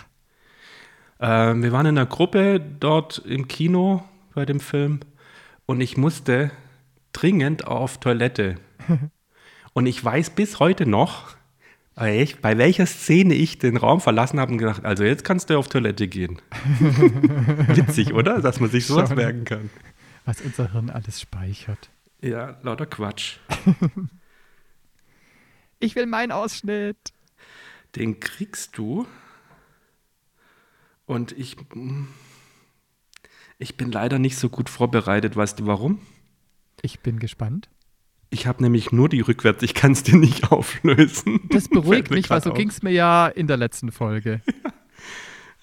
Ähm, 1.19 1.63
wir 1.63 1.71
waren 1.71 1.87
in 1.87 1.97
einer 1.97 2.05
Gruppe 2.05 2.59
dort 2.79 3.17
im 3.25 3.47
Kino 3.47 4.03
bei 4.35 4.45
dem 4.45 4.59
Film 4.59 4.99
und 5.65 5.81
ich 5.81 5.97
musste 5.97 6.51
dringend 7.13 7.65
auf 7.65 7.99
Toilette. 7.99 8.55
und 9.73 9.87
ich 9.87 10.03
weiß 10.03 10.29
bis 10.31 10.59
heute 10.59 10.85
noch, 10.85 11.35
bei 11.97 12.21
ich- 12.21 12.39
bei 12.41 12.57
welcher 12.57 12.85
Szene 12.85 13.33
ich 13.33 13.57
den 13.59 13.75
Raum 13.77 13.99
verlassen 14.01 14.39
habe 14.39 14.51
und 14.53 14.57
gedacht, 14.59 14.85
also 14.85 15.03
jetzt 15.03 15.23
kannst 15.23 15.49
du 15.49 15.57
auf 15.57 15.67
Toilette 15.67 16.07
gehen. 16.07 16.41
Witzig, 16.79 18.13
oder? 18.13 18.41
Dass 18.41 18.59
man 18.59 18.69
sich 18.69 18.85
sowas 18.85 19.09
Schon. 19.09 19.17
merken 19.17 19.43
kann. 19.45 19.69
was 20.25 20.41
unser 20.41 20.71
Hirn 20.71 20.89
alles 20.89 21.19
speichert. 21.21 21.89
Ja, 22.21 22.57
lauter 22.63 22.85
Quatsch. 22.85 23.37
Ich 25.79 25.95
will 25.95 26.07
meinen 26.07 26.31
Ausschnitt. 26.31 26.97
Den 27.95 28.19
kriegst 28.19 28.79
du. 28.79 29.05
Und 31.05 31.33
ich, 31.37 31.55
ich 33.59 33.77
bin 33.77 33.91
leider 33.91 34.17
nicht 34.17 34.37
so 34.37 34.49
gut 34.49 34.69
vorbereitet. 34.71 35.35
Weißt 35.35 35.59
du 35.59 35.67
warum? 35.67 35.99
Ich 36.81 37.01
bin 37.01 37.19
gespannt. 37.19 37.69
Ich 38.29 38.45
habe 38.45 38.61
nämlich 38.61 38.91
nur 38.91 39.09
die 39.09 39.21
rückwärts. 39.21 39.63
Ich 39.63 39.73
kann 39.73 39.93
es 39.93 40.03
dir 40.03 40.17
nicht 40.17 40.51
auflösen. 40.51 41.41
Das 41.49 41.69
beruhigt 41.69 42.11
mich, 42.11 42.29
weil 42.29 42.41
so 42.41 42.53
ging 42.53 42.69
es 42.69 42.81
mir 42.81 42.91
ja 42.91 43.27
in 43.27 43.47
der 43.47 43.57
letzten 43.57 43.91
Folge. 43.91 44.41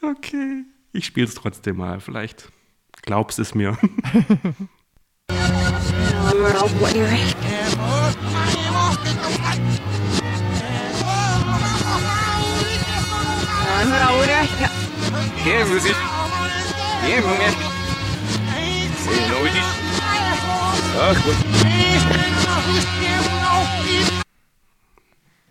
Okay. 0.02 0.64
Ich 0.92 1.06
spiele 1.06 1.26
es 1.26 1.34
trotzdem 1.34 1.78
mal. 1.78 1.98
Vielleicht 1.98 2.50
glaubst 3.00 3.38
es 3.38 3.54
mir. 3.54 3.78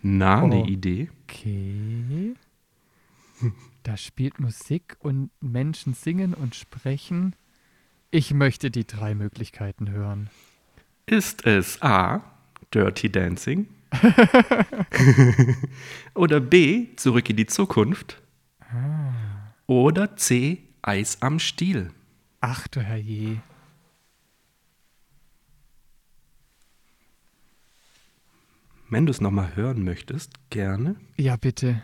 Na, 0.01 0.41
eine 0.43 0.63
Oh. 0.63 0.65
Idee? 0.65 1.09
Okay. 1.23 2.33
Da 3.83 3.97
spielt 3.97 4.39
Musik 4.39 4.95
und 4.99 5.29
Menschen 5.41 5.93
singen 5.93 6.33
und 6.33 6.55
sprechen. 6.55 7.35
Ich 8.11 8.33
möchte 8.33 8.71
die 8.71 8.85
drei 8.87 9.15
Möglichkeiten 9.15 9.89
hören. 9.89 10.29
Ist 11.05 11.45
es 11.45 11.81
A. 11.81 12.21
Dirty 12.73 13.11
Dancing? 13.11 13.67
Oder 16.15 16.39
B. 16.39 16.87
Zurück 16.95 17.29
in 17.29 17.35
die 17.35 17.45
Zukunft? 17.45 18.21
Oder 19.67 20.15
C. 20.15 20.63
Eis 20.81 21.21
am 21.21 21.39
Stiel? 21.39 21.91
Ach 22.41 22.67
du 22.67 22.81
Herrje. 22.81 23.41
Wenn 28.93 29.07
du 29.07 29.11
es 29.11 29.21
nochmal 29.21 29.55
hören 29.55 29.83
möchtest, 29.83 30.33
gerne. 30.51 30.95
Ja, 31.17 31.35
bitte. 31.35 31.81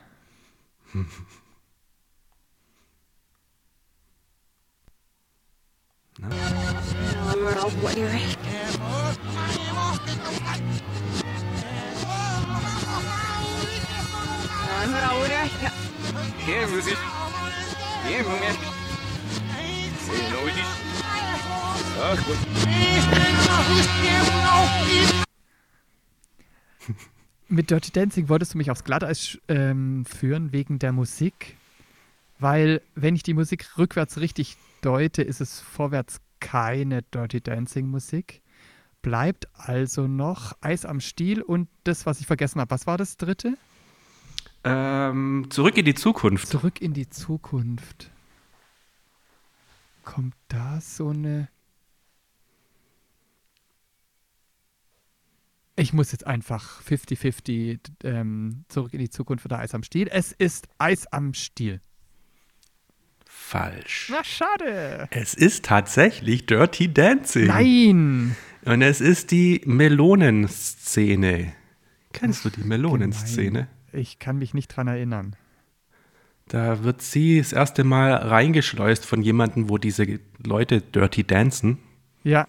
Mit 27.47 27.71
Dirty 27.71 27.91
Dancing 27.91 28.29
wolltest 28.29 28.53
du 28.53 28.57
mich 28.57 28.69
aufs 28.69 28.83
Glatteis 28.83 29.39
ähm, 29.47 30.05
führen 30.05 30.53
wegen 30.53 30.77
der 30.77 30.91
Musik, 30.91 31.57
weil 32.37 32.81
wenn 32.95 33.15
ich 33.15 33.23
die 33.23 33.33
Musik 33.33 33.77
rückwärts 33.77 34.19
richtig 34.19 34.55
deute, 34.81 35.23
ist 35.23 35.41
es 35.41 35.59
vorwärts 35.59 36.21
keine 36.39 37.01
Dirty 37.01 37.41
Dancing 37.41 37.87
Musik. 37.87 38.41
Bleibt 39.01 39.47
also 39.53 40.07
noch 40.07 40.53
Eis 40.61 40.85
am 40.85 40.99
Stiel 40.99 41.41
und 41.41 41.69
das, 41.85 42.05
was 42.05 42.19
ich 42.19 42.27
vergessen 42.27 42.59
habe. 42.59 42.71
Was 42.71 42.85
war 42.85 42.97
das 42.97 43.17
dritte? 43.17 43.57
Ähm, 44.63 45.47
zurück 45.49 45.77
in 45.77 45.85
die 45.85 45.95
Zukunft. 45.95 46.47
Zurück 46.47 46.81
in 46.81 46.93
die 46.93 47.09
Zukunft. 47.09 48.11
Kommt 50.03 50.35
da 50.49 50.81
so 50.81 51.09
eine. 51.09 51.47
Ich 55.79 55.93
muss 55.93 56.11
jetzt 56.11 56.27
einfach 56.27 56.81
50-50 56.81 57.79
ähm, 58.03 58.65
zurück 58.67 58.93
in 58.93 58.99
die 58.99 59.09
Zukunft 59.09 59.45
oder 59.45 59.59
Eis 59.59 59.73
am 59.73 59.83
Stiel. 59.83 60.09
Es 60.11 60.33
ist 60.33 60.67
Eis 60.77 61.07
am 61.07 61.33
Stiel. 61.33 61.79
Falsch. 63.25 64.09
Na, 64.11 64.21
schade. 64.25 65.07
Es 65.11 65.33
ist 65.33 65.63
tatsächlich 65.63 66.45
Dirty 66.45 66.93
Dancing. 66.93 67.47
Nein. 67.47 68.35
Und 68.65 68.81
es 68.81 68.99
ist 68.99 69.31
die 69.31 69.61
Melonenszene. 69.65 71.53
Kennst 72.11 72.43
du 72.43 72.49
die 72.49 72.63
Melonenszene? 72.63 73.69
Ich 73.93 74.19
kann 74.19 74.37
mich 74.37 74.53
nicht 74.53 74.67
dran 74.67 74.87
erinnern. 74.87 75.37
Da 76.49 76.83
wird 76.83 77.01
sie 77.01 77.37
das 77.37 77.53
erste 77.53 77.85
Mal 77.85 78.13
reingeschleust 78.15 79.05
von 79.05 79.21
jemandem, 79.21 79.69
wo 79.69 79.77
diese 79.77 80.19
Leute 80.45 80.81
dirty 80.81 81.23
dancen. 81.23 81.77
Ja. 82.23 82.47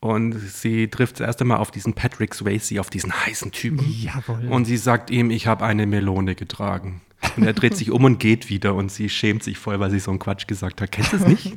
Und 0.00 0.38
sie 0.38 0.88
trifft 0.88 1.18
das 1.18 1.26
erste 1.26 1.44
Mal 1.44 1.56
auf 1.56 1.70
diesen 1.70 1.94
Patrick 1.94 2.34
Swayze, 2.34 2.80
auf 2.80 2.88
diesen 2.88 3.12
heißen 3.12 3.50
Typen. 3.50 3.84
Jawohl. 3.88 4.48
Und 4.48 4.64
sie 4.64 4.76
sagt 4.76 5.10
ihm, 5.10 5.30
ich 5.30 5.46
habe 5.46 5.64
eine 5.64 5.86
Melone 5.86 6.36
getragen. 6.36 7.00
Und 7.36 7.42
er 7.42 7.52
dreht 7.52 7.76
sich 7.76 7.90
um 7.90 8.04
und 8.04 8.20
geht 8.20 8.48
wieder 8.48 8.76
und 8.76 8.92
sie 8.92 9.08
schämt 9.08 9.42
sich 9.42 9.58
voll, 9.58 9.80
weil 9.80 9.90
sie 9.90 9.98
so 9.98 10.12
einen 10.12 10.20
Quatsch 10.20 10.46
gesagt 10.46 10.80
hat. 10.80 10.92
Kennst 10.92 11.12
du 11.12 11.16
es 11.16 11.26
nicht? 11.26 11.52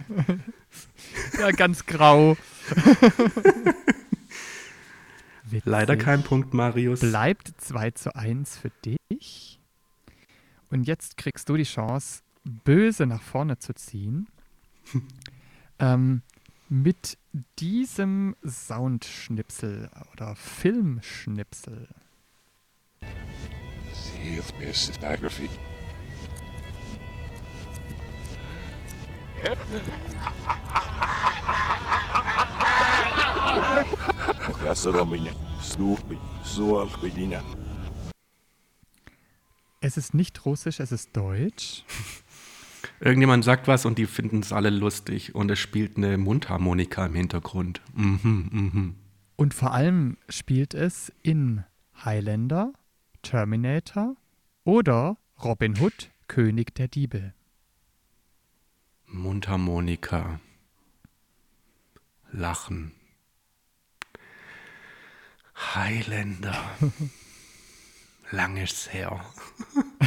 ja, 1.40 1.52
ganz 1.52 1.86
grau. 1.86 2.36
Leider 5.66 5.98
kein 5.98 6.24
Punkt, 6.24 6.56
Marius. 6.56 7.02
Bleibt 7.02 7.52
2 7.58 7.92
zu 7.92 8.16
1 8.16 8.58
für 8.58 8.72
dich. 8.86 9.60
Und 10.72 10.86
jetzt 10.86 11.18
kriegst 11.18 11.48
du 11.50 11.58
die 11.58 11.64
Chance, 11.64 12.22
böse 12.44 13.06
nach 13.06 13.22
vorne 13.22 13.60
zu 13.60 13.74
ziehen. 13.74 14.28
ähm, 15.80 16.22
mit 16.72 17.18
diesem 17.60 18.38
Soundschnipsel 18.48 19.92
oder 20.14 20.38
Filmschnipsel. 20.38 21.90
Es 39.82 39.98
ist 39.98 40.14
nicht 40.14 40.46
russisch, 40.46 40.80
es 40.80 40.94
ist 40.94 41.10
deutsch. 41.18 41.84
Irgendjemand 43.00 43.44
sagt 43.44 43.68
was 43.68 43.86
und 43.86 43.98
die 43.98 44.06
finden 44.06 44.40
es 44.40 44.54
alle 44.54 44.70
lustig 44.70 45.36
und 45.36 45.50
es 45.52 45.60
spielt 45.60 45.98
eine 45.98 46.18
Mundharmonika 46.18 47.06
im 47.06 47.16
Hintergrund. 47.16 47.82
Mhm, 47.94 48.50
mhm. 48.52 48.96
Und 49.36 49.54
vor 49.54 49.74
allem 49.74 50.18
spielt 50.30 50.74
es 50.74 51.12
in 51.24 51.64
Highlander, 52.06 52.74
Terminator 53.22 54.16
oder 54.64 55.18
Robin 55.44 55.80
Hood, 55.80 56.12
König 56.28 56.76
der 56.76 56.88
Diebe. 56.88 57.34
Mundharmonika. 59.08 60.40
Lachen. 62.32 62.94
Highlander. 65.56 66.56
Lang 68.32 68.58
ist's 68.58 68.94
her. 68.94 69.20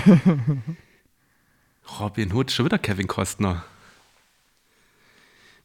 Robin 2.01 2.32
Hood, 2.32 2.51
schon 2.51 2.66
wieder 2.66 2.78
Kevin 2.78 3.07
Costner. 3.07 3.64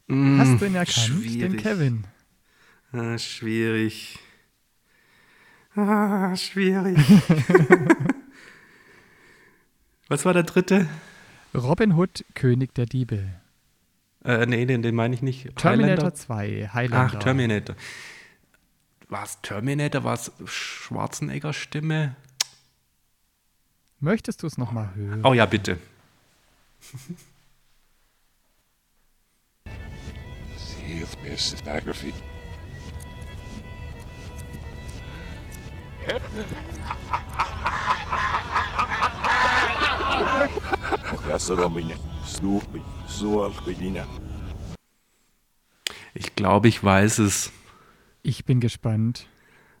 Mm, 0.06 0.38
Hast 0.38 0.60
du 0.60 0.66
ihn 0.66 0.74
erkannt, 0.74 1.08
den 1.08 1.22
schwierig. 1.22 1.62
Kevin? 1.62 2.04
Ah, 2.92 3.18
schwierig. 3.18 4.18
Ah, 5.76 6.34
schwierig. 6.36 6.98
Was 10.08 10.24
war 10.24 10.32
der 10.34 10.42
dritte? 10.42 10.88
Robin 11.54 11.94
Hood, 11.96 12.24
König 12.34 12.74
der 12.74 12.86
Diebe. 12.86 13.28
Äh, 14.24 14.46
nee, 14.46 14.66
den, 14.66 14.82
den 14.82 14.94
meine 14.94 15.14
ich 15.14 15.22
nicht. 15.22 15.56
Terminator 15.56 16.10
Highlander? 16.10 16.14
2, 16.14 16.70
Highlander. 16.74 17.16
Ach, 17.16 17.22
Terminator. 17.22 17.76
War 19.08 19.24
es 19.24 19.40
Terminator? 19.40 20.04
War 20.04 20.14
es 20.14 20.30
Schwarzenegger 20.44 21.52
Stimme? 21.52 22.16
Möchtest 24.00 24.42
du 24.42 24.46
es 24.46 24.58
nochmal 24.58 24.94
hören? 24.94 25.24
Oh 25.24 25.34
ja, 25.34 25.46
bitte. 25.46 25.78
Ich 46.14 46.34
glaube, 46.34 46.68
ich 46.68 46.82
weiß 46.82 47.18
es. 47.18 47.52
Ich 48.22 48.44
bin 48.44 48.60
gespannt. 48.60 49.28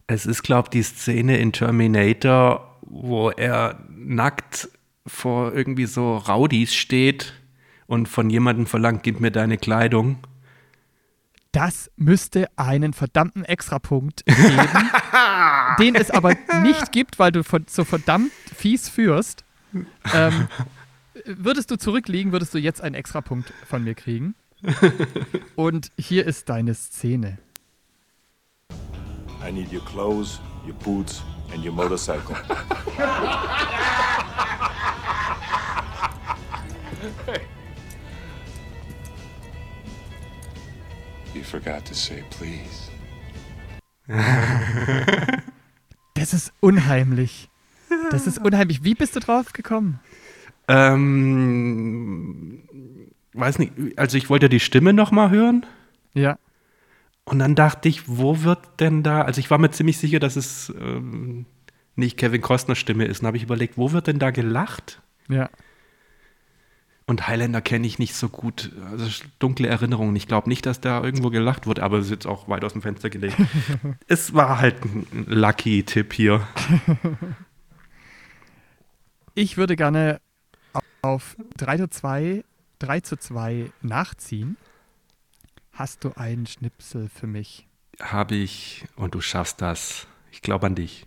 Es 0.06 0.26
ist, 0.26 0.42
glaube 0.42 0.66
ich, 0.66 0.70
die 0.70 0.82
Szene 0.82 1.38
in 1.38 1.52
Terminator, 1.52 2.78
wo 2.82 3.30
er 3.30 3.84
nackt 3.88 4.68
vor 5.06 5.52
irgendwie 5.54 5.86
so 5.86 6.16
Rowdies 6.16 6.74
steht 6.74 7.32
und 7.86 8.06
von 8.08 8.30
jemandem 8.30 8.66
verlangt, 8.66 9.02
gib 9.02 9.20
mir 9.20 9.30
deine 9.30 9.58
Kleidung. 9.58 10.18
Das 11.52 11.90
müsste 11.96 12.48
einen 12.56 12.92
verdammten 12.92 13.44
Extrapunkt 13.44 14.24
geben, 14.26 14.68
den 15.80 15.94
es 15.96 16.10
aber 16.10 16.34
nicht 16.62 16.92
gibt, 16.92 17.18
weil 17.18 17.32
du 17.32 17.42
von- 17.42 17.66
so 17.68 17.84
verdammt 17.84 18.30
fies 18.54 18.88
führst. 18.88 19.44
Ähm, 20.14 20.46
würdest 21.24 21.70
du 21.72 21.76
zurückliegen, 21.76 22.30
würdest 22.30 22.54
du 22.54 22.58
jetzt 22.58 22.80
einen 22.80 22.94
Extrapunkt 22.94 23.52
von 23.66 23.82
mir 23.82 23.94
kriegen. 23.94 24.34
Und 25.56 25.90
hier 25.98 26.26
ist 26.26 26.48
deine 26.50 26.74
Szene. 26.74 27.38
I 29.46 29.50
need 29.50 29.72
your 29.72 29.84
clothes, 29.86 30.38
your 30.66 30.74
boots, 30.74 31.22
and 31.52 31.64
your 31.64 31.72
motorcycle. 31.72 32.36
you 41.34 41.42
forgot 41.42 41.84
to 41.86 41.94
say 41.94 42.22
please. 42.30 42.90
Das 46.14 46.34
ist 46.34 46.52
unheimlich. 46.60 47.48
Das 48.10 48.26
ist 48.26 48.38
unheimlich. 48.44 48.84
Wie 48.84 48.94
bist 48.94 49.16
du 49.16 49.20
drauf 49.20 49.52
gekommen? 49.54 49.98
Ähm, 50.68 52.62
weiß 53.32 53.58
nicht, 53.58 53.72
also 53.96 54.18
ich 54.18 54.28
wollte 54.28 54.48
die 54.50 54.60
Stimme 54.60 54.92
noch 54.92 55.12
mal 55.12 55.30
hören 55.30 55.64
Ja. 56.12 56.36
und 57.24 57.38
dann 57.38 57.54
dachte 57.54 57.88
ich, 57.88 58.06
wo 58.08 58.42
wird 58.42 58.80
denn 58.80 59.02
da, 59.02 59.22
also 59.22 59.38
ich 59.38 59.50
war 59.50 59.56
mir 59.58 59.70
ziemlich 59.70 59.96
sicher, 59.98 60.18
dass 60.20 60.36
es 60.36 60.70
ähm, 60.78 61.46
nicht 61.96 62.18
Kevin 62.18 62.42
Costner 62.42 62.74
Stimme 62.74 63.06
ist. 63.06 63.20
Dann 63.22 63.28
habe 63.28 63.36
ich 63.38 63.42
überlegt, 63.44 63.78
wo 63.78 63.92
wird 63.92 64.06
denn 64.08 64.18
da 64.18 64.30
gelacht? 64.30 65.00
Ja. 65.28 65.48
Und 67.10 67.26
Highlander 67.26 67.60
kenne 67.60 67.88
ich 67.88 67.98
nicht 67.98 68.14
so 68.14 68.28
gut. 68.28 68.70
Also 68.92 69.24
dunkle 69.40 69.66
Erinnerungen. 69.66 70.14
Ich 70.14 70.28
glaube 70.28 70.48
nicht, 70.48 70.64
dass 70.64 70.80
da 70.80 71.02
irgendwo 71.02 71.30
gelacht 71.30 71.66
wird, 71.66 71.80
aber 71.80 71.98
es 71.98 72.04
ist 72.04 72.12
jetzt 72.12 72.26
auch 72.28 72.46
weit 72.46 72.62
aus 72.62 72.74
dem 72.74 72.82
Fenster 72.82 73.10
gelegt. 73.10 73.36
es 74.06 74.32
war 74.32 74.60
halt 74.60 74.84
ein 74.84 75.26
Lucky-Tipp 75.26 76.12
hier. 76.12 76.46
Ich 79.36 79.56
würde 79.56 79.76
gerne 79.76 80.20
auf 81.02 81.36
3 81.56 81.78
zu 81.78 81.88
2, 81.88 82.44
3 82.80 83.00
zu 83.00 83.16
2 83.16 83.70
nachziehen. 83.80 84.56
Hast 85.72 86.04
du 86.04 86.12
einen 86.16 86.46
Schnipsel 86.46 87.08
für 87.08 87.28
mich? 87.28 87.66
Habe 88.00 88.34
ich 88.34 88.84
und 88.96 89.14
du 89.14 89.20
schaffst 89.20 89.62
das. 89.62 90.08
Ich 90.30 90.42
glaube 90.42 90.66
an 90.66 90.74
dich. 90.74 91.06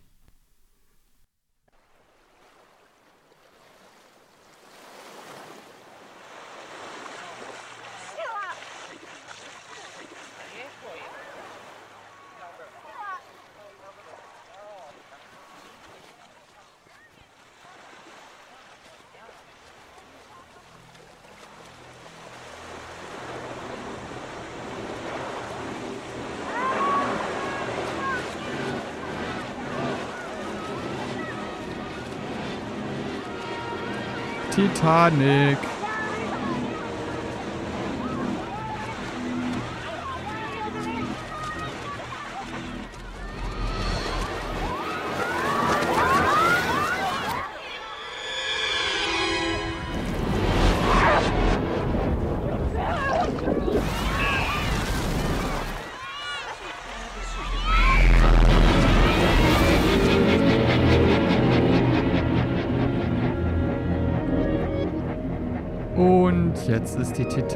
Titanic. 34.73 35.72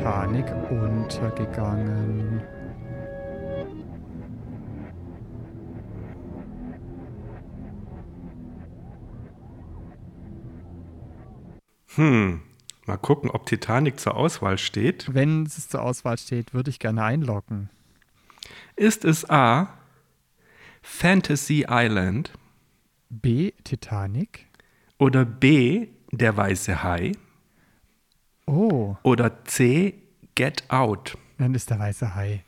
Titanic 0.08 0.46
untergegangen. 0.72 2.42
Hm, 11.96 12.42
mal 12.86 12.98
gucken, 12.98 13.30
ob 13.30 13.48
Titanic 13.48 14.00
zur 14.00 14.16
Auswahl 14.16 14.58
steht. 14.58 15.14
Wenn 15.14 15.44
es 15.44 15.68
zur 15.68 15.82
Auswahl 15.82 16.18
steht, 16.18 16.54
würde 16.54 16.70
ich 16.70 16.80
gerne 16.80 17.04
einloggen. 17.04 17.70
Ist 18.78 19.04
es 19.04 19.30
A. 19.30 19.74
Fantasy 20.82 21.66
Island 21.68 22.32
B. 23.10 23.52
Titanic. 23.66 24.46
oder 25.00 25.26
B. 25.26 25.90
Der 26.14 26.38
weiße 26.38 26.82
Hai 26.82 27.12
Oh, 28.48 28.96
oder 29.04 29.44
C. 29.46 29.96
Get 30.36 30.64
Out? 30.70 31.18
dann 31.38 31.54
ist 31.54 31.70
der 31.70 31.78
weiße 31.80 32.16
Hai. 32.16 32.44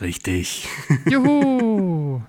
Richtig. 0.00 0.66
Juhu! 1.08 2.20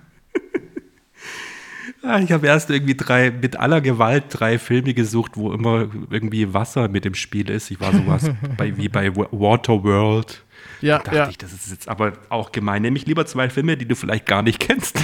Ja, 2.03 2.19
ich 2.23 2.31
habe 2.31 2.45
erst 2.47 2.69
irgendwie 2.69 2.95
drei, 2.95 3.31
mit 3.31 3.57
aller 3.57 3.79
Gewalt 3.81 4.25
drei 4.29 4.59
Filme 4.59 4.93
gesucht, 4.93 5.31
wo 5.37 5.51
immer 5.53 5.87
irgendwie 6.09 6.53
Wasser 6.53 6.87
mit 6.87 7.05
im 7.05 7.13
Spiel 7.15 7.49
ist. 7.49 7.71
Ich 7.71 7.79
war 7.79 7.93
sowas 7.93 8.29
bei, 8.57 8.75
wie 8.77 8.89
bei 8.89 9.15
Wa- 9.15 9.27
Waterworld. 9.31 10.43
Ja, 10.81 10.97
Da 10.99 11.03
dachte 11.03 11.17
ja. 11.17 11.29
ich, 11.29 11.37
das 11.37 11.51
ist 11.53 11.71
jetzt 11.71 11.87
aber 11.87 12.13
auch 12.29 12.51
gemein. 12.51 12.81
Nämlich 12.81 13.05
lieber 13.05 13.25
zwei 13.25 13.49
Filme, 13.49 13.75
die 13.77 13.85
du 13.87 13.95
vielleicht 13.95 14.25
gar 14.25 14.41
nicht 14.43 14.59
kennst. 14.59 14.97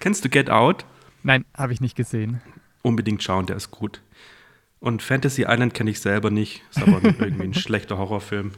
Kennst 0.00 0.24
du 0.24 0.28
Get 0.28 0.50
Out? 0.50 0.84
Nein, 1.22 1.44
habe 1.56 1.72
ich 1.72 1.80
nicht 1.80 1.96
gesehen. 1.96 2.40
Unbedingt 2.86 3.20
schauen, 3.20 3.46
der 3.46 3.56
ist 3.56 3.72
gut. 3.72 4.00
Und 4.78 5.02
Fantasy 5.02 5.42
Island 5.42 5.74
kenne 5.74 5.90
ich 5.90 5.98
selber 5.98 6.30
nicht. 6.30 6.62
Ist 6.70 6.80
aber 6.80 7.02
irgendwie 7.18 7.42
ein 7.42 7.54
schlechter 7.54 7.98
Horrorfilm. 7.98 8.52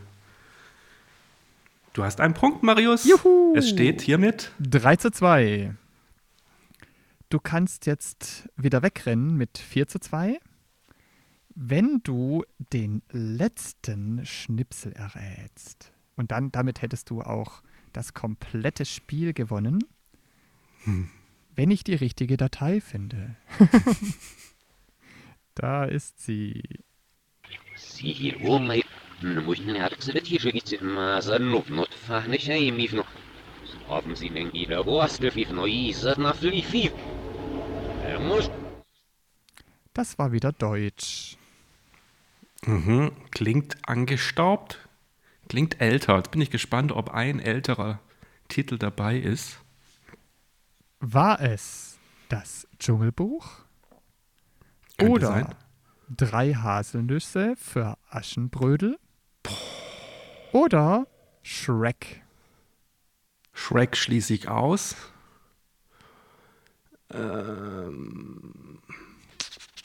Du 1.95 2.05
hast 2.05 2.21
einen 2.21 2.35
Punkt, 2.35 2.63
Marius. 2.63 3.07
Juhu. 3.07 3.55
Es 3.57 3.71
steht 3.71 4.03
hiermit 4.03 4.53
3 4.61 4.97
zu 4.97 5.11
2. 5.11 5.75
Du 7.31 7.41
kannst 7.41 7.87
jetzt 7.87 8.51
wieder 8.55 8.83
wegrennen 8.83 9.35
mit 9.35 9.57
4 9.57 9.89
zu 9.89 9.99
2. 9.99 10.39
Wenn 11.55 12.03
du 12.03 12.45
den 12.75 13.01
letzten 13.11 14.27
Schnipsel 14.27 14.93
errätst. 14.93 15.91
Und 16.17 16.33
dann 16.33 16.53
damit 16.53 16.83
hättest 16.83 17.09
du 17.09 17.23
auch 17.23 17.63
das 17.95 18.13
komplette 18.13 18.85
Spiel 18.85 19.33
gewonnen 19.33 19.79
wenn 21.59 21.73
ich 21.73 21.83
die 21.83 21.97
richtige 21.97 22.37
Datei 22.37 22.81
finde. 22.81 23.35
da 25.57 25.85
ist 25.85 26.21
sie. 26.21 26.63
Haben 33.89 34.15
Sie 34.15 34.31
denn 34.31 34.51
jeder 34.53 34.87
Oaste 34.87 35.33
fief 35.33 35.51
Neuisat 35.51 36.19
nach 36.19 36.37
Flifi? 36.37 36.93
Er 38.05 38.21
muss. 38.21 38.49
Das 39.95 40.17
war 40.17 40.31
wieder 40.31 40.53
Deutsch. 40.53 41.39
Mhm, 42.67 43.11
klingt 43.33 43.79
angestaubt. 43.83 44.89
Klingt 45.49 45.81
älter. 45.81 46.19
Jetzt 46.19 46.31
bin 46.31 46.41
ich 46.41 46.51
gespannt, 46.51 46.93
ob 46.93 47.11
ein 47.11 47.41
älterer 47.41 47.99
Titel 48.47 48.79
dabei 48.79 49.19
ist. 49.19 49.59
War 51.01 51.41
es 51.41 51.99
das 52.29 52.67
Dschungelbuch? 52.79 53.47
Könnte 54.99 55.13
Oder 55.13 55.27
sein. 55.29 55.55
drei 56.09 56.55
Haselnüsse 56.55 57.55
für 57.57 57.97
Aschenbrödel? 58.11 58.99
Oder 60.53 61.07
Shrek? 61.43 62.23
Shrek 63.53 63.97
schließe 63.97 64.35
ich 64.35 64.49
aus. 64.49 64.97
Ähm, 67.11 68.81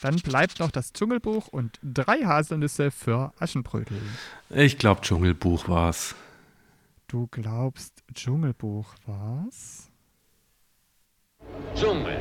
Dann 0.00 0.16
bleibt 0.16 0.58
noch 0.60 0.70
das 0.70 0.92
Dschungelbuch 0.92 1.48
und 1.48 1.78
drei 1.82 2.24
Haselnüsse 2.24 2.90
für 2.90 3.32
Aschenbrödel. 3.38 4.00
ich 4.50 4.78
glaube, 4.78 5.00
Dschungelbuch 5.00 5.68
war's. 5.68 6.14
Du 7.08 7.28
glaubst, 7.28 8.02
Dschungelbuch 8.12 8.94
war's? 9.06 9.83
Dschungel. 11.74 12.20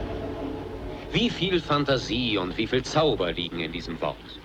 Wie 1.11 1.30
viel 1.30 1.61
Fantasie 1.61 2.38
und 2.38 2.57
wie 2.57 2.67
viel 2.67 2.84
Zauber 2.84 3.32
liegen 3.32 3.59
in 3.59 3.71
diesem 3.71 3.99
Wort. 4.01 4.39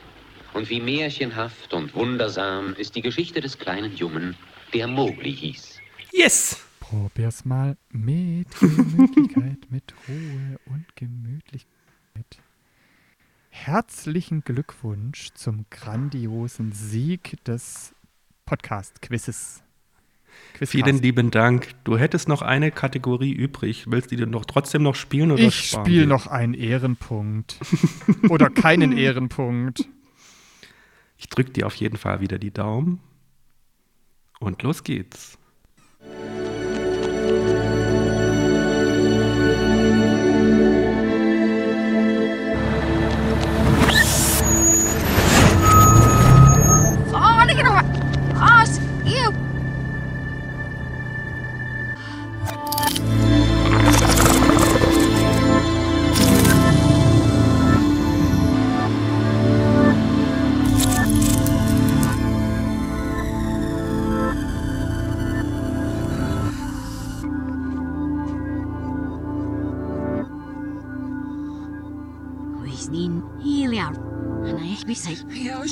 Und 0.55 0.69
wie 0.71 0.81
märchenhaft 0.81 1.73
und 1.73 1.95
wundersam 1.95 2.75
ist 2.75 2.95
die 2.95 3.03
Geschichte 3.03 3.41
des 3.41 3.59
kleinen 3.59 3.95
Jungen, 3.95 4.37
der 4.75 4.87
Mowgli 4.87 5.35
hieß. 5.35 5.81
Yes! 6.13 6.65
Probier's 6.81 7.45
mal 7.45 7.77
mit 7.91 8.49
Gemütlichkeit, 8.61 9.71
mit 9.71 9.95
Ruhe 10.09 10.59
und 10.67 10.87
Gemütlichkeit. 10.97 11.69
Herzlichen 13.51 14.43
Glückwunsch 14.43 15.31
zum 15.35 15.67
grandiosen 15.71 16.73
Sieg 16.73 17.43
des 17.45 17.95
Podcast-Quizzes. 18.47 19.63
Quizcast. 20.55 20.73
Vielen 20.73 21.03
lieben 21.03 21.31
Dank. 21.31 21.69
Du 21.85 21.97
hättest 21.97 22.29
noch 22.29 22.43
eine 22.43 22.71
Kategorie 22.71 23.33
übrig. 23.33 23.85
Willst 23.89 24.11
du 24.11 24.17
die 24.17 24.27
noch 24.27 24.45
trotzdem 24.45 24.83
noch 24.83 24.95
spielen 24.95 25.31
oder 25.31 25.43
Ich 25.43 25.71
spiele 25.71 26.07
noch 26.07 26.27
einen 26.27 26.55
Ehrenpunkt. 26.55 27.59
Oder 28.29 28.51
keinen 28.51 28.93
Ehrenpunkt. 28.97 29.89
Ich 31.17 31.29
drücke 31.29 31.51
dir 31.51 31.67
auf 31.67 31.75
jeden 31.77 31.97
Fall 31.97 32.21
wieder 32.21 32.39
die 32.39 32.53
Daumen. 32.53 33.01
Und 34.41 34.63
los 34.63 34.85
geht's. 34.85 35.39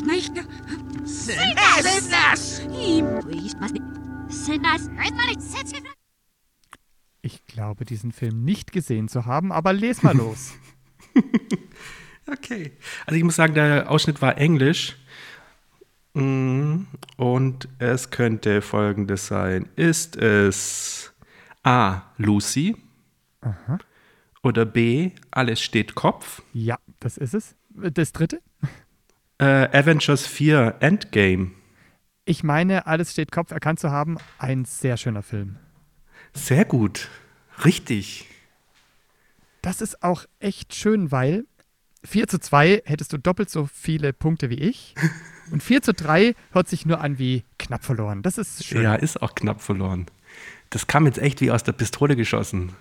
Näistä. 0.02 0.44
Senäs! 1.04 2.02
Senäs! 4.28 4.90
Ich 7.22 7.44
glaube, 7.46 7.84
diesen 7.84 8.12
Film 8.12 8.44
nicht 8.44 8.72
gesehen 8.72 9.08
zu 9.08 9.26
haben, 9.26 9.52
aber 9.52 9.72
les 9.72 10.02
mal 10.02 10.16
los. 10.16 10.54
Okay. 12.28 12.72
Also 13.06 13.16
ich 13.16 13.22
muss 13.22 13.36
sagen, 13.36 13.54
der 13.54 13.88
Ausschnitt 13.88 14.20
war 14.20 14.36
englisch. 14.36 14.96
Mm, 16.14 16.86
Und 17.16 17.68
es 17.78 18.10
könnte 18.10 18.62
folgendes 18.62 19.28
sein. 19.28 19.68
Ist 19.76 20.16
es 20.16 21.12
A. 21.62 22.02
Lucy? 22.16 22.76
Aha. 23.42 23.78
Oder 24.42 24.64
B. 24.64 25.12
Alles 25.30 25.60
steht 25.60 25.94
Kopf? 25.94 26.42
Ja, 26.52 26.78
das 26.98 27.16
ist 27.16 27.34
es. 27.34 27.54
Das 27.70 28.10
dritte? 28.12 28.40
Äh, 29.38 29.68
Avengers 29.78 30.26
4 30.26 30.76
Endgame. 30.80 31.52
Ich 32.24 32.42
meine, 32.42 32.86
alles 32.86 33.12
steht 33.12 33.30
Kopf 33.30 33.50
erkannt 33.50 33.78
zu 33.78 33.90
haben. 33.90 34.18
Ein 34.38 34.64
sehr 34.64 34.96
schöner 34.96 35.22
Film. 35.22 35.56
Sehr 36.32 36.64
gut. 36.64 37.08
Richtig. 37.64 38.26
Das 39.62 39.80
ist 39.80 40.02
auch 40.02 40.24
echt 40.38 40.74
schön, 40.74 41.10
weil 41.10 41.44
4 42.04 42.28
zu 42.28 42.38
2 42.38 42.82
hättest 42.84 43.12
du 43.12 43.18
doppelt 43.18 43.50
so 43.50 43.66
viele 43.66 44.12
Punkte 44.12 44.50
wie 44.50 44.58
ich. 44.58 44.94
Und 45.50 45.62
4 45.62 45.82
zu 45.82 45.92
3 45.94 46.34
hört 46.52 46.68
sich 46.68 46.86
nur 46.86 47.00
an 47.00 47.18
wie 47.18 47.44
knapp 47.58 47.84
verloren. 47.84 48.22
Das 48.22 48.38
ist 48.38 48.64
schön. 48.64 48.82
Ja, 48.82 48.94
ist 48.94 49.22
auch 49.22 49.34
knapp 49.34 49.60
verloren. 49.60 50.06
Das 50.70 50.86
kam 50.86 51.06
jetzt 51.06 51.18
echt 51.18 51.40
wie 51.40 51.50
aus 51.50 51.62
der 51.62 51.72
Pistole 51.72 52.16
geschossen. 52.16 52.72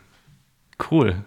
Cool. 0.90 1.24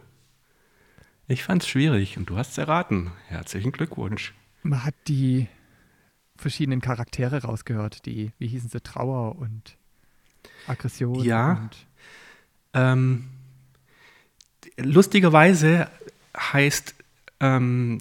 Ich 1.28 1.44
fand's 1.44 1.68
schwierig 1.68 2.16
und 2.16 2.30
du 2.30 2.36
hast 2.36 2.52
es 2.52 2.58
erraten. 2.58 3.12
Herzlichen 3.28 3.70
Glückwunsch. 3.70 4.34
Man 4.68 4.84
hat 4.84 4.94
die 5.06 5.48
verschiedenen 6.36 6.82
Charaktere 6.82 7.42
rausgehört, 7.42 8.04
die, 8.04 8.32
wie 8.38 8.48
hießen 8.48 8.68
sie, 8.68 8.82
Trauer 8.82 9.36
und 9.36 9.78
Aggression. 10.66 11.24
Ja. 11.24 11.52
Und 11.52 11.86
Ähm, 12.74 13.30
lustigerweise 14.76 15.90
heißt 16.36 16.94
ähm, 17.40 17.98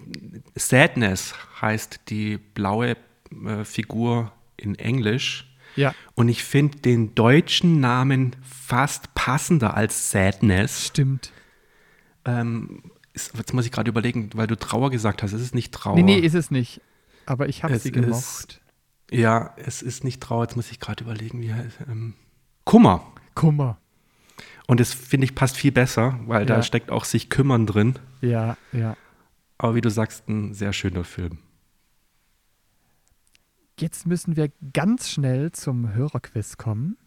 Sadness 0.55 1.33
heißt 1.61 2.01
die 2.09 2.37
blaue 2.37 2.97
äh, 3.45 3.63
Figur 3.63 4.33
in 4.57 4.75
Englisch. 4.75 5.47
Ja. 5.77 5.95
Und 6.15 6.27
ich 6.27 6.43
finde 6.43 6.79
den 6.79 7.15
deutschen 7.15 7.79
Namen 7.79 8.35
fast 8.43 9.13
passender 9.13 9.75
als 9.75 10.11
Sadness. 10.11 10.87
Stimmt. 10.87 11.31
Ähm, 12.25 12.83
ist, 13.17 13.35
jetzt 13.37 13.53
muss 13.53 13.65
ich 13.65 13.71
gerade 13.71 13.89
überlegen, 13.89 14.29
weil 14.33 14.47
du 14.47 14.55
Trauer 14.55 14.89
gesagt 14.91 15.21
hast. 15.23 15.33
Es 15.33 15.41
ist 15.41 15.53
nicht 15.55 15.73
Trauer. 15.73 15.95
nee, 15.95 16.03
nee, 16.03 16.19
ist 16.19 16.33
es 16.35 16.51
nicht. 16.51 16.81
Aber 17.25 17.49
ich 17.49 17.63
habe 17.63 17.77
sie 17.77 17.89
ist- 17.89 17.93
gemocht. 17.93 18.61
Ja, 19.11 19.53
es 19.57 19.81
ist 19.81 20.03
nicht 20.03 20.21
Trauer. 20.21 20.43
Jetzt 20.43 20.55
muss 20.55 20.69
ich 20.71 20.79
gerade 20.79 21.03
überlegen, 21.03 21.41
wie 21.41 21.53
heißt 21.53 21.79
ähm, 21.87 22.13
Kummer. 22.65 23.03
Kummer. 23.35 23.77
Und 24.67 24.79
das 24.81 24.93
finde 24.93 25.25
ich 25.25 25.33
passt 25.35 25.55
viel 25.57 25.71
besser, 25.71 26.19
weil 26.25 26.45
da 26.45 26.57
Ja. 26.57 26.63
steckt 26.63 26.91
auch 26.91 27.05
sich 27.05 27.29
kümmern 27.29 27.65
drin. 27.65 27.97
Ja, 28.21 28.57
ja. 28.73 28.97
Aber 29.57 29.75
wie 29.75 29.81
du 29.81 29.89
sagst, 29.89 30.27
ein 30.27 30.53
sehr 30.53 30.73
schöner 30.73 31.03
Film. 31.05 31.39
Jetzt 33.79 34.05
müssen 34.07 34.35
wir 34.35 34.51
ganz 34.73 35.09
schnell 35.09 35.51
zum 35.51 35.93
Hörerquiz 35.93 36.57
kommen. 36.57 36.97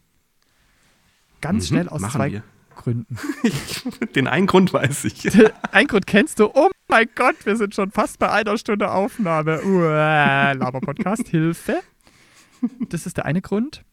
Ganz 1.40 1.64
Mhm, 1.64 1.74
schnell 1.74 1.88
aus 1.88 2.00
zwei 2.02 2.32
wir. 2.32 2.42
Gründen. 2.81 3.18
Den 4.14 4.26
einen 4.26 4.47
Grund 4.47 4.72
weiß 4.72 5.05
ich. 5.05 5.31
Ein 5.70 5.87
Grund 5.87 6.07
kennst 6.07 6.41
du. 6.41 6.51
Oh 6.55 6.70
mein 6.89 7.09
Gott, 7.14 7.37
wir 7.45 7.57
sind 7.57 7.74
schon 7.74 7.91
fast 7.91 8.18
bei 8.18 8.31
einer 8.31 8.57
Stunde 8.57 8.91
Aufnahme. 8.91 9.62
Uah, 9.62 10.53
Laber-Podcast, 10.53 11.28
Hilfe. 11.28 11.81
Das 12.89 13.05
ist 13.05 13.18
der 13.18 13.26
eine 13.26 13.43
Grund. 13.43 13.85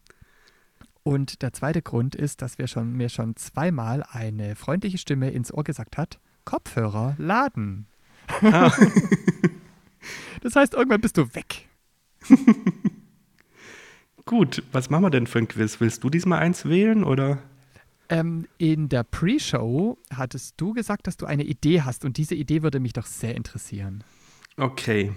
Und 1.04 1.42
der 1.42 1.52
zweite 1.52 1.82
Grund 1.82 2.16
ist, 2.16 2.42
dass 2.42 2.58
wir 2.58 2.68
schon, 2.68 2.94
mir 2.94 3.10
schon 3.10 3.36
zweimal 3.36 4.04
eine 4.10 4.56
freundliche 4.56 4.98
Stimme 4.98 5.32
ins 5.32 5.54
Ohr 5.54 5.66
gesagt 5.66 5.98
hat, 5.98 6.20
Kopfhörer 6.46 7.16
laden. 7.18 7.88
Ah. 8.42 8.72
Das 10.42 10.56
heißt, 10.56 10.76
irgendwann 10.76 11.02
bist 11.02 11.18
du 11.18 11.34
weg. 11.34 11.68
Gut, 14.26 14.64
was 14.72 14.90
machen 14.90 15.04
wir 15.04 15.10
denn 15.10 15.28
für 15.28 15.40
ein 15.40 15.48
Quiz? 15.48 15.82
Willst 15.82 16.04
du 16.04 16.10
diesmal 16.10 16.40
eins 16.40 16.66
wählen 16.66 17.04
oder? 17.04 17.40
Ähm, 18.10 18.48
in 18.58 18.90
der 18.90 19.04
Pre-Show 19.04 19.98
hattest 20.14 20.56
du 20.58 20.74
gesagt, 20.74 21.08
dass 21.08 21.18
du 21.18 21.26
eine 21.26 21.44
Idee 21.44 21.82
hast 21.82 22.06
und 22.06 22.18
diese 22.18 22.36
Idee 22.36 22.64
würde 22.64 22.80
mich 22.80 22.94
doch 22.94 23.06
sehr 23.06 23.36
interessieren. 23.36 24.04
Okay. 24.56 25.14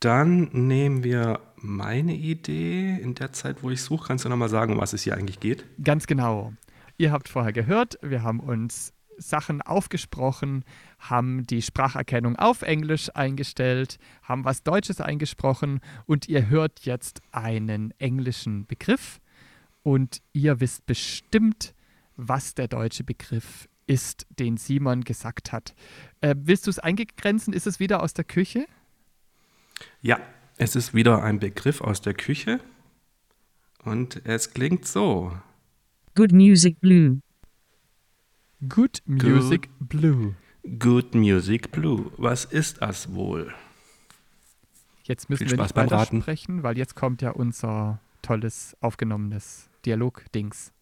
Dann 0.00 0.50
nehmen 0.52 1.04
wir 1.04 1.40
meine 1.56 2.14
Idee. 2.14 2.98
In 3.00 3.14
der 3.14 3.32
Zeit, 3.32 3.62
wo 3.62 3.70
ich 3.70 3.82
suche, 3.82 4.08
kannst 4.08 4.24
du 4.24 4.28
nochmal 4.28 4.48
sagen, 4.48 4.74
um 4.74 4.78
was 4.78 4.92
es 4.92 5.02
hier 5.02 5.16
eigentlich 5.16 5.40
geht. 5.40 5.64
Ganz 5.82 6.06
genau. 6.06 6.52
Ihr 6.96 7.10
habt 7.10 7.28
vorher 7.28 7.52
gehört, 7.52 7.98
wir 8.02 8.22
haben 8.22 8.40
uns 8.40 8.92
Sachen 9.16 9.62
aufgesprochen, 9.62 10.64
haben 10.98 11.46
die 11.46 11.62
Spracherkennung 11.62 12.36
auf 12.36 12.62
Englisch 12.62 13.10
eingestellt, 13.14 13.98
haben 14.22 14.44
was 14.44 14.62
Deutsches 14.62 15.00
eingesprochen 15.00 15.80
und 16.06 16.28
ihr 16.28 16.48
hört 16.48 16.80
jetzt 16.80 17.20
einen 17.32 17.92
englischen 17.98 18.66
Begriff 18.66 19.20
und 19.84 20.20
ihr 20.32 20.58
wisst 20.58 20.86
bestimmt, 20.86 21.74
was 22.16 22.54
der 22.56 22.66
deutsche 22.66 23.04
Begriff 23.04 23.68
ist, 23.86 24.26
den 24.40 24.56
Simon 24.56 25.04
gesagt 25.04 25.52
hat. 25.52 25.74
Äh, 26.20 26.34
willst 26.36 26.66
du 26.66 26.70
es 26.70 26.80
eingegrenzen? 26.80 27.52
Ist 27.54 27.68
es 27.68 27.78
wieder 27.78 28.02
aus 28.02 28.14
der 28.14 28.24
Küche? 28.24 28.66
Ja, 30.00 30.18
es 30.56 30.74
ist 30.74 30.94
wieder 30.94 31.22
ein 31.22 31.38
Begriff 31.38 31.80
aus 31.80 32.00
der 32.00 32.14
Küche 32.14 32.58
und 33.84 34.24
es 34.26 34.52
klingt 34.52 34.86
so. 34.86 35.32
Good 36.16 36.32
music 36.32 36.80
blue. 36.80 37.20
Good 38.68 39.02
Music 39.04 39.68
Blue. 39.78 40.34
Good 40.78 41.14
Music 41.14 41.70
Blue. 41.70 42.10
Was 42.16 42.46
ist 42.46 42.80
das 42.80 43.12
wohl? 43.12 43.52
Jetzt 45.02 45.28
müssen 45.28 45.48
Viel 45.48 45.50
wir 45.50 45.56
Spaß 45.56 45.68
nicht 45.68 45.74
beim 45.74 45.88
Raten. 45.88 46.16
weitersprechen, 46.18 46.62
weil 46.62 46.78
jetzt 46.78 46.94
kommt 46.94 47.20
ja 47.20 47.30
unser 47.30 48.00
tolles 48.22 48.74
aufgenommenes 48.80 49.68
Dialog-Dings. 49.84 50.72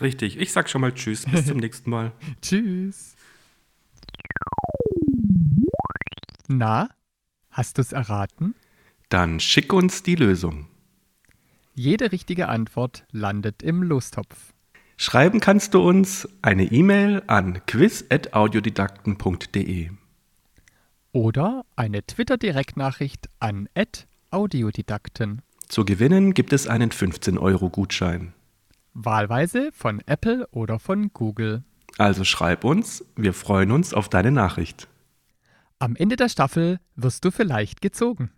Richtig, 0.00 0.38
ich 0.38 0.52
sag 0.52 0.68
schon 0.68 0.80
mal 0.80 0.92
Tschüss, 0.92 1.26
bis 1.26 1.46
zum 1.46 1.58
nächsten 1.58 1.90
Mal. 1.90 2.10
Tschüss. 2.42 3.14
Na, 6.48 6.88
hast 7.50 7.78
du 7.78 7.82
es 7.82 7.92
erraten? 7.92 8.56
Dann 9.08 9.38
schick 9.40 9.72
uns 9.72 10.02
die 10.02 10.16
Lösung. 10.16 10.66
Jede 11.74 12.12
richtige 12.12 12.48
Antwort 12.48 13.06
landet 13.12 13.62
im 13.62 13.82
Lostopf. 13.82 14.52
Schreiben 14.96 15.40
kannst 15.40 15.74
du 15.74 15.80
uns 15.80 16.28
eine 16.42 16.64
E-Mail 16.64 17.22
an 17.26 17.64
quiz.audiodidakten.de. 17.66 19.90
Oder 21.12 21.64
eine 21.76 22.06
Twitter-Direktnachricht 22.06 23.28
an 23.38 23.68
@audiodidakten. 24.30 25.42
Zu 25.72 25.86
gewinnen 25.86 26.34
gibt 26.34 26.52
es 26.52 26.66
einen 26.66 26.90
15-Euro-Gutschein. 26.90 28.34
Wahlweise 28.92 29.70
von 29.72 30.02
Apple 30.04 30.46
oder 30.50 30.78
von 30.78 31.14
Google. 31.14 31.64
Also 31.96 32.24
schreib 32.24 32.64
uns, 32.64 33.06
wir 33.16 33.32
freuen 33.32 33.70
uns 33.70 33.94
auf 33.94 34.10
deine 34.10 34.32
Nachricht. 34.32 34.86
Am 35.78 35.96
Ende 35.96 36.16
der 36.16 36.28
Staffel 36.28 36.78
wirst 36.94 37.24
du 37.24 37.30
vielleicht 37.30 37.80
gezogen. 37.80 38.30